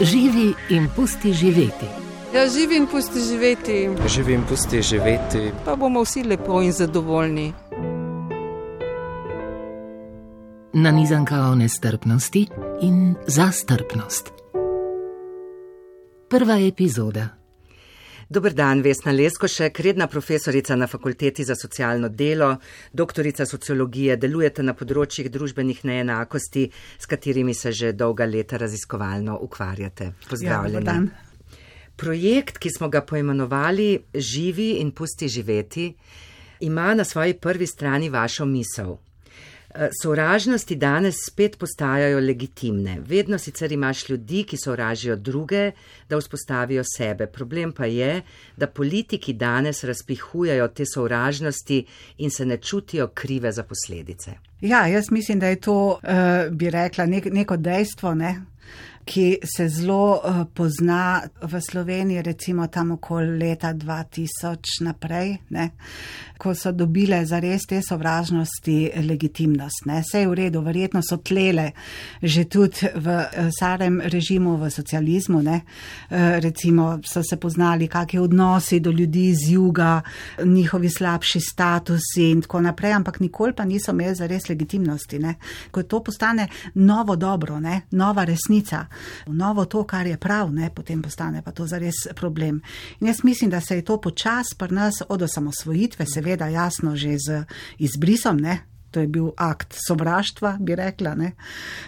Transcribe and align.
Živi 0.00 0.54
in 0.68 0.88
pusti 0.96 1.32
živeti. 1.32 1.86
Ja, 2.34 2.48
živi 2.48 2.76
in 2.76 2.86
pusti 2.86 3.20
živeti, 3.20 3.90
Živi 4.08 4.32
in 4.34 4.42
pusti 4.48 4.82
živeti. 4.82 5.52
pa 5.64 5.76
bomo 5.76 6.02
vsi 6.04 6.22
lepo 6.22 6.62
in 6.62 6.72
zadovoljni. 6.72 7.52
Nanizanka 10.72 11.36
o 11.40 11.54
nestrpnosti 11.54 12.46
in 12.82 13.14
zastrpnost. 13.26 14.32
Prva 16.28 16.58
epizoda. 16.58 17.43
Dober 18.28 18.54
dan, 18.54 18.80
Vesna 18.82 19.12
Leskošek, 19.12 19.80
redna 19.80 20.06
profesorica 20.06 20.76
na 20.76 20.86
Fakulteti 20.86 21.44
za 21.44 21.54
socialno 21.54 22.08
delo, 22.08 22.56
doktorica 22.92 23.46
sociologije, 23.46 24.16
delujete 24.16 24.62
na 24.62 24.74
področjih 24.74 25.28
družbenih 25.30 25.84
neenakosti, 25.84 26.64
s 26.98 27.06
katerimi 27.06 27.54
se 27.54 27.72
že 27.72 27.92
dolga 27.92 28.24
leta 28.24 28.56
raziskovalno 28.56 29.38
ukvarjate. 29.44 30.12
Pozdravljeni. 30.30 30.74
Ja, 30.74 30.80
dober 30.80 30.88
dan. 30.88 31.10
Projekt, 31.96 32.58
ki 32.58 32.70
smo 32.74 32.88
ga 32.90 33.04
poimenovali 33.06 34.04
Živi 34.14 34.80
in 34.80 34.90
pusti 34.90 35.28
živeti, 35.28 35.92
ima 36.60 36.94
na 36.94 37.04
svoji 37.04 37.36
prvi 37.38 37.66
strani 37.66 38.08
vašo 38.10 38.44
misel. 38.44 38.96
Eh, 39.74 39.88
Sovražnosti 40.02 40.76
danes 40.76 41.14
spet 41.26 41.58
postajajo 41.58 42.20
legitimne. 42.20 42.98
Vedno 43.06 43.38
sicer 43.38 43.72
imaš 43.72 44.08
ljudi, 44.08 44.44
ki 44.44 44.56
sovražijo 44.56 45.16
druge, 45.16 45.72
da 46.08 46.18
vzpostavijo 46.18 46.82
sebe. 46.96 47.26
Problem 47.26 47.72
pa 47.72 47.86
je, 47.86 48.22
da 48.56 48.66
politiki 48.66 49.32
danes 49.32 49.84
razpihujejo 49.84 50.68
te 50.68 50.84
sovražnosti 50.94 51.86
in 52.18 52.30
se 52.30 52.46
ne 52.46 52.56
čutijo 52.56 53.08
krive 53.08 53.52
za 53.52 53.62
posledice. 53.62 54.30
Ja, 54.60 54.86
jaz 54.86 55.10
mislim, 55.10 55.40
da 55.40 55.46
je 55.46 55.60
to, 55.60 55.88
uh, 55.88 56.56
bi 56.56 56.70
rekla, 56.70 57.06
nek, 57.06 57.24
neko 57.24 57.56
dejstvo, 57.56 58.14
ne? 58.14 58.42
Ki 59.04 59.38
se 59.56 59.68
zelo 59.68 60.20
uh, 60.24 60.44
pozna 60.54 61.22
v 61.42 61.60
Sloveniji, 61.60 62.22
recimo 62.22 62.66
tam 62.66 62.90
okoli 62.92 63.38
leta 63.38 63.74
2000 63.74 64.80
naprej, 64.80 65.36
ne? 65.50 65.70
ko 66.38 66.50
so 66.54 66.72
dobile 66.72 67.20
zares 67.26 67.62
te 67.68 67.78
sovražnosti 67.82 68.90
legitimnost. 69.06 69.86
Ne? 69.86 70.00
Vse 70.02 70.24
je 70.24 70.28
v 70.28 70.34
redu, 70.34 70.60
verjetno 70.66 71.00
so 71.02 71.16
tlele 71.22 71.70
že 72.22 72.44
tudi 72.44 72.90
v 72.94 73.06
uh, 73.06 73.50
starem 73.54 74.00
režimu, 74.00 74.56
v 74.56 74.70
socializmu, 74.70 75.42
ne? 75.42 75.60
uh, 75.62 76.40
recimo 76.40 76.98
so 77.04 77.22
se 77.22 77.36
poznali, 77.36 77.88
kakšni 77.88 78.18
odnosi 78.18 78.80
do 78.80 78.90
ljudi 78.90 79.28
iz 79.28 79.50
juga, 79.50 80.02
njihovi 80.44 80.90
slabši 80.90 81.40
statusi 81.40 82.30
in 82.30 82.42
tako 82.42 82.60
naprej, 82.60 82.92
ampak 82.92 83.20
nikoli 83.20 83.52
pa 83.52 83.64
niso 83.64 83.92
imeli 83.92 84.14
zares 84.14 84.48
legitimnosti. 84.48 85.18
Ne? 85.18 85.34
Ko 85.70 85.82
to 85.82 86.02
postane 86.02 86.48
novo 86.74 87.16
dobro, 87.16 87.60
ne? 87.60 87.82
nova 87.90 88.24
resnica, 88.24 88.86
novo 89.26 89.64
to, 89.64 89.84
kar 89.84 90.06
je 90.06 90.16
prav, 90.16 90.52
ne? 90.52 90.70
potem 90.74 91.02
postane 91.02 91.42
pa 91.42 91.52
to 91.52 91.66
zares 91.66 92.06
problem. 92.14 92.62
In 93.00 93.06
jaz 93.06 93.24
mislim, 93.24 93.50
da 93.50 93.60
se 93.60 93.76
je 93.76 93.84
to 93.84 94.00
počas 94.00 94.54
pri 94.58 94.74
nas 94.74 95.02
od 95.08 95.22
osamosvojitve, 95.22 96.06
seveda 96.06 96.48
jasno 96.48 96.96
že 96.96 97.16
z 97.18 97.44
izbrisom, 97.78 98.36
ne? 98.36 98.73
To 98.94 99.02
je 99.02 99.08
bil 99.10 99.32
akt 99.36 99.74
sovraštva, 99.74 100.52
bi 100.60 100.76
rekla. 100.78 101.14
Ne? 101.18 101.32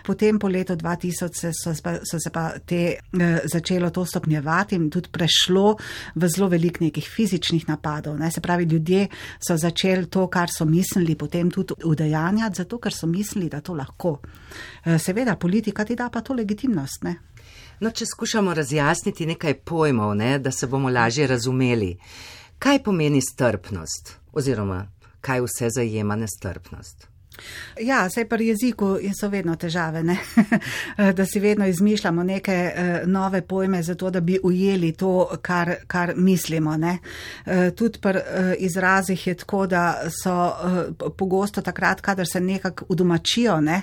Potem 0.07 0.39
po 0.43 0.49
letu 0.51 0.75
2000 0.75 1.31
se, 1.35 1.53
so, 1.55 1.75
pa- 1.83 2.01
so 2.03 2.19
se 2.19 2.31
pa 2.35 2.49
te 2.59 2.81
eh, 2.99 3.41
začelo 3.47 3.91
to 3.91 4.05
stopnjevati 4.05 4.75
in 4.75 4.89
tudi 4.91 5.13
prešlo 5.13 5.77
v 6.15 6.29
zelo 6.29 6.49
velik 6.51 6.81
nekih 6.83 7.07
fizičnih 7.07 7.69
napadov. 7.69 8.19
Ne? 8.19 8.31
Se 8.31 8.41
pravi, 8.41 8.65
ljudje 8.65 9.07
so 9.39 9.57
začeli 9.57 10.11
to, 10.11 10.27
kar 10.27 10.51
so 10.51 10.65
mislili, 10.65 11.15
potem 11.15 11.51
tudi 11.51 11.79
udejanjati, 11.85 12.57
zato 12.57 12.79
ker 12.79 12.93
so 12.93 13.07
mislili, 13.07 13.49
da 13.49 13.61
to 13.61 13.75
lahko. 13.75 14.19
Eh, 14.85 14.99
seveda, 14.99 15.37
politika 15.37 15.85
ti 15.85 15.95
da 15.97 16.11
pa 16.11 16.21
to 16.21 16.35
legitimnost. 16.35 17.05
Ne? 17.05 17.17
No, 17.81 17.91
če 17.91 18.07
skušamo 18.07 18.55
razjasniti 18.55 19.27
nekaj 19.27 19.55
pojmov, 19.55 20.15
ne, 20.17 20.39
da 20.39 20.51
se 20.51 20.67
bomo 20.67 20.89
lažje 20.91 21.27
razumeli, 21.27 21.97
kaj 22.59 22.83
pomeni 22.83 23.21
strpnost 23.21 24.17
oziroma 24.33 24.87
kaj 25.27 25.43
vse 25.47 25.71
zajema 25.75 26.17
nestrpnost. 26.17 27.09
Ja, 27.81 28.11
saj 28.11 28.29
pri 28.29 28.47
jeziku 28.47 28.97
so 29.21 29.29
vedno 29.29 29.57
težave, 29.57 30.03
ne? 30.03 30.17
da 31.19 31.27
si 31.27 31.41
vedno 31.41 31.67
izmišljamo 31.67 32.23
neke 32.23 32.53
eh, 32.53 33.03
nove 33.07 33.43
pojme, 33.43 33.83
zato 33.83 34.11
da 34.11 34.21
bi 34.21 34.39
ujeli 34.43 34.93
to, 34.93 35.39
kar, 35.43 35.75
kar 35.87 36.13
mislimo. 36.17 36.77
Ne? 36.77 36.99
Eh, 37.47 37.71
Tudi 37.71 37.99
pri 38.01 38.19
eh, 38.19 38.55
izrazih 38.59 39.27
je 39.27 39.35
tako, 39.35 39.67
da 39.67 40.03
so 40.23 40.53
pogosto 41.19 41.63
takrat, 41.63 42.01
kadar 42.01 42.27
se 42.33 42.41
nekako 42.41 42.85
udomačijo, 42.89 43.61
ne? 43.61 43.83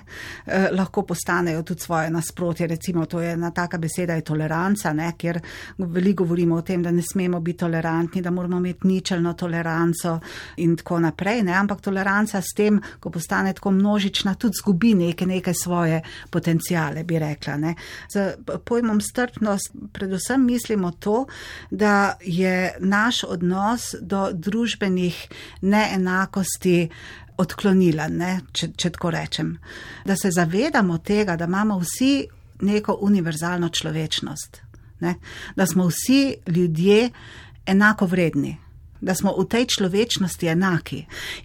lahko 0.72 1.02
postanejo 1.02 1.64
tudi 1.64 1.81
svoje 1.81 2.09
nasprotje. 2.09 2.68
Recimo, 2.68 3.06
to 3.06 3.22
je 3.22 3.31
ena 3.31 3.52
taka 3.52 3.78
beseda, 3.78 4.14
je 4.14 4.22
toleranca, 4.22 4.94
ne? 4.94 5.12
kjer 5.18 5.40
veliko 5.78 6.24
govorimo 6.24 6.56
o 6.56 6.62
tem, 6.62 6.84
da 6.84 6.91
ne 6.91 7.02
smemo 7.02 7.40
biti 7.40 7.58
tolerantni, 7.58 8.22
da 8.22 8.31
moramo 8.31 8.58
imeti 8.58 8.88
ničelno 8.88 9.34
toleranco 9.34 10.20
in 10.58 10.75
tako 10.78 11.00
naprej. 11.00 11.44
Ne? 11.44 11.53
Ampak 11.53 11.81
toleranca 11.81 12.41
s 12.41 12.53
tem, 12.56 12.81
ko 13.00 13.09
postane 13.09 13.43
tako 13.54 13.72
množična, 13.72 14.36
tudi 14.36 14.56
zgubi 14.62 14.94
neke, 14.96 15.26
neke 15.26 15.54
svoje 15.54 16.02
potencijale, 16.30 17.04
bi 17.04 17.20
rekla. 17.20 17.58
Ne? 17.58 17.76
Z 18.14 18.38
pojmom 18.66 19.02
strpnost 19.02 19.76
predvsem 19.92 20.46
mislimo 20.46 20.92
to, 20.92 21.26
da 21.72 22.16
je 22.22 22.76
naš 22.80 23.24
odnos 23.24 23.96
do 24.02 24.30
družbenih 24.34 25.28
neenakosti 25.62 26.90
odklonilen, 27.38 28.18
ne? 28.18 28.34
če, 28.53 28.72
če 28.78 28.94
tako 28.96 29.12
rečem. 29.14 29.53
Da 30.06 30.16
se 30.16 30.32
zavedamo 30.32 30.98
tega, 30.98 31.36
da 31.36 31.50
imamo 31.50 31.80
vsi 31.82 32.28
neko 32.64 32.98
univerzalno 33.02 33.70
človečnost, 33.70 34.62
ne? 35.00 35.16
da 35.56 35.66
smo 35.66 35.88
vsi 35.90 36.36
ljudje 36.48 37.09
enako 37.66 38.06
vredni. 38.06 38.58
Da 39.03 39.16
smo 39.16 39.34
v 39.36 39.44
tej 39.52 39.66
človečnosti 39.68 40.48
enaki. 40.48 41.02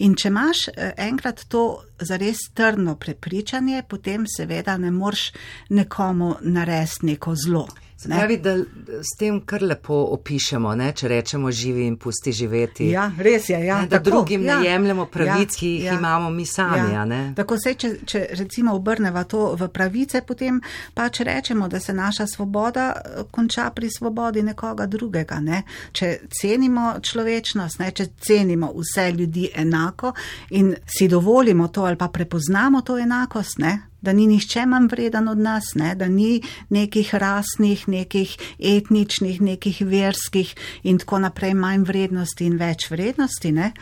In 0.07 0.15
če 0.15 0.29
imaš 0.31 0.69
eh, 0.69 0.93
enkrat 1.09 1.43
to 1.51 1.83
zares 2.01 2.39
trdno 2.55 2.97
prepričanje, 2.97 3.83
potem 3.89 4.27
seveda 4.37 4.77
ne 4.77 4.91
moreš 4.91 5.33
nekomu 5.69 6.35
narediti 6.41 7.07
neko 7.07 7.35
zlo. 7.35 7.69
Se 8.01 8.09
ne. 8.09 8.17
pravi, 8.17 8.37
da 8.37 8.57
s 9.03 9.19
tem 9.19 9.41
kar 9.41 9.63
lepo 9.63 9.95
opišemo, 10.15 10.71
ne, 10.79 10.93
če 10.95 11.09
rečemo 11.09 11.51
živi 11.51 11.83
in 11.87 11.97
pusti 11.99 12.31
živeti. 12.33 12.87
Ja, 12.93 13.09
res 13.19 13.49
je. 13.51 13.59
Ja, 13.67 13.81
Ne, 13.81 13.89
da 13.91 13.99
tako, 13.99 14.11
drugim 14.11 14.45
ja, 14.45 14.61
ne 14.61 14.69
jemljemo 14.69 15.07
pravic, 15.11 15.57
ja, 15.57 15.59
ki 15.59 15.69
jih 15.69 15.85
ja, 15.85 15.97
imamo 15.99 16.31
mi 16.31 16.47
sami. 16.47 16.95
a 16.97 17.05
ne? 17.05 17.33
Tako 17.37 17.59
se, 17.59 17.73
če, 17.75 17.91
če 18.07 18.21
recimo 18.39 18.77
obrneva 18.79 19.25
to 19.25 19.57
v 19.59 19.67
pravice, 19.75 20.23
potem 20.23 20.61
pač 20.95 21.21
rečemo, 21.27 21.67
da 21.69 21.81
se 21.81 21.95
naša 21.95 22.27
svoboda 22.27 22.85
eh, 22.95 23.25
konča 23.31 23.67
pri 23.75 23.91
svobodi 23.91 24.47
nekoga 24.47 24.87
drugega. 24.87 25.41
Ne? 25.43 25.65
Če 25.93 26.13
cenimo 26.41 27.01
človečnost, 27.03 27.83
ne? 27.83 27.91
če 27.91 28.07
cenimo 28.21 28.71
vse 28.79 29.09
ljudi 29.19 29.51
enako 29.57 30.13
in 30.55 30.71
si 30.87 31.11
dovolimo 31.11 31.67
to 31.69 31.88
ali 31.89 31.97
pa 31.97 32.09
prepoznamo 32.09 32.83
to 32.83 32.99
enakost, 32.99 33.59
ne? 33.59 33.88
Da 34.01 34.13
ni 34.13 34.27
nihče 34.27 34.67
manj 34.67 34.87
vreden 34.91 35.29
od 35.29 35.39
nas, 35.39 35.75
ne? 35.75 35.95
da 35.95 36.09
ni 36.09 36.43
nekih 36.69 37.15
rasnih, 37.15 37.89
nekih 37.89 38.37
etničnih, 38.59 39.41
nekih 39.41 39.83
verskih 39.87 40.55
in 40.83 40.99
tako 40.99 41.19
naprej 41.19 41.55
manj 41.55 41.85
vrednosti 41.89 42.47
in 42.47 42.57
več 42.59 42.91
vrednosti, 42.91 43.53
ne? 43.53 43.73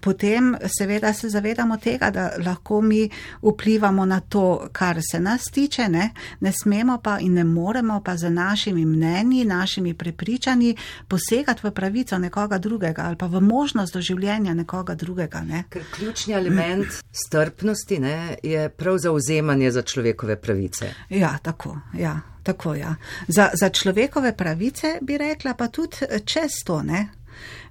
potem 0.00 0.54
seveda 0.78 1.12
se 1.12 1.28
zavedamo 1.28 1.76
tega, 1.76 2.10
da 2.10 2.30
lahko 2.44 2.80
mi 2.80 3.08
vplivamo 3.42 4.04
na 4.06 4.20
to, 4.20 4.68
kar 4.72 5.00
se 5.10 5.20
nas 5.20 5.50
tiče, 5.52 5.88
ne, 5.88 6.10
ne 6.40 6.52
smemo 6.52 6.98
pa 7.02 7.18
in 7.20 7.34
ne 7.34 7.44
moremo 7.44 8.00
pa 8.04 8.16
z 8.16 8.30
našimi 8.30 8.84
mnenji, 8.84 9.44
našimi 9.44 9.94
prepričanji 9.94 10.76
posegati 11.08 11.66
v 11.66 11.70
pravico 11.70 12.18
nekoga 12.18 12.58
drugega 12.58 13.02
ali 13.02 13.16
pa 13.16 13.26
v 13.26 13.40
možnost 13.40 13.92
doživljenja 13.94 14.54
nekoga 14.54 14.94
drugega. 14.94 15.40
Ne. 15.40 15.64
Ker 15.70 15.82
ključni 15.96 16.34
element 16.34 16.86
strpnosti 17.12 17.98
ne, 17.98 18.36
je 18.42 18.68
prav 18.68 18.98
zauzemanje 18.98 19.65
za 19.70 19.82
človekove 19.82 20.36
pravice. 20.36 20.94
Ja, 21.10 21.38
tako, 21.42 21.78
ja, 21.98 22.20
tako, 22.42 22.74
ja. 22.74 22.94
Za, 23.28 23.50
za 23.54 23.68
človekove 23.68 24.36
pravice 24.36 24.98
bi 25.02 25.18
rekla 25.18 25.54
pa 25.54 25.68
tudi 25.68 25.96
eh, 26.10 26.20
čez 26.24 26.50
to, 26.64 26.82
ne. 26.82 27.08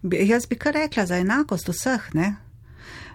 Jaz 0.03 0.45
bi 0.45 0.56
kar 0.56 0.74
rekla 0.74 1.06
za 1.06 1.18
enakost 1.18 1.69
vseh, 1.69 2.13
ne. 2.13 2.36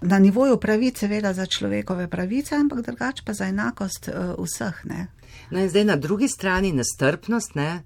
Na 0.03 0.19
nivoju 0.19 0.56
pravice, 0.61 0.99
seveda 0.99 1.32
za 1.32 1.47
človekove 1.47 2.09
pravice, 2.09 2.55
ampak 2.55 2.81
drugače 2.87 3.23
pa 3.27 3.32
za 3.32 3.44
enakost 3.44 4.09
uh, 4.09 4.44
vseh, 4.44 4.85
ne. 4.85 5.06
No 5.50 5.61
in 5.61 5.69
zdaj 5.69 5.85
na 5.85 5.97
drugi 5.97 6.29
strani 6.29 6.73
nestrpnost, 6.73 7.55
ne, 7.55 7.83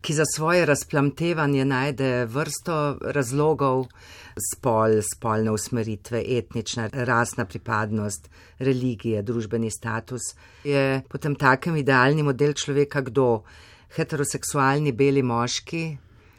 ki 0.00 0.14
za 0.14 0.24
svoje 0.36 0.66
razplamtevanje 0.66 1.64
najde 1.64 2.26
vrsto 2.26 2.98
razlogov, 3.00 3.86
spol, 4.40 5.00
spolne 5.04 5.50
usmeritve, 5.50 6.22
etnična, 6.38 6.88
rasna 6.92 7.44
pripadnost, 7.44 8.30
religije, 8.58 9.22
družbeni 9.22 9.70
status, 9.70 10.32
je 10.64 11.02
potem 11.08 11.34
takem 11.36 11.76
idealni 11.76 12.22
model 12.22 12.52
človeka 12.52 13.00
kdo? 13.00 13.42
Heteroseksualni 13.96 14.92
beli 14.92 15.22
moški, 15.22 15.84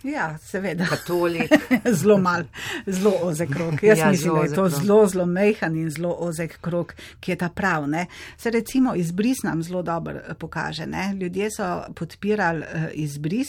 Ja, 0.03 0.38
seveda. 0.38 0.86
Katolik. 0.86 1.51
zelo 2.00 2.18
mal, 2.18 2.44
zelo 2.86 3.13
ozek 3.21 3.50
krok. 3.50 3.83
Jaz 3.83 4.00
Ja, 4.00 4.09
mislim, 4.12 4.36
da 4.36 4.42
je 4.42 4.53
to 4.53 4.69
zelo, 4.69 5.07
zelo 5.07 5.25
mehan 5.25 5.75
in 5.75 5.89
zelo 5.89 6.15
ozek 6.19 6.57
krok, 6.62 6.95
ki 7.19 7.31
je 7.31 7.36
ta 7.36 7.50
prav. 7.50 7.89
Ne? 7.89 8.06
Se 8.38 8.51
recimo 8.51 8.95
izbris 8.95 9.44
nam 9.44 9.63
zelo 9.63 9.81
dobro 9.81 10.13
eh, 10.18 10.33
pokaže. 10.33 10.86
Ne? 10.86 11.13
Ljudje 11.19 11.50
so 11.57 11.81
podpirali 11.95 12.59
uh, 12.59 12.83
izbris, 12.94 13.48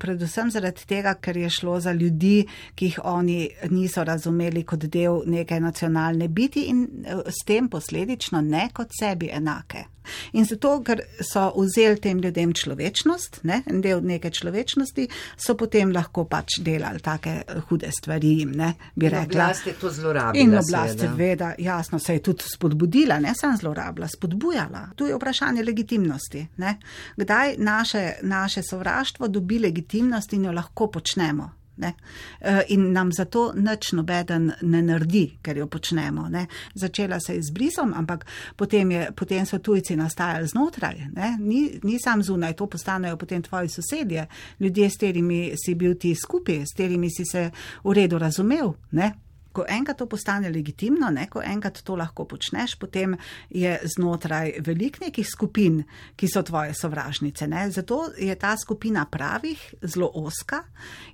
predvsem 0.00 0.50
zaradi 0.50 0.86
tega, 0.88 1.14
ker 1.20 1.36
je 1.36 1.50
šlo 1.50 1.78
za 1.80 1.92
ljudi, 1.92 2.46
ki 2.74 2.90
jih 2.90 2.98
oni 3.04 3.38
niso 3.70 4.04
razumeli 4.04 4.64
kot 4.64 4.88
del 4.90 5.22
neke 5.26 5.60
nacionalne 5.60 6.28
biti 6.28 6.66
in 6.72 6.84
uh, 6.84 7.22
s 7.28 7.44
tem 7.46 7.68
posledično 7.68 8.40
ne 8.40 8.68
kot 8.74 8.96
sebi 9.00 9.30
enake. 9.32 9.86
In 10.32 10.46
zato, 10.48 10.72
ker 10.82 11.02
so 11.22 11.50
vzeli 11.54 12.00
tem 12.02 12.18
ljudem 12.24 12.54
človečnost, 12.56 13.42
ne, 13.46 13.60
en 13.70 13.82
del 13.84 14.00
neke 14.02 14.30
človečnosti, 14.34 15.04
so 15.38 15.54
potem 15.60 15.92
lahko 15.94 16.24
pač 16.30 16.58
delali 16.64 17.02
take 17.04 17.34
eh, 17.44 17.60
hude 17.68 17.90
stvari 17.94 18.32
jim, 18.40 18.54
ne, 18.56 18.72
bi 18.96 19.06
In 19.06 19.14
rekla. 19.14 19.44
oblast 19.44 19.68
je 19.68 19.74
to 19.78 19.90
zlorabila. 19.92 20.42
In 20.42 20.56
oblast 20.56 20.96
seveda. 20.96 21.12
seveda, 21.12 21.50
jasno, 21.58 22.00
se 22.02 22.16
je 22.16 22.24
tudi 22.30 22.48
spodbudila, 22.48 23.20
ne 23.20 23.34
samo 23.36 23.60
zlorabila, 23.60 24.08
spodbujala. 24.08 24.86
Tu 24.96 25.10
je 25.10 25.20
vprašanje 25.20 25.62
legitimnosti. 25.68 26.46
Ne? 26.56 26.78
Kdaj 27.20 27.54
naše, 27.58 28.04
naše 28.22 28.62
sovraštvo 28.62 29.28
dobi 29.28 29.58
legitimnost 29.58 29.89
in 29.94 30.44
jo 30.44 30.52
lahko 30.52 30.90
počnemo. 30.90 31.50
Ne? 31.80 31.94
Eh, 32.40 32.62
In 32.68 32.92
nam 32.92 33.12
zato 33.12 33.52
nič 33.56 33.92
nobeden 33.92 34.52
ne 34.62 34.82
naredi, 34.82 35.38
ker 35.42 35.56
jo 35.56 35.66
počnemo. 35.66 36.28
Ne? 36.28 36.46
Začela 36.74 37.20
se 37.20 37.34
je 37.34 37.42
z 37.42 37.50
brisom, 37.50 37.94
ampak 37.96 38.26
potem, 38.56 38.90
je, 38.90 39.08
potem 39.16 39.46
so 39.46 39.58
tujci 39.58 39.96
nastajali 39.96 40.46
znotraj, 40.46 41.06
ne? 41.14 41.36
ni, 41.40 41.80
ni 41.82 41.98
sam 41.98 42.22
zunaj, 42.22 42.54
to 42.54 42.66
postanejo 42.66 43.16
potem 43.16 43.42
tvoji 43.42 43.68
sosedje, 43.68 44.26
ljudje, 44.60 44.90
s 44.90 45.00
katerimi 45.00 45.40
si 45.56 45.74
bil 45.74 45.94
ti 45.94 46.14
skupaj, 46.14 46.66
s 46.66 46.76
katerimi 46.76 47.10
si 47.10 47.24
se 47.24 47.50
v 47.84 47.92
redu 47.92 48.18
razumel. 48.18 48.74
Ne? 48.92 49.12
Ko 49.52 49.64
enkrat 49.68 49.98
to 49.98 50.06
postane 50.06 50.50
legitimno, 50.50 51.10
ne, 51.10 51.26
ko 51.26 51.42
enkrat 51.42 51.82
to 51.82 51.96
lahko 51.96 52.24
počneš, 52.24 52.76
potem 52.78 53.16
je 53.50 53.72
znotraj 53.96 54.52
velik 54.66 55.00
nekih 55.00 55.26
skupin, 55.26 55.82
ki 56.16 56.28
so 56.28 56.42
tvoje 56.46 56.74
sovražnice. 56.74 57.48
Ne. 57.50 57.70
Zato 57.70 58.04
je 58.18 58.34
ta 58.38 58.54
skupina 58.56 59.06
pravih 59.10 59.74
zelo 59.82 60.10
oska 60.14 60.62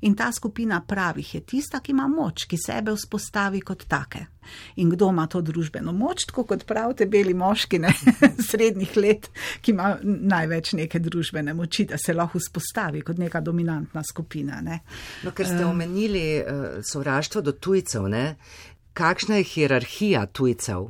in 0.01 0.15
ta 0.15 0.33
skupina 0.33 0.83
pravih 0.87 1.35
je 1.35 1.41
tista, 1.41 1.81
ki 1.81 1.93
ima 1.93 2.09
moč, 2.09 2.45
ki 2.45 2.59
sebe 2.67 2.93
vzpostavi 2.93 3.61
kot 3.61 3.87
take. 3.89 4.27
In 4.77 4.91
kdo 4.91 5.11
ima 5.11 5.27
to 5.27 5.41
družbeno 5.45 5.93
moč, 5.93 6.27
tako 6.31 6.47
kot 6.53 6.67
pravite, 6.69 7.07
beli 7.07 7.35
moški 7.35 7.81
ne, 7.83 7.93
srednjih 8.51 8.97
let, 8.97 9.31
ki 9.61 9.75
ima 9.75 9.95
največ 10.03 10.73
neke 10.81 11.01
družbene 11.03 11.55
moči, 11.55 11.89
da 11.91 11.99
se 11.99 12.15
lahko 12.15 12.41
vzpostavi 12.43 13.03
kot 13.07 13.19
neka 13.19 13.41
dominantna 13.41 14.03
skupina. 14.07 14.61
Ne. 14.65 14.81
No, 15.25 15.33
ker 15.37 15.49
ste 15.49 15.65
omenili 15.67 16.27
uh, 16.41 16.67
sovraštvo 16.85 17.45
do 17.47 17.57
tujcev, 17.57 18.09
ne? 18.13 18.27
kakšna 18.97 19.37
je 19.37 19.45
hierarhija 19.45 20.27
tujcev? 20.33 20.89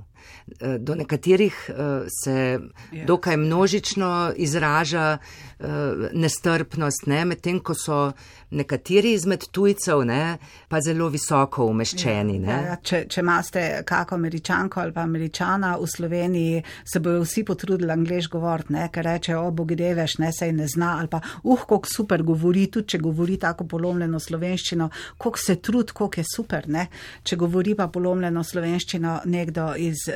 Eh, 0.60 0.78
Do 0.78 0.94
nekaterih 0.94 1.70
uh, 1.70 1.76
se 2.24 2.58
Ja. 2.92 3.04
dokaj 3.04 3.36
množično 3.36 4.32
izraža 4.36 5.18
uh, 5.58 5.66
nestrpnost, 6.12 7.06
ne? 7.06 7.24
medtem 7.24 7.58
ko 7.60 7.74
so 7.74 8.12
nekateri 8.50 9.12
izmed 9.12 9.42
tujcev 9.50 10.04
ne, 10.06 10.38
pa 10.68 10.80
zelo 10.80 11.08
visoko 11.08 11.66
umeščeni. 11.66 12.38
Ne? 12.38 12.52
Ja, 12.52 12.60
ja, 12.60 12.76
če, 12.82 13.04
če 13.10 13.20
imate 13.20 13.82
kako 13.84 14.14
američanko 14.14 14.80
ali 14.80 14.92
pa 14.92 15.00
američana 15.00 15.76
v 15.80 15.88
Sloveniji, 15.96 16.62
se 16.84 17.00
bojo 17.00 17.24
vsi 17.24 17.44
potrudili 17.44 17.90
angliš 17.92 18.28
govoriti, 18.30 18.72
ne, 18.72 18.86
ker 18.92 19.04
rečejo, 19.04 19.42
o 19.48 19.50
bogideveš, 19.50 20.18
ne 20.22 20.30
sej 20.32 20.52
ne 20.52 20.68
zna, 20.70 20.94
ali 21.00 21.10
pa, 21.10 21.20
uh, 21.42 21.66
koliko 21.66 21.88
super 21.96 22.22
govori, 22.22 22.66
tudi 22.70 22.94
če 22.94 22.98
govori 23.02 23.36
tako 23.42 23.66
polomljeno 23.66 24.20
slovenščino, 24.20 24.88
koliko 25.18 25.38
se 25.38 25.56
trud, 25.56 25.92
koliko 25.92 26.20
je 26.20 26.24
super, 26.34 26.68
ne. 26.68 26.86
Če 27.22 27.36
govori 27.36 27.74
pa 27.74 27.88
polomljeno 27.88 28.44
slovenščino 28.44 29.20
nekdo 29.24 29.72
iz 29.76 30.06
eh, 30.08 30.15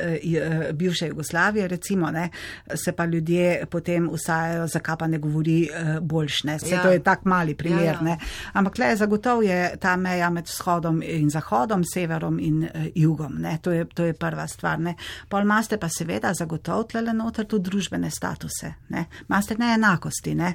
bivše 0.73 1.07
Jugoslavije, 1.07 1.67
recimo, 1.67 2.11
ne, 2.11 2.29
se 2.75 2.91
pa 2.91 3.05
ljudje 3.05 3.65
potem 3.69 4.09
usajajo, 4.09 4.67
zakaj 4.67 4.97
pa 4.97 5.07
ne 5.07 5.17
govori 5.17 5.63
eh, 5.73 5.99
boljš, 6.01 6.43
ne. 6.43 6.59
Se 6.59 6.69
Ja. 6.69 6.81
to 6.83 6.89
je 6.91 7.03
tak 7.03 7.25
mali 7.25 7.55
primer, 7.55 7.83
Ja, 7.83 7.91
ja. 7.91 8.01
ne. 8.01 8.17
Ampak 8.53 8.77
le 8.77 8.95
zagotovo 8.95 9.41
je 9.41 9.77
ta 9.79 9.95
meja 9.95 10.29
med 10.29 10.45
vzhodom 10.45 11.01
in 11.01 11.29
zahodom, 11.29 11.83
severom 11.83 12.39
in 12.39 12.63
uh, 12.63 12.69
jugom. 12.95 13.35
Ne? 13.39 13.57
To, 13.61 13.71
je, 13.71 13.85
to 13.85 14.03
je 14.03 14.13
prva 14.13 14.47
stvar. 14.47 14.79
Ne? 14.79 14.95
Pol 15.29 15.41
imate 15.41 15.77
pa 15.77 15.89
seveda 15.89 16.33
zagotovo 16.33 16.83
tle 16.83 17.01
noter 17.13 17.45
tudi 17.45 17.69
družbene 17.69 18.09
statuse. 18.11 18.73
Ne? 18.89 19.05
Imate 19.29 19.55
neenakosti. 19.57 20.35
Ne? 20.35 20.53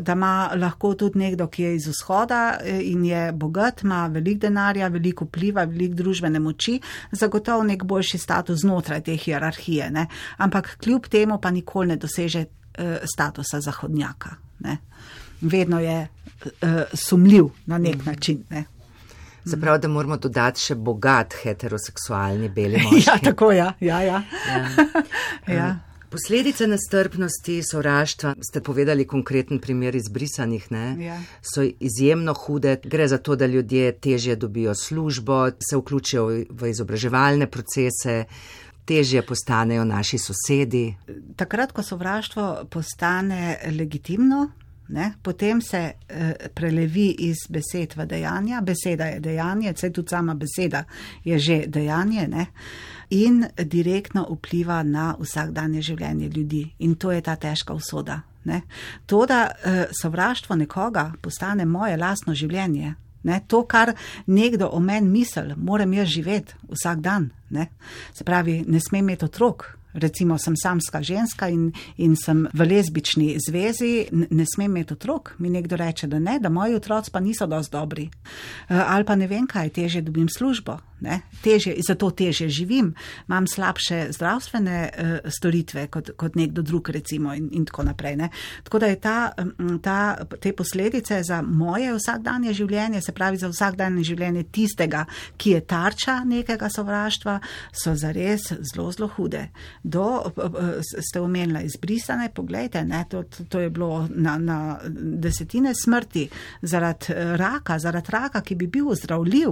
Da 0.00 0.12
ima 0.12 0.50
lahko 0.56 0.94
tudi 0.94 1.18
nekdo, 1.18 1.46
ki 1.46 1.62
je 1.62 1.74
iz 1.76 1.86
vzhoda 1.88 2.58
eh, 2.64 2.80
in 2.82 3.04
je 3.04 3.32
bogat, 3.32 3.82
ima 3.82 4.06
veliko 4.06 4.40
denarja, 4.40 4.88
veliko 4.88 5.24
vpliva, 5.24 5.64
veliko 5.64 5.94
družbene 5.94 6.38
moči, 6.40 6.80
zagotovo 7.12 7.62
nek 7.62 7.84
boljši 7.84 8.18
status 8.18 8.31
znotraj 8.48 9.02
te 9.02 9.16
hierarhije. 9.16 9.90
Ne? 9.90 10.06
Ampak 10.36 10.76
kljub 10.84 11.06
temu 11.06 11.40
pa 11.40 11.50
nikoli 11.50 11.88
ne 11.88 11.96
doseže 11.96 12.44
uh, 12.44 12.96
statusa 13.14 13.60
zahodnjaka. 13.60 14.36
Ne? 14.58 14.76
Vedno 15.40 15.80
je 15.80 16.08
uh, 16.44 16.82
sumljiv 16.94 17.48
na 17.66 17.78
nek 17.78 18.06
način. 18.06 18.44
Ne? 18.50 18.64
Se 19.46 19.60
pravi, 19.60 19.78
da 19.82 19.88
moramo 19.88 20.16
dodati 20.16 20.60
še 20.60 20.74
bogat 20.74 21.34
heteroseksualni 21.42 22.48
beli 22.48 22.78
moški. 22.84 23.08
Ja, 23.08 23.18
tako 23.24 23.52
ja. 23.52 23.72
ja, 23.80 24.02
ja. 24.02 24.22
Ja. 24.48 24.66
ja. 25.56 25.70
Posledice 26.12 26.66
nestrpnosti, 26.66 27.62
sovraštva, 27.64 28.34
ste 28.50 28.60
povedali 28.60 29.06
konkreten 29.08 29.58
primer 29.58 29.94
izbrisanih, 29.96 30.66
ne? 30.72 30.96
Ja. 31.00 31.16
So 31.40 31.64
izjemno 31.80 32.34
hude. 32.34 32.76
Gre 32.84 33.08
za 33.08 33.18
to, 33.18 33.36
da 33.36 33.46
ljudje 33.46 33.92
težje 33.92 34.36
dobijo 34.36 34.74
službo, 34.74 35.50
se 35.70 35.76
vključijo 35.76 36.26
v- 36.50 36.70
izobraževalne 36.70 37.46
procese, 37.46 38.24
težje 38.84 39.22
postanejo 39.22 39.84
naši 39.84 40.18
sosedi. 40.18 40.94
Takrat, 41.36 41.72
ko 41.72 41.82
sovraštvo 41.82 42.66
postane 42.70 43.58
legitimno, 43.78 44.50
ne, 44.88 45.12
potem 45.22 45.60
se 45.62 45.92
eh, 46.08 46.34
prelevi 46.54 47.08
iz 47.18 47.46
besed 47.48 47.96
v 47.96 48.06
dejanja. 48.06 48.60
Beseda 48.60 49.04
je 49.04 49.20
dejanje, 49.20 49.72
vse 49.72 49.90
tudi 49.90 50.08
sama 50.08 50.34
beseda 50.34 50.84
je 51.24 51.38
že 51.38 51.62
dejanje. 51.66 52.28
Ne, 52.28 52.46
in 53.12 53.44
direktno 53.56 54.24
vpliva 54.30 54.82
na 54.82 55.12
vsakdanje 55.20 55.82
življenje 55.82 56.28
ljudi. 56.32 56.62
In 56.78 56.94
to 56.96 57.12
je 57.12 57.20
ta 57.20 57.36
težka 57.36 57.74
usoda. 57.76 58.22
Ne. 58.44 58.62
To, 59.06 59.26
da 59.26 59.42
eh, 59.50 59.84
sovraštvo 60.00 60.56
nekoga 60.56 61.12
postane 61.22 61.66
moje 61.68 61.96
lastno 61.96 62.34
življenje. 62.34 62.94
Ne, 63.22 63.38
to, 63.46 63.60
kar 63.70 63.92
nekdo 64.26 64.66
o 64.72 64.80
meni 64.82 65.08
misli, 65.08 65.54
moram 65.56 65.92
jaz 65.94 66.08
živeti 66.10 66.56
vsak 66.72 67.04
dan. 67.04 67.28
Ne. 67.50 67.68
Se 68.16 68.24
pravi, 68.24 68.64
ne 68.66 68.80
smem 68.80 69.04
imeti 69.04 69.28
otrok. 69.28 69.68
Recimo, 69.92 70.38
sem 70.38 70.56
samska 70.56 71.02
ženska 71.02 71.48
in, 71.48 71.72
in 71.96 72.16
sem 72.16 72.46
v 72.52 72.66
lezbični 72.68 73.36
zvezi, 73.48 74.06
ne 74.12 74.46
smem 74.54 74.70
imeti 74.70 74.94
otrok. 74.94 75.34
Mi 75.38 75.50
nekdo 75.50 75.76
reče, 75.76 76.06
da 76.06 76.18
ne, 76.18 76.38
da 76.40 76.48
moji 76.48 76.74
otroci 76.74 77.10
pa 77.10 77.20
niso 77.20 77.46
dosti 77.46 77.72
dobri. 77.72 78.08
Eh, 78.68 78.82
Ali 78.86 79.04
pa 79.04 79.16
ne 79.16 79.26
vem, 79.26 79.46
kaj 79.46 79.70
teže 79.70 80.00
dobim 80.00 80.28
službo. 80.28 80.78
Ne? 81.02 81.20
Težje, 81.42 81.74
zato 81.82 82.10
težje 82.14 82.48
živim, 82.48 82.92
imam 83.28 83.46
slabše 83.46 84.12
zdravstvene 84.14 84.76
uh, 84.86 85.30
storitve 85.34 85.86
kot, 85.90 86.12
kot 86.16 86.36
nekdo 86.38 86.62
drug, 86.62 86.88
recimo, 86.94 87.34
in, 87.34 87.48
in 87.52 87.64
tako 87.66 87.82
naprej. 87.88 88.16
Ne? 88.16 88.28
Tako 88.62 88.78
da 88.78 88.86
je 88.86 89.00
ta, 89.00 89.16
mm, 89.38 89.78
ta, 89.82 89.96
te 90.40 90.52
posledice 90.52 91.22
za 91.26 91.40
moje 91.42 91.90
vsakdanje 91.96 92.54
življenje, 92.54 93.02
se 93.02 93.12
pravi 93.12 93.40
za 93.42 93.50
vsakdanje 93.50 94.04
življenje 94.12 94.44
tistega, 94.54 95.04
ki 95.36 95.56
je 95.56 95.64
tarča 95.66 96.20
nekega 96.24 96.70
sovraštva, 96.70 97.40
so 97.74 97.96
zares 97.98 98.52
zelo, 98.70 98.92
zelo 98.94 99.10
hude. 99.16 99.48
Do, 99.82 100.32
ste 101.08 101.20
omenili 101.20 101.64
izbrisane, 101.64 102.30
pogledajte, 102.34 102.84
ne, 102.84 103.04
to, 103.10 103.22
to, 103.22 103.44
to 103.44 103.60
je 103.60 103.70
bilo 103.70 104.08
na, 104.14 104.38
na 104.38 104.78
desetine 104.94 105.72
smrti 105.74 106.28
zaradi 106.62 107.12
eh, 107.12 107.36
raka, 107.36 107.78
zaradi 107.78 108.08
raka, 108.10 108.40
ki 108.40 108.54
bi 108.54 108.66
bil 108.66 108.88
ozdravljiv. 108.88 109.50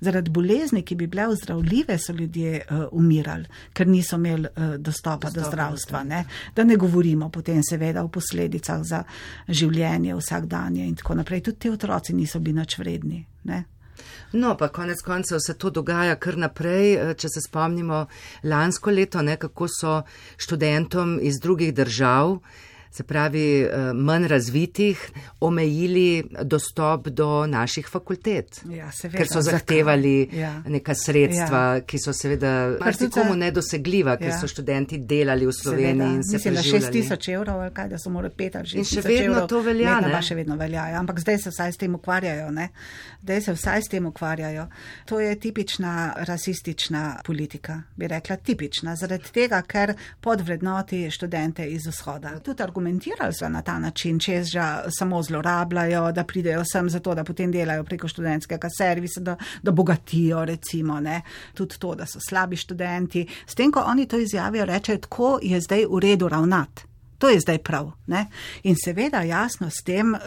Zaradi 0.00 0.30
bolezni, 0.30 0.84
ki 0.86 0.94
bi 0.94 1.06
bile 1.10 1.24
ozdravljive, 1.26 1.96
so 1.98 2.12
ljudje 2.12 2.60
uh, 2.70 2.84
umirali, 2.92 3.48
ker 3.74 3.88
niso 3.88 4.16
imeli 4.16 4.46
uh, 4.46 4.76
dostopa, 4.78 5.26
dostopa 5.26 5.30
do 5.30 5.46
zdravstva. 5.48 6.02
Ne? 6.04 6.20
Da 6.54 6.64
ne 6.64 6.76
govorimo 6.76 7.28
potem 7.34 7.62
seveda 7.66 8.04
o 8.04 8.08
posledicah 8.08 8.78
za 8.82 9.02
življenje 9.48 10.14
vsakdanje 10.14 10.86
in 10.86 10.94
tako 10.94 11.18
naprej. 11.18 11.42
Tudi 11.42 11.58
ti 11.58 11.70
otroci 11.70 12.14
niso 12.14 12.38
bili 12.38 12.60
nič 12.60 12.78
vredni. 12.78 13.24
Ne? 13.50 13.64
No, 14.32 14.56
pa 14.56 14.68
konec 14.68 15.02
koncev 15.02 15.38
se 15.46 15.54
to 15.54 15.70
dogaja 15.70 16.16
kar 16.16 16.36
naprej. 16.36 16.94
eh, 16.94 17.14
Če 17.14 17.28
se 17.28 17.40
spomnimo 17.40 18.06
lansko 18.44 18.90
leto, 18.90 19.22
ne, 19.22 19.36
kako 19.36 19.68
so 19.68 20.02
študentom 20.36 21.18
iz 21.22 21.40
drugih 21.42 21.74
držav 21.74 22.38
se 22.90 23.02
pravi 23.04 23.42
eh, 23.60 23.68
manj 23.94 24.26
razvitih, 24.26 25.10
omejili 25.42 26.06
dostop 26.42 27.08
do 27.08 27.46
naših 27.46 27.88
fakultet. 27.88 28.60
Ja, 28.68 28.92
seveda, 28.92 29.18
ker 29.18 29.28
so 29.28 29.40
zahtevali 29.42 30.28
Ja. 30.32 30.62
neka 30.66 30.94
sredstva, 30.94 31.58
Ja. 31.70 31.80
ki 31.80 31.98
so 31.98 32.12
seveda 32.12 32.52
marsikomu 32.80 33.34
nedosegljiva, 33.36 34.16
ker 34.16 34.28
Ja. 34.28 34.38
so 34.38 34.46
študenti 34.48 34.98
delali 35.00 35.46
v 35.46 35.52
Sloveniji 35.52 35.88
Seveda, 35.88 36.04
in 36.06 36.22
se 36.22 36.32
mislim, 36.32 36.54
da 36.54 36.60
preživljali. 36.60 36.84
6 36.84 36.92
tisoč 36.92 37.28
evrov 37.28 37.60
ali 37.60 37.70
kaj, 37.72 37.88
da 37.88 37.98
so 37.98 38.10
morali 38.10 38.32
pet 38.32 38.56
ali 38.56 38.68
In 38.68 38.84
6 38.84 38.84
še 38.84 38.96
tisoč 38.96 39.04
vedno 39.10 39.34
evrov. 39.34 39.48
to 39.48 39.60
velja, 39.60 39.94
Vedno 39.94 40.08
ne? 40.10 40.22
še 40.22 40.34
vedno 40.34 40.56
velja, 40.56 40.86
ja. 40.86 40.98
ampak 40.98 41.20
zdaj 41.20 41.38
se 41.38 41.50
vsaj 41.50 41.72
s 41.72 41.76
tem 41.76 41.94
ukvarjajo, 41.94 42.50
ne? 42.50 42.68
Zdaj 43.22 43.40
se 43.40 43.52
vsaj 43.52 43.82
s 43.82 43.88
tem 43.88 44.06
ukvarjajo. 44.06 44.66
To 45.04 45.20
je 45.20 45.34
tipična 45.36 45.94
rasistična 46.18 47.02
politika, 47.24 47.82
bi 47.96 48.08
rekla 48.08 48.36
tipična, 48.38 48.96
zaradi 48.96 49.24
tega, 49.30 49.62
ker 49.62 49.94
podvrednoti 50.20 51.10
študente 51.10 51.66
iz 51.66 51.86
vzhoda. 51.86 52.38
Tudi 52.40 52.56
argumentirali 52.78 53.34
so 53.34 53.48
na 53.48 53.62
ta 53.62 53.78
način, 53.78 54.18
čez 54.18 54.46
že 54.46 54.60
samo 54.98 55.22
zlorabljajo, 55.22 56.12
da 56.12 56.24
pridejo 56.24 56.64
sem 56.72 56.90
zato, 56.90 57.14
da 57.14 57.24
potem 57.24 57.52
delajo 57.52 57.84
preko 57.84 58.08
študentskega 58.08 58.68
servisa, 58.78 59.20
da, 59.20 59.36
da 59.62 59.70
bogatijo, 59.70 60.44
recimo, 60.44 61.00
ne? 61.00 61.22
tudi 61.54 61.78
to, 61.78 61.94
da 61.94 62.06
so 62.06 62.20
slabi 62.28 62.56
študenti. 62.56 63.26
S 63.46 63.54
tem, 63.54 63.72
ko 63.72 63.82
oni 63.86 64.06
to 64.06 64.18
izjavijo, 64.18 64.64
rečejo, 64.64 64.98
tako 64.98 65.38
je 65.42 65.60
zdaj 65.60 65.84
v 65.90 66.00
redu 66.00 66.28
ravnati. 66.28 66.82
To 67.18 67.28
je 67.28 67.40
zdaj 67.40 67.58
prav. 67.58 67.90
Ne? 68.06 68.26
In 68.62 68.76
seveda 68.84 69.22
jasno 69.22 69.70
s 69.70 69.82
tem 69.84 70.14
uh, 70.14 70.20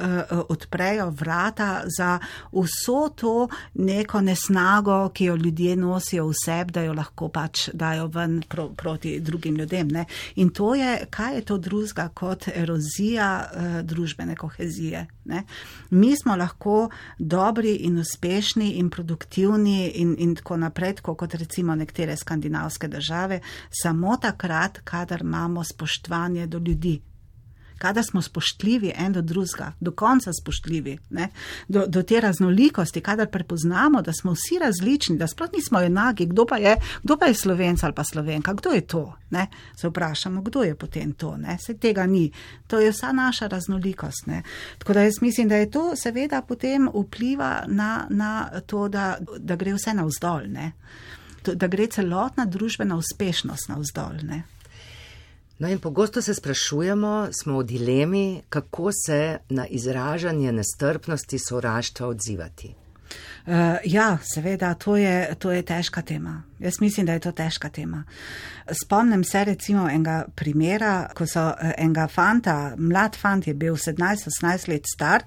odprejo 0.50 1.10
vrata 1.10 1.84
za 1.98 2.20
vso 2.52 3.10
to 3.16 3.48
neko 3.74 4.22
nesnago, 4.22 5.10
ki 5.10 5.26
jo 5.26 5.36
ljudje 5.36 5.76
nosijo 5.76 6.28
v 6.28 6.34
sebi, 6.46 6.72
da 6.72 6.84
jo 6.84 6.94
lahko 6.94 7.30
pač 7.30 7.70
dajo 7.74 8.08
ven 8.08 8.42
pro, 8.48 8.70
proti 8.70 9.20
drugim 9.20 9.56
ljudem. 9.56 9.88
Ne? 9.88 10.06
In 10.36 10.50
to 10.50 10.76
je, 10.76 11.06
kaj 11.10 11.36
je 11.36 11.42
to 11.42 11.58
drugega 11.58 12.10
kot 12.14 12.48
erozija 12.56 13.32
uh, 13.46 13.82
družbene 13.82 14.36
kohezije. 14.36 15.08
Ne? 15.26 15.44
Mi 15.90 16.16
smo 16.18 16.36
lahko 16.36 16.90
dobri 17.18 17.76
in 17.76 17.98
uspešni 17.98 18.72
in 18.72 18.90
produktivni 18.90 19.92
in, 19.96 20.16
in 20.20 20.36
tako 20.36 20.58
naprej, 20.58 20.96
tako 20.96 21.16
kot 21.16 21.34
recimo 21.34 21.76
nekatere 21.76 22.18
skandinavske 22.18 22.88
države, 22.88 23.40
samo 23.70 24.18
takrat, 24.18 24.80
kadar 24.84 25.22
imamo 25.22 25.64
spoštovanje 25.64 26.48
do 26.48 26.58
ljudi. 26.58 27.02
Kadar 27.82 28.04
smo 28.06 28.22
spoštljivi 28.22 28.92
en 28.96 29.14
do 29.14 29.22
drugega, 29.22 29.72
do 29.80 29.92
konca 29.92 30.30
spoštljivi, 30.34 30.98
ne, 31.10 31.30
do, 31.68 31.88
do 31.88 32.04
te 32.04 32.20
raznolikosti, 32.22 33.02
kadar 33.02 33.30
prepoznamo, 33.32 34.02
da 34.02 34.14
smo 34.14 34.36
vsi 34.38 34.60
različni, 34.62 35.18
da 35.18 35.28
sploh 35.28 35.50
nismo 35.56 35.82
enaki, 35.82 36.26
kdo 36.30 36.46
pa 36.46 36.58
je, 36.62 36.76
kdo 37.04 37.18
pa 37.18 37.26
je 37.26 37.34
slovenc 37.34 37.84
ali 37.84 37.94
pa 37.94 38.04
slovenka, 38.04 38.54
kdo 38.54 38.70
je 38.70 38.82
to, 38.82 39.02
ne, 39.30 39.48
se 39.76 39.90
vprašamo, 39.90 40.42
kdo 40.42 40.64
je 40.64 40.76
potem 40.76 41.14
to, 41.14 41.38
ne, 41.38 41.58
se 41.66 41.78
tega 41.78 42.06
ni, 42.06 42.32
to 42.68 42.80
je 42.80 42.92
vsa 42.92 43.12
naša 43.12 43.48
raznolikost, 43.48 44.28
ne. 44.28 44.44
Tako 44.78 44.94
da 44.94 45.02
jaz 45.02 45.22
mislim, 45.22 45.50
da 45.50 45.56
je 45.56 45.72
to 45.72 45.96
seveda 45.96 46.42
potem 46.42 46.90
vpliva 46.94 47.64
na, 47.68 48.06
na 48.10 48.62
to, 48.66 48.88
da, 48.88 49.18
da 49.38 49.56
gre 49.56 49.74
vse 49.74 49.94
navzdol, 49.94 50.46
ne, 50.48 50.72
To- 51.42 51.56
da 51.56 51.68
gre 51.68 51.88
celotna 51.88 52.46
družbena 52.46 52.96
uspešnost 52.96 53.70
navzdol, 53.70 54.20
ne. 54.30 54.44
No 55.62 55.70
in 55.70 55.80
pogosto 55.80 56.22
se 56.22 56.34
sprašujemo, 56.34 57.28
smo 57.32 57.60
v 57.60 57.64
dilemi, 57.64 58.42
kako 58.50 58.90
se 59.06 59.38
na 59.50 59.68
izražanje 59.68 60.52
nestrpnosti 60.52 61.40
sovraštva 61.40 62.08
odzivati. 62.08 62.74
Uh, 63.46 63.54
ja, 63.86 64.18
seveda, 64.24 64.74
to 64.74 64.98
je, 64.98 65.36
to 65.40 65.52
je 65.52 65.62
težka 65.62 66.02
tema. 66.02 66.44
Jaz 66.60 66.82
mislim, 66.82 67.06
da 67.06 67.14
je 67.14 67.20
to 67.20 67.32
težka 67.32 67.70
tema. 67.70 68.04
Spomnim 68.84 69.24
se 69.24 69.44
recimo 69.46 69.90
enega 69.90 70.26
primera, 70.36 71.08
ko 71.14 71.28
so 71.28 71.50
eh, 71.50 71.74
enega 71.78 72.08
fanta, 72.08 72.74
mlad 72.78 73.16
fant 73.16 73.48
je 73.48 73.54
bil 73.54 73.78
17-18 73.78 74.70
let 74.70 74.90
star, 74.96 75.24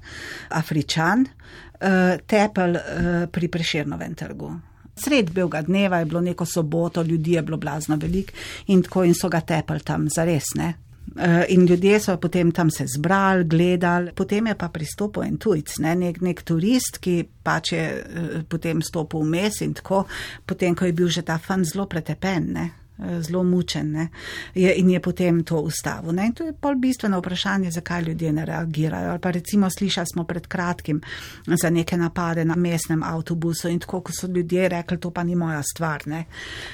afričan, 0.49 1.27
uh, 1.27 2.19
tepel 2.27 2.75
uh, 2.75 2.83
pri 3.31 3.49
preširnovem 3.49 4.15
trgu. 4.15 4.57
Sred 4.97 5.31
belega 5.35 5.63
dneva 5.63 5.99
je 5.99 6.05
bilo 6.05 6.21
neko 6.21 6.47
soboto, 6.47 7.03
ljudi 7.03 7.33
je 7.33 7.43
bilo 7.43 7.57
blazno 7.57 7.97
velik 7.97 8.33
in 8.67 8.83
tako 8.83 9.05
in 9.05 9.15
so 9.15 9.29
ga 9.29 9.41
tepel 9.41 9.81
tam 9.81 10.09
zares, 10.09 10.55
ne. 10.55 10.75
Eh, 11.17 11.45
In 11.49 11.67
ljudje 11.67 12.01
so 12.01 12.17
potem 12.17 12.53
tam 12.53 12.71
se 12.71 12.87
zbrali, 12.87 13.45
gledali, 13.45 14.13
potem 14.15 14.47
je 14.47 14.55
pa 14.55 14.69
pristopil 14.69 15.23
en 15.23 15.37
tujc, 15.37 15.77
ne, 15.79 15.95
nek, 15.95 16.21
nek 16.21 16.43
turist, 16.43 16.99
ki 16.99 17.25
pač 17.43 17.73
je 17.73 17.83
eh, 17.83 18.43
potem 18.49 18.83
stopil 18.83 19.21
vmes 19.21 19.61
in 19.61 19.75
tako, 19.75 20.05
potem, 20.47 20.75
ko 20.75 20.85
je 20.85 20.93
bil 20.93 21.09
že 21.09 21.23
ta 21.23 21.39
fan 21.39 21.65
zelo 21.65 21.87
pretepen, 21.87 22.49
ne, 22.53 22.71
zelo 22.99 23.43
mučen, 23.43 23.93
ne, 23.93 24.09
je, 24.55 24.75
in 24.75 24.91
je 24.91 25.01
potem 25.01 25.45
to 25.45 25.61
ustavil. 25.61 26.13
Ne, 26.13 26.27
in 26.27 26.33
to 26.33 26.45
je 26.45 26.53
pol 26.53 26.75
bistveno 26.75 27.19
vprašanje, 27.19 27.71
zakaj 27.71 28.03
ljudje 28.03 28.33
ne 28.33 28.45
reagirajo. 28.45 29.11
Ali 29.11 29.21
pa 29.21 29.31
recimo 29.31 29.71
slišali 29.71 30.07
smo 30.13 30.25
pred 30.25 30.47
kratkim 30.47 31.01
za 31.47 31.71
neke 31.71 31.97
napade 31.97 32.45
na 32.45 32.57
mestnem 32.57 33.03
avtobusu 33.03 33.69
in 33.69 33.79
tako, 33.79 34.01
ko 34.01 34.13
so 34.13 34.27
ljudje 34.27 34.69
rekli, 34.69 35.01
to 35.01 35.11
pa 35.11 35.25
ni 35.25 35.35
moja 35.35 35.63
stvar. 35.63 36.03
Ne. 36.07 36.25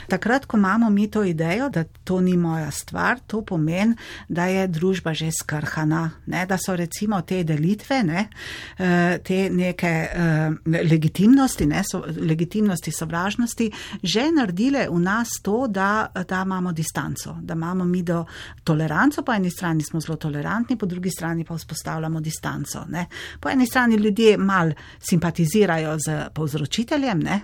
Takrat, 0.09 0.47
ko 0.47 0.57
imamo 0.57 0.91
mi 0.91 1.11
to 1.11 1.25
idejo, 1.25 1.69
da 1.69 1.85
to 1.85 2.21
ni 2.21 2.37
moja 2.37 2.71
stvar, 2.71 3.19
to 3.27 3.43
pomeni, 3.43 3.95
da 4.29 4.45
je 4.47 4.67
družba 4.69 5.15
že 5.15 5.31
skrhana, 5.33 6.11
ne, 6.27 6.47
da 6.47 6.59
so 6.59 6.77
recimo 6.77 7.21
te 7.23 7.43
delitve, 7.45 8.03
ne, 8.03 8.29
eh, 8.79 9.19
te 9.25 9.51
neke 9.51 9.87
eh, 9.87 10.51
legitimnosti, 10.91 11.67
ne, 11.67 11.83
so, 11.91 12.05
legitimnosti 12.21 12.93
sovražnosti, 12.93 13.71
že 14.03 14.31
naredile 14.33 14.89
v 14.89 14.99
nas 15.01 15.29
to, 15.43 15.67
da, 15.69 16.10
da 16.29 16.43
imamo 16.43 16.73
distanco, 16.73 17.37
da 17.43 17.55
imamo 17.55 17.85
mi 17.85 18.03
do 18.03 18.25
toleranco, 18.65 19.23
po 19.23 19.33
eni 19.33 19.51
strani 19.51 19.83
smo 19.83 20.01
zelo 20.01 20.17
tolerantni, 20.17 20.77
po 20.77 20.87
drugi 20.87 21.11
strani 21.11 21.45
pa 21.45 21.55
vzpostavljamo 21.55 22.21
distanco. 22.21 22.85
Ne. 22.89 23.07
Po 23.41 23.49
eni 23.49 23.67
strani 23.67 23.97
ljudje 23.97 24.37
mal 24.39 24.73
simpatizirajo 24.99 25.97
z 25.99 26.29
povzročiteljem, 26.35 27.19
ne, 27.19 27.41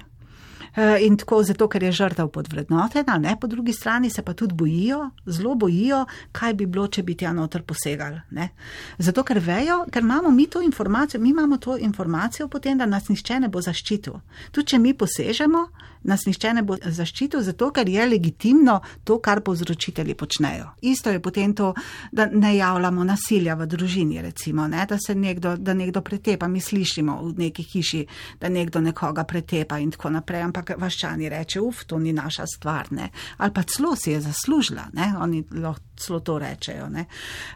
Eh, 0.76 1.06
In 1.06 1.16
tako 1.16 1.42
zato, 1.42 1.68
ker 1.68 1.82
je 1.82 1.92
žrtev 1.92 2.28
podvrednotena, 2.28 3.16
ne? 3.18 3.36
po 3.40 3.46
drugi 3.46 3.72
strani 3.72 4.10
se 4.10 4.22
pa 4.22 4.34
tudi 4.34 4.54
bojijo, 4.54 5.10
zelo 5.26 5.54
bojijo, 5.54 6.04
kaj 6.32 6.54
bi 6.54 6.66
bilo, 6.66 6.84
če 6.88 7.02
bi 7.02 7.14
tja 7.16 7.32
noter 7.32 7.62
posegali. 7.62 8.20
Ne? 8.30 8.50
Zato, 8.98 9.24
ker 9.24 9.40
vejo, 9.40 9.84
ker 9.92 10.04
imamo 10.04 10.30
mi 10.30 10.46
to 10.46 10.60
informacijo, 10.62 11.20
mi 11.20 11.30
imamo 11.30 11.56
to 11.56 11.78
informacijo 11.78 12.48
potem, 12.48 12.78
da 12.78 12.86
nas 12.86 13.08
nišče 13.08 13.40
ne 13.40 13.48
bo 13.48 13.60
zaščitil. 13.60 14.20
Tudi, 14.50 14.66
če 14.66 14.78
mi 14.78 14.92
posežemo, 14.94 15.64
nas 16.06 16.26
nišče 16.26 16.52
ne 16.54 16.62
bo 16.62 16.76
zaščitil, 16.80 17.42
zato, 17.42 17.70
ker 17.74 17.88
je 17.88 18.06
legitimno 18.06 18.80
to, 19.04 19.18
kar 19.22 19.40
povzročitelji 19.44 20.14
počnejo. 20.14 20.70
Isto 20.82 21.10
je 21.10 21.20
potem 21.22 21.54
to, 21.54 21.72
da 22.12 22.26
ne 22.32 22.56
javljamo 22.56 23.04
nasilja 23.04 23.54
v 23.54 23.66
družini, 23.66 24.20
recimo, 24.22 24.68
ne? 24.68 24.86
da 24.88 24.98
se 24.98 25.14
nekdo, 25.14 25.56
da 25.56 25.74
nekdo 25.74 26.00
pretepa, 26.00 26.48
mi 26.48 26.60
slišimo 26.60 27.18
v 27.22 27.34
neki 27.38 27.62
hiši, 27.62 28.04
da 28.40 28.48
nekdo 28.48 28.80
nekoga 28.80 29.24
pretepa 29.24 29.78
in 29.78 29.90
tako 29.90 30.10
naprej, 30.16 30.42
ampak 30.46 30.76
vaščani 30.78 31.28
reče, 31.28 31.60
uf, 31.60 31.84
to 31.86 31.98
ni 31.98 32.12
naša 32.12 32.46
stvar, 32.56 32.92
ne. 32.94 33.10
Ali 33.38 33.52
pa 33.52 33.62
celo 33.62 33.96
si 33.96 34.10
je 34.14 34.20
zaslužila, 34.20 34.90
ne, 34.92 35.12
oni 35.20 35.44
lahko 35.50 35.82
celo 35.96 36.20
to 36.20 36.38
rečejo, 36.38 36.88
ne. 36.92 37.06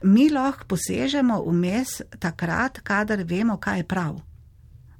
Mi 0.03 0.31
lahko 0.31 0.67
posežemo 0.75 1.43
vmes 1.47 2.01
takrat, 2.19 2.81
kadar 2.83 3.23
vemo, 3.25 3.57
kaj 3.61 3.83
je 3.83 3.87
prav. 3.87 4.30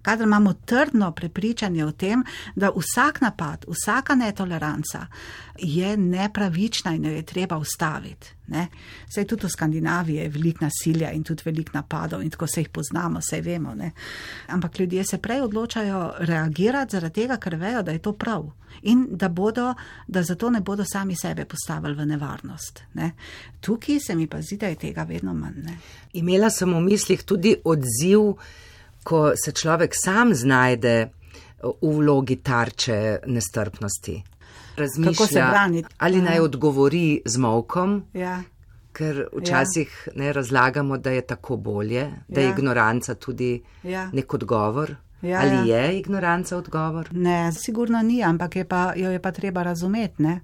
Kadar 0.03 0.27
imamo 0.27 0.53
trdno 0.53 1.13
prepričanje 1.13 1.85
o 1.85 1.93
tem, 1.93 2.25
da 2.57 2.71
vsak 2.77 3.21
napad, 3.21 3.65
vsaka 3.69 4.15
netoleranca 4.15 5.07
je 5.59 5.97
nepravična 5.97 6.95
in 6.95 7.05
jo 7.05 7.13
je 7.13 7.23
treba 7.23 7.59
ustaviti. 7.59 8.27
Ne? 8.47 8.67
Sej 9.15 9.27
tudi 9.27 9.47
v 9.47 9.51
Skandinaviji 9.51 10.17
je 10.17 10.29
veliko 10.29 10.65
nasilja 10.65 11.11
in 11.13 11.23
tudi 11.25 11.43
veliko 11.45 11.71
napadov 11.75 12.23
in 12.23 12.31
tako 12.31 12.47
se 12.47 12.61
jih 12.61 12.69
poznamo, 12.69 13.21
sej 13.23 13.41
vemo. 13.41 13.75
Ne? 13.75 13.91
Ampak 14.47 14.79
ljudje 14.79 15.05
se 15.05 15.19
prej 15.19 15.41
odločajo 15.41 16.15
reagirati 16.19 16.97
zaradi 16.97 17.15
tega, 17.15 17.37
ker 17.37 17.57
vejo, 17.57 17.83
da 17.83 17.93
je 17.93 17.99
to 17.99 18.13
prav 18.13 18.51
in 18.83 19.07
da, 19.11 19.29
bodo, 19.29 19.75
da 20.07 20.23
zato 20.23 20.51
ne 20.51 20.61
bodo 20.61 20.85
sami 20.93 21.17
sebe 21.17 21.45
postavili 21.45 21.95
v 21.95 22.07
nevarnost. 22.07 22.83
Ne? 22.95 23.13
Tukaj 23.61 24.01
se 24.01 24.15
mi 24.15 24.27
pa 24.27 24.43
zdi, 24.43 24.57
da 24.57 24.67
je 24.67 24.77
tega 24.77 25.03
vedno 25.03 25.35
manj. 25.35 25.63
Ne? 25.63 25.79
Imela 26.13 26.51
sem 26.51 26.75
v 26.75 26.81
mislih 26.81 27.23
tudi 27.23 27.55
odziv, 27.65 28.35
ko 29.05 29.33
se 29.37 29.53
človek 29.53 29.91
sam 29.95 30.35
znajde 30.35 31.09
v 31.63 31.95
vlogi 31.95 32.37
tarče 32.37 33.19
nestrpnosti. 33.27 34.23
Razmišlja, 34.77 35.69
ali 35.99 36.23
naj 36.23 36.37
Ja. 36.37 36.43
odgovori 36.43 37.23
z 37.25 37.37
molkom, 37.37 38.03
Ja. 38.15 38.43
ker 38.93 39.27
včasih 39.35 40.09
ne 40.15 40.33
razlagamo, 40.33 40.97
da 40.99 41.11
je 41.11 41.21
tako 41.23 41.57
bolje, 41.57 42.11
da 42.29 42.41
je 42.41 42.47
Ja. 42.47 42.51
ignoranca 42.51 43.15
tudi 43.15 43.63
Ja. 43.83 44.11
nek 44.13 44.35
odgovor. 44.35 44.95
Ja, 45.23 45.41
ali 45.41 45.69
ja. 45.69 45.77
je 45.77 45.99
ignoranca 45.99 46.57
odgovor? 46.57 47.09
Ne, 47.13 47.53
sigurno 47.53 48.03
ni, 48.03 48.23
ampak 48.25 48.57
je 48.57 48.65
pa, 48.65 48.93
jo 48.97 49.11
je 49.11 49.19
pa 49.19 49.31
treba 49.33 49.63
razumeti. 49.63 50.23
Ne? 50.23 50.41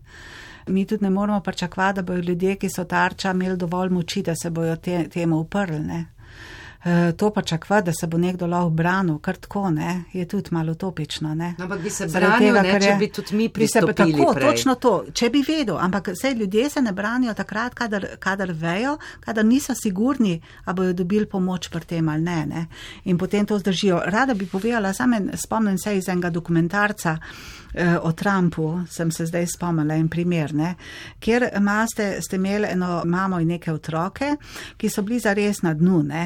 Mi 0.66 0.86
tudi 0.86 1.04
ne 1.04 1.10
moramo 1.10 1.40
pričakovati, 1.40 1.96
da 1.96 2.02
bodo 2.02 2.20
ljudje, 2.20 2.56
ki 2.56 2.68
so 2.68 2.84
tarča, 2.84 3.30
imeli 3.30 3.56
dovolj 3.56 3.88
moči, 3.88 4.22
da 4.22 4.34
se 4.34 4.50
bojo 4.50 4.76
te, 4.76 5.08
temu 5.08 5.36
uprli. 5.38 5.78
Ne? 5.78 6.06
Eh, 6.84 7.12
to 7.12 7.30
pa 7.30 7.42
čakva, 7.42 7.80
da 7.80 7.92
se 7.92 8.06
bo 8.06 8.18
nekdo 8.18 8.46
lahko 8.46 8.70
branil, 8.70 9.18
kar 9.18 9.36
tako, 9.36 9.70
ne, 9.70 10.04
je 10.12 10.24
tudi 10.24 10.48
malo 10.50 10.72
utopično, 10.72 11.34
ne. 11.34 11.54
No, 11.58 11.64
ampak 11.64 11.80
bi 11.80 11.90
se 11.90 12.08
Zaradi 12.08 12.30
branil, 12.44 12.54
tega, 12.54 12.62
ne, 12.64 12.80
če 12.80 12.88
je- 12.88 12.96
bi 12.96 13.08
tudi 13.08 13.36
mi 13.36 13.48
bi 13.48 13.66
se 13.66 13.80
pristopili 13.80 14.12
Tako, 14.14 14.34
prej. 14.34 14.46
točno 14.46 14.74
to, 14.74 15.04
če 15.12 15.30
bi 15.30 15.42
vedel, 15.42 15.78
ampak 15.78 16.08
vse 16.08 16.30
ljudje 16.32 16.70
se 16.70 16.82
ne 16.82 16.92
branijo 16.92 17.34
takrat, 17.34 17.74
kadar, 17.74 18.06
kadar 18.18 18.52
vejo, 18.52 18.96
kadar 19.20 19.44
niso 19.44 19.74
sigurni, 19.74 20.36
a 20.64 20.72
bojo 20.72 20.92
dobili 20.92 21.26
pomoč 21.26 21.68
pri 21.68 21.80
tem 21.82 22.08
ali 22.08 22.22
ne, 22.22 22.46
ne. 22.46 22.66
In 23.04 23.18
potem 23.18 23.46
to 23.46 23.58
zdržijo. 23.58 24.02
Rada 24.06 24.34
bi 24.34 24.46
povedala, 24.46 24.92
sam 24.92 25.12
en, 25.12 25.30
spomnim 25.36 25.78
se 25.78 25.96
iz 25.96 26.08
enega 26.08 26.30
dokumentarca 26.30 27.18
o 28.02 28.12
Trumpu, 28.12 28.80
sem 28.90 29.10
se 29.10 29.26
zdaj 29.26 29.46
spomnila 29.56 29.94
en 29.94 30.08
primer, 30.08 30.54
ne, 30.54 30.74
kjer 31.20 31.48
maste, 31.60 32.22
ste 32.24 32.36
imeli 32.36 32.70
eno 32.72 33.02
mamo 33.04 33.40
in 33.40 33.48
neke 33.48 33.72
otroke, 33.72 34.36
ki 34.76 34.90
so 34.90 35.02
bili 35.02 35.20
zares 35.20 35.62
na 35.62 35.74
dnu, 35.74 36.02
ne, 36.02 36.24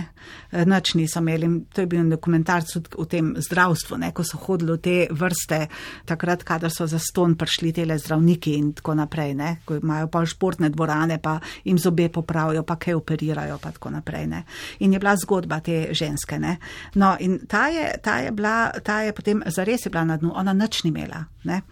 Eh, 0.50 0.66
nič 0.66 0.94
niso 0.94 1.20
imeli. 1.20 1.46
In 1.46 1.64
To 1.70 1.80
je 1.80 1.86
bil 1.86 2.00
en 2.00 2.10
dokumentarc 2.10 2.76
o 2.98 3.04
tem 3.04 3.34
zdravstvu, 3.38 3.98
ne, 3.98 4.10
ko 4.12 4.24
so 4.24 4.38
hodili 4.38 4.72
v 4.72 4.78
te 4.82 4.96
vrste, 5.10 5.68
takrat, 6.04 6.42
kadar 6.44 6.70
so 6.70 6.86
za 6.86 6.98
ston 6.98 7.36
prišli 7.38 7.72
tele 7.72 7.98
zdravniki 7.98 8.56
in 8.58 8.72
tako 8.74 8.94
naprej, 8.94 9.34
ne, 9.34 9.50
ko 9.64 9.78
imajo 9.78 10.08
pa 10.10 10.24
športne 10.26 10.70
dvorane, 10.70 11.20
pa 11.22 11.38
jim 11.64 11.78
zobe 11.78 12.08
popravijo, 12.08 12.64
pa 12.66 12.76
kaj 12.76 12.94
operirajo, 12.98 13.58
pa 13.62 13.70
tako 13.70 13.90
naprej. 13.90 14.26
Ne. 14.26 14.44
In 14.80 14.92
je 14.92 14.98
bila 14.98 15.14
zgodba 15.16 15.60
te 15.60 15.94
ženske. 15.94 16.38
Ne. 16.38 16.56
No, 16.94 17.14
in 17.20 17.38
ta 17.46 17.68
je, 17.68 17.94
ta 18.02 18.18
je 18.18 18.32
bila, 18.32 18.72
ta 18.82 19.00
je 19.06 19.12
potem 19.12 19.42
zares 19.46 19.86
je 19.86 19.90
bila 19.90 20.04
na 20.04 20.16
dnu, 20.16 20.32
ona 20.34 20.52
nič 20.52 20.82
ni 20.84 20.90
imela. 20.90 21.24
Ne. 21.44 21.62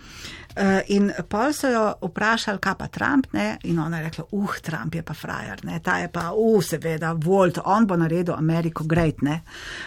Eh, 0.59 0.83
In 0.89 1.13
pol 1.29 1.53
so 1.53 1.69
jo 1.71 1.83
vprašali, 2.03 2.59
kaj 2.59 2.75
pa 2.79 2.87
Trump, 2.91 3.27
ne? 3.33 3.59
in 3.63 3.79
ona 3.79 3.99
je 3.99 4.05
rekla, 4.05 4.25
uh, 4.31 4.57
Trump 4.63 4.95
je 4.95 5.03
pa 5.03 5.15
frajer, 5.15 5.61
ne? 5.65 5.79
ta 5.85 5.99
je 5.99 6.09
pa, 6.09 6.33
uh, 6.35 6.65
seveda, 6.65 7.13
Volt, 7.13 7.59
on 7.65 7.87
bo 7.87 7.97
naredil 7.97 8.35
Ameriko 8.35 8.85
great, 8.85 9.23
ne? 9.23 9.43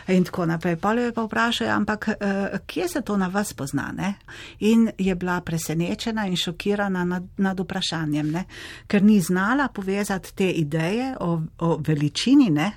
In 0.07 0.23
tako 0.23 0.45
naprej. 0.45 0.77
Pol 0.79 0.99
jo 0.99 1.09
je 1.09 1.13
pa 1.13 1.25
vprašal, 1.25 1.69
ampak 1.75 2.07
uh, 2.07 2.59
kje 2.65 2.87
se 2.87 3.01
to 3.01 3.17
na 3.17 3.27
vas 3.27 3.53
pozna, 3.53 3.89
ne? 3.91 4.13
In 4.59 4.87
je 4.97 5.15
bila 5.15 5.41
presenečena 5.41 6.25
in 6.27 6.37
šokirana 6.37 7.03
nad, 7.03 7.27
nad 7.37 7.59
vprašanjem, 7.59 8.31
ne? 8.31 8.45
Ker 8.87 9.03
ni 9.03 9.19
znala 9.19 9.67
povezati 9.67 10.35
te 10.35 10.51
ideje 10.51 11.15
o, 11.19 11.41
o 11.59 11.77
veličini, 11.87 12.49
ne? 12.49 12.71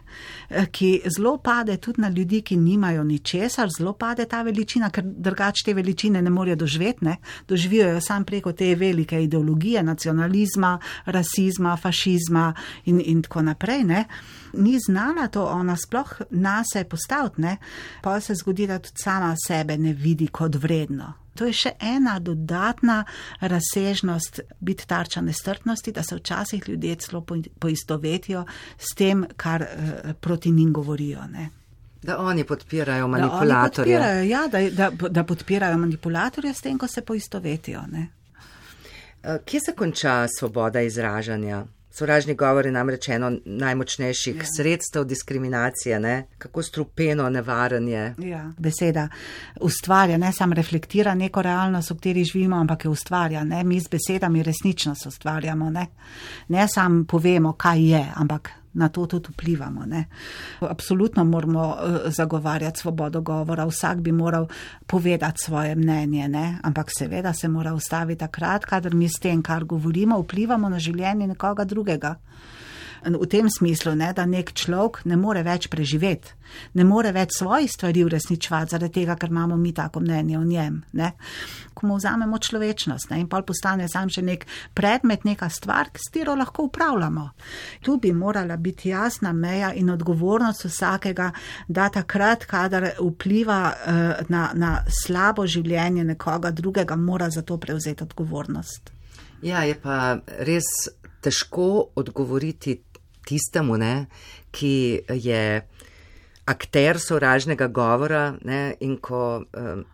Eh, 0.51 0.67
Ki 0.73 1.01
zelo 1.17 1.37
pade 1.39 1.77
tudi 1.77 2.01
na 2.01 2.09
ljudi, 2.09 2.43
ki 2.43 2.57
nimajo 2.57 3.05
ničesar, 3.05 3.69
zelo 3.79 3.93
pade 3.93 4.25
ta 4.27 4.43
veličina, 4.43 4.91
ker 4.91 5.05
drugače 5.05 5.65
te 5.65 5.75
veličine 5.75 6.23
ne 6.23 6.31
morejo 6.31 6.57
doživeti, 6.57 7.05
ne? 7.05 7.17
Doživijo 7.49 7.84
jo 7.89 8.01
sam 8.01 8.25
preko 8.25 8.53
te 8.53 8.75
velike 8.75 9.23
ideologije, 9.23 9.83
nacionalizma, 9.83 10.79
rasizma, 11.07 11.77
fašizma 11.77 12.55
in, 12.85 13.01
in 13.05 13.23
tako 13.23 13.43
naprej, 13.43 13.85
ne? 13.85 14.05
Ni 14.53 14.79
znala 14.87 15.29
to 15.29 15.45
ona 15.47 15.77
sploh 15.77 16.21
nase 16.31 16.85
postaviti, 16.85 17.41
ne? 17.41 17.57
Pa 18.03 18.21
se 18.21 18.35
zgodi, 18.35 18.67
da 18.67 18.79
tudi 18.79 19.03
sama 19.03 19.35
sebe 19.47 19.79
ne 19.79 19.93
vidi 19.93 20.27
kot 20.27 20.55
vredno. 20.55 21.13
To 21.35 21.49
je 21.49 21.53
še 21.53 21.73
ena 21.83 22.19
dodatna 22.23 23.01
razsežnost 23.41 24.41
biti 24.61 24.87
tarča 24.87 25.21
nestrpnosti, 25.21 25.93
da 25.93 26.03
se 26.03 26.17
včasih 26.17 26.69
ljudje 26.69 26.95
celo 26.95 27.21
po- 27.21 27.43
poistovetijo 27.59 28.45
s 28.79 28.95
tem, 28.95 29.27
kar 29.37 29.63
eh, 29.63 30.15
proti 30.21 30.51
njim 30.51 30.73
govorijo. 30.73 31.27
Ne. 31.27 31.51
Da 32.05 32.19
oni 32.19 32.45
podpirajo 32.45 33.09
Da 33.09 33.09
manipulatorje. 33.09 33.97
podpirajo, 33.97 34.23
ja, 34.23 34.43
da, 34.53 34.61
da, 34.71 35.09
da 35.09 35.25
podpirajo 35.25 35.79
manipulatorje 35.79 36.55
s 36.55 36.61
tem, 36.61 36.79
ko 36.79 36.87
se 36.87 37.01
poistovetijo. 37.03 37.81
Ne. 37.93 38.09
Eh, 39.23 39.39
Kje 39.45 39.61
se 39.61 39.73
konča 39.73 40.27
svoboda 40.39 40.81
izražanja? 40.81 41.65
Sovražni 41.91 42.35
govor 42.35 42.67
je 42.67 42.73
namreč 42.73 43.09
eno 43.09 43.33
najmočnejših 43.45 44.37
ja. 44.37 44.45
sredstev 44.57 45.05
diskriminacije, 45.05 46.01
ne? 46.01 46.27
kako 46.39 46.63
strupeno, 46.63 47.29
nevaren 47.31 47.89
je. 47.89 48.15
Ja. 48.19 48.53
Beseda 48.59 49.09
ustvarja, 49.61 50.19
ne 50.19 50.33
samo 50.33 50.55
reflektira 50.55 51.15
neko 51.15 51.43
realnost, 51.43 51.91
v 51.91 51.95
kateri 51.95 52.25
živimo, 52.25 52.57
ampak 52.57 52.85
jo 52.85 52.91
ustvarja. 52.91 53.45
Ne? 53.45 53.65
Mi 53.65 53.81
z 53.81 53.89
besedami 53.89 54.43
resnično 54.43 54.95
se 54.95 55.09
ustvarjamo. 55.09 55.71
Ne, 55.71 55.87
ne 56.49 56.69
samo 56.69 57.05
povemo, 57.05 57.53
kaj 57.53 57.91
je, 57.91 58.07
ampak 58.15 58.51
na 58.75 58.89
to 58.89 59.07
tudi 59.07 59.29
vplivamo. 59.33 59.87
Ne? 59.87 60.05
Absolutno 60.61 61.25
moramo 61.25 61.77
eh, 61.77 62.11
zagovarjati 62.11 62.81
svobodo 62.81 63.21
govora, 63.21 63.67
vsak 63.67 64.01
bi 64.01 64.13
moral 64.13 64.47
povedati 64.87 65.43
svoje 65.45 65.75
mnenje, 65.75 66.29
ne? 66.29 66.59
ampak 66.63 66.91
seveda 66.99 67.33
se 67.33 67.49
mora 67.49 67.75
ustaviti 67.75 68.19
takrat, 68.19 68.65
kadar 68.65 68.95
mi 68.95 69.09
s 69.09 69.19
tem, 69.21 69.43
kar 69.43 69.65
govorimo, 69.65 70.19
vplivamo 70.21 70.69
na 70.69 70.79
življenje 70.79 71.27
nekoga 71.27 71.65
drugega. 71.65 72.17
V 73.05 73.27
tem 73.29 73.51
smislu, 73.51 73.95
ne, 73.95 74.13
da 74.17 74.25
nek 74.27 74.53
človek 74.57 75.03
ne 75.05 75.17
more 75.21 75.43
več 75.45 75.69
preživeti, 75.69 76.33
ne 76.75 76.85
more 76.89 77.13
več 77.13 77.37
svojih 77.39 77.71
stvari 77.71 78.05
uresničevati, 78.05 78.73
zaradi 78.73 79.01
tega, 79.01 79.17
ker 79.21 79.33
imamo 79.33 79.57
mi 79.61 79.75
tako 79.77 80.01
mnenje 80.01 80.39
o 80.39 80.45
njem. 80.45 80.81
Ne. 80.93 81.11
Ko 81.75 81.87
mu 81.87 81.99
vzamemo 81.99 82.39
človečnost 82.39 83.11
ne, 83.11 83.21
in 83.21 83.29
pa 83.29 83.43
postane 83.45 83.89
sam 83.93 84.09
še 84.09 84.25
nek 84.25 84.47
predmet, 84.75 85.27
neka 85.29 85.51
stvar, 85.53 85.93
s 85.93 86.09
katero 86.09 86.35
lahko 86.39 86.69
upravljamo. 86.71 87.29
Tu 87.85 87.99
bi 88.01 88.13
morala 88.13 88.57
biti 88.57 88.89
jasna 88.89 89.33
meja 89.33 89.73
in 89.75 89.91
odgovornost 89.91 90.65
vsakega, 90.65 91.31
da 91.69 91.89
takrat, 91.93 92.47
kadar 92.49 92.91
vpliva 93.01 93.61
uh, 93.69 94.27
na, 94.29 94.49
na 94.55 94.75
slabo 94.89 95.47
življenje 95.47 96.05
nekoga 96.05 96.51
drugega, 96.51 96.97
mora 96.97 97.31
za 97.31 97.43
to 97.43 97.59
prevzeti 97.59 98.05
odgovornost. 98.05 98.93
Ja, 99.45 99.65
je 99.69 99.75
pa 99.77 100.17
res 100.47 100.65
težko 101.25 101.91
odgovoriti 102.01 102.79
tistemu, 103.25 103.77
ne, 103.77 104.07
ki 104.51 105.01
je 105.09 105.63
akter 106.47 106.99
sovražnega 107.01 107.67
govora 107.69 108.35
ne, 108.45 108.75
in 108.81 108.97
ko 109.01 109.43
um, 109.57 109.85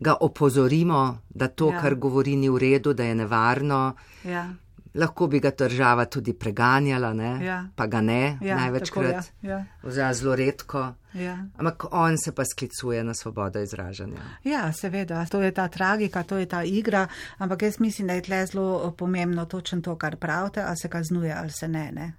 ga 0.00 0.14
opozorimo, 0.20 1.18
da 1.28 1.48
to, 1.48 1.70
Ja. 1.72 1.80
kar 1.80 1.94
govori, 1.94 2.36
ni 2.36 2.48
v 2.48 2.58
redu, 2.58 2.92
da 2.94 3.04
je 3.04 3.14
nevarno. 3.14 3.94
Ja. 4.24 4.46
Lahko 4.94 5.26
bi 5.26 5.38
ga 5.40 5.50
država 5.50 6.04
tudi 6.04 6.32
preganjala, 6.32 7.12
ne? 7.14 7.44
Ja. 7.44 7.64
pa 7.76 7.86
ga 7.86 8.00
ne, 8.00 8.38
Ja, 8.40 8.46
ja, 8.48 8.56
največkrat, 8.56 9.14
tako, 9.14 9.46
ja, 9.46 9.64
oziroma 9.82 10.14
zelo 10.14 10.36
redko. 10.36 10.94
Ja. 11.14 11.38
Ampak 11.56 11.84
on 11.90 12.18
se 12.18 12.32
pa 12.34 12.44
sklicuje 12.44 13.04
na 13.04 13.14
svobodo 13.14 13.60
izražanja. 13.60 14.18
Ja, 14.44 14.72
seveda, 14.72 15.26
to 15.26 15.42
je 15.42 15.52
ta 15.52 15.68
tragika, 15.68 16.22
to 16.22 16.36
je 16.38 16.46
ta 16.46 16.62
igra, 16.64 17.06
ampak 17.38 17.62
jaz 17.62 17.80
mislim, 17.80 18.06
da 18.06 18.14
je 18.14 18.22
tle 18.22 18.46
zelo 18.46 18.94
pomembno 18.98 19.44
točno 19.44 19.80
to, 19.80 19.96
kar 19.96 20.16
pravite, 20.16 20.62
ali 20.62 20.76
se 20.76 20.88
kaznuje 20.88 21.34
ali 21.34 21.50
se 21.50 21.68
ne. 21.68 21.90
ne. 21.92 22.12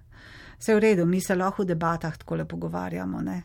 Vse 0.58 0.74
v 0.74 0.78
redu, 0.78 1.06
mi 1.06 1.20
se 1.20 1.34
lahko 1.34 1.62
v 1.62 1.66
debatah 1.66 2.16
tako 2.16 2.36
le 2.36 2.44
pogovarjamo. 2.44 3.20
Ne? 3.20 3.42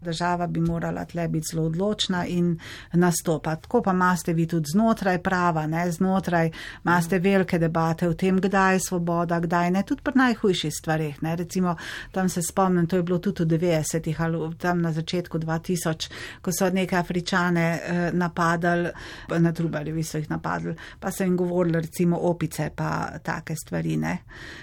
Država 0.00 0.46
bi 0.46 0.60
morala 0.60 1.04
tle 1.04 1.28
biti 1.28 1.46
zelo 1.52 1.66
odločna 1.66 2.26
in 2.26 2.58
nastopati. 2.92 3.62
Tako 3.62 3.82
pa 3.82 3.90
imate 3.90 4.32
vi 4.32 4.46
tudi 4.46 4.66
znotraj 4.72 5.22
prava, 5.22 5.66
ne? 5.66 5.92
znotraj 5.92 6.50
imate 6.84 7.18
velike 7.18 7.58
debate 7.58 8.08
o 8.08 8.14
tem, 8.14 8.40
kdaj 8.40 8.74
je 8.74 8.80
svoboda, 8.80 9.40
kdaj 9.40 9.70
ne, 9.70 9.82
tudi 9.82 10.02
pri 10.02 10.12
najhujših 10.16 10.72
stvarih. 10.74 11.22
Ne? 11.22 11.36
Recimo, 11.36 11.76
tam 12.12 12.28
se 12.28 12.42
spomnim, 12.42 12.86
to 12.86 12.96
je 12.96 13.02
bilo 13.02 13.18
tudi 13.18 13.44
v 13.44 13.58
90-ih 13.58 14.20
ali 14.20 14.54
tam 14.56 14.82
na 14.82 14.92
začetku 14.92 15.38
2000, 15.38 16.10
ko 16.42 16.52
so 16.52 16.70
neke 16.70 16.96
Afričane 16.96 17.66
eh, 17.66 18.10
napadali, 18.12 18.90
na 19.38 19.52
Trubarjevi 19.52 20.02
so 20.04 20.18
jih 20.18 20.30
napadli, 20.30 20.74
pa 21.00 21.10
so 21.10 21.24
jim 21.24 21.36
govorili 21.36 21.80
recimo 21.80 22.18
opice 22.22 22.70
pa 22.74 23.18
take 23.22 23.56
stvari. 23.56 23.96
Ne? 23.96 24.18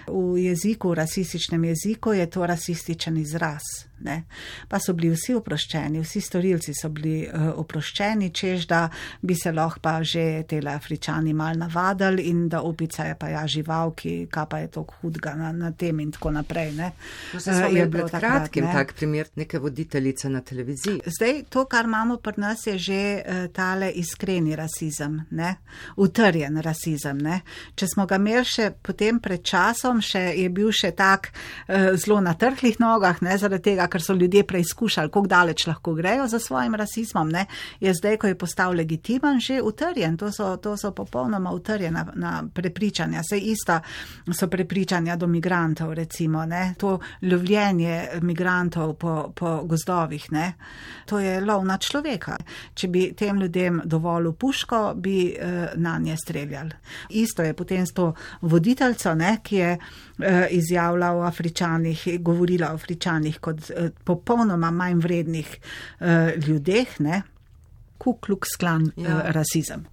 V 0.07 0.37
jeziku, 0.39 0.89
v 0.89 0.93
rasističnem 0.93 1.63
jeziku 1.63 2.13
je 2.13 2.29
to 2.29 2.45
rasističen 2.45 3.17
izraz. 3.17 3.61
Ne? 3.99 4.23
Pa 4.67 4.79
so 4.79 4.93
bili 4.93 5.13
vsi 5.13 5.35
oproščeni, 5.35 6.03
vsi 6.03 6.21
storilci 6.21 6.73
so 6.75 6.89
bili 6.89 7.25
uh, 7.27 7.51
oproščeni, 7.61 8.31
čež 8.35 8.67
da 8.67 8.85
bi 9.21 9.35
se 9.35 9.51
lahko 9.51 9.79
pa 9.81 9.97
že 10.03 10.43
tele 10.47 10.71
Afričani 10.71 11.33
mal 11.33 11.57
navadili 11.57 12.29
in 12.29 12.47
da 12.49 12.61
opica 12.61 13.05
je 13.05 13.15
pa 13.19 13.29
ja 13.29 13.45
žival, 13.47 13.91
ki 13.95 14.27
pa 14.31 14.59
je 14.59 14.67
to 14.67 14.85
hudga 15.01 15.35
na, 15.35 15.51
na 15.51 15.71
tem 15.71 15.99
in 15.99 16.11
tako 16.11 16.31
naprej. 16.31 16.71
Ne? 16.75 16.91
To 17.31 17.39
se 17.39 17.55
Eh, 17.55 17.77
je 17.77 17.85
bilo 17.85 18.07
pred 18.07 18.21
kratkim 18.21 18.65
tak 18.73 18.93
primer 18.93 19.27
neke 19.35 19.59
voditeljice 19.59 20.29
na 20.29 20.41
televiziji. 20.41 20.99
Zdaj, 21.05 21.43
to, 21.49 21.65
kar 21.65 21.85
imamo 21.85 22.17
pri 22.17 22.33
nas, 22.37 22.67
je 22.67 22.77
že 22.77 23.21
uh, 23.25 23.47
tale 23.53 23.91
iskreni 23.91 24.55
rasizem, 24.55 25.21
ne? 25.31 25.55
utrjen 25.95 26.57
rasizem. 26.61 27.17
Ne? 27.17 27.41
Če 27.75 27.87
smo 27.87 28.05
ga 28.05 28.15
imeli 28.15 28.45
še 28.45 28.69
potem 28.81 29.19
pred 29.19 29.43
časom, 29.43 30.01
še 30.01 30.19
je 30.37 30.49
bil 30.49 30.71
še 30.71 30.91
tak 30.95 31.31
uh, 31.31 31.95
zelo 31.95 32.19
na 32.21 32.33
trhlih 32.33 32.79
nogah, 32.79 33.21
ne? 33.21 33.37
zaradi 33.37 33.71
tega, 33.71 33.84
ker 33.87 34.01
so 34.01 34.13
ljudje 34.13 34.43
preizkušali, 34.47 35.09
kako 35.09 35.27
daleč 35.27 35.67
lahko 35.67 35.93
grejo 35.93 36.27
za 36.27 36.39
svojim 36.39 36.75
rasizmom, 36.75 37.29
ne? 37.29 37.45
je 37.79 37.93
zdaj, 37.93 38.17
ko 38.17 38.27
je 38.27 38.37
postal 38.37 38.73
legitimen, 38.73 39.39
že 39.39 39.61
utrjen. 39.61 40.17
To 40.17 40.31
so, 40.31 40.57
to 40.57 40.77
so 40.77 40.91
popolnoma 40.91 41.51
utrjena 41.51 42.05
na 42.15 42.43
prepričanja. 42.53 43.21
Vse 43.21 43.37
ista 43.37 43.81
so 44.33 44.47
prepričanja 44.47 45.15
do 45.15 45.27
migrantov, 45.27 45.93
recimo. 45.93 46.45
Ne? 46.45 46.73
To 46.77 46.99
lovljenje 47.21 48.07
migrantov 48.21 48.93
po, 48.93 49.31
po 49.35 49.63
gozdovih, 49.63 50.31
ne? 50.31 50.53
to 51.05 51.19
je 51.19 51.41
lov 51.41 51.65
na 51.65 51.77
človeka. 51.77 52.37
Če 52.73 52.87
bi 52.87 53.05
tem 53.17 53.39
ljudem 53.41 53.81
dovolil 53.85 54.33
puško, 54.33 54.93
bi 54.95 55.29
eh, 55.29 55.71
na 55.75 55.97
nje 55.99 56.17
streljali. 56.17 56.71
Isto 57.09 57.43
je 57.43 57.53
potem 57.53 57.85
s 57.85 57.93
to 57.93 58.13
voditeljco, 58.41 59.15
ne, 59.15 59.37
ki 59.43 59.55
je 59.55 59.71
eh, 59.77 60.47
izjavila 60.51 61.11
o 61.11 61.21
Afričanih, 61.21 62.07
govorila 62.19 62.71
o 62.71 62.79
Afričanih 62.79 63.39
kot 63.39 63.71
popolnoma 64.03 64.71
manj 64.71 64.99
vrednih 65.03 65.57
eh, 65.99 66.35
ljudeh, 66.47 66.99
ne. 66.99 67.21
Kukluk 67.97 68.45
sklan 68.45 68.91
ja. 68.97 69.09
Ja. 69.09 69.31
rasizem. 69.31 69.85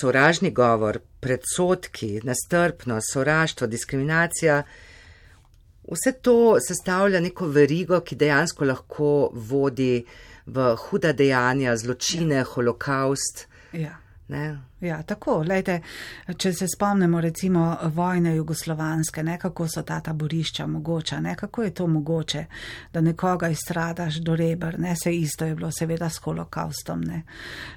Sovražni 0.00 0.50
govor, 0.50 0.98
predsotki, 1.20 2.20
nastrpnost, 2.24 3.12
sovraštvo, 3.12 3.66
diskriminacija, 3.66 4.62
vse 5.84 6.12
to 6.22 6.56
sestavlja 6.60 7.20
neko 7.20 7.48
verigo, 7.52 8.00
ki 8.00 8.16
dejansko 8.16 8.64
lahko 8.64 9.10
vodi 9.34 10.04
v 10.46 10.70
huda 10.86 11.12
dejanja, 11.12 11.76
zločine, 11.76 12.42
ja. 12.42 12.48
holokaust. 12.54 13.46
Ja. 13.72 13.98
Ne? 14.28 14.58
Ja, 14.80 15.02
tako, 15.02 15.42
lejte, 15.48 15.80
če 16.38 16.52
se 16.52 16.66
spomnimo 16.68 17.20
recimo 17.20 17.64
vojne 17.92 18.34
jugoslovanske, 18.36 19.22
ne, 19.22 19.36
kako 19.38 19.66
so 19.68 19.82
ta 19.82 19.98
taborišča 20.00 20.66
mogoča, 20.66 21.20
ne, 21.20 21.34
kako 21.36 21.62
je 21.62 21.74
to 21.74 21.86
mogoče, 21.86 22.44
da 22.92 23.00
nekoga 23.00 23.48
izstradaš 23.52 24.22
do 24.24 24.36
rebr, 24.36 24.78
ne, 24.78 24.94
se 24.96 25.12
isto 25.16 25.44
je 25.44 25.54
bilo 25.54 25.70
seveda 25.72 26.08
s 26.08 26.24
holokaustom, 26.24 27.00
ne, 27.00 27.22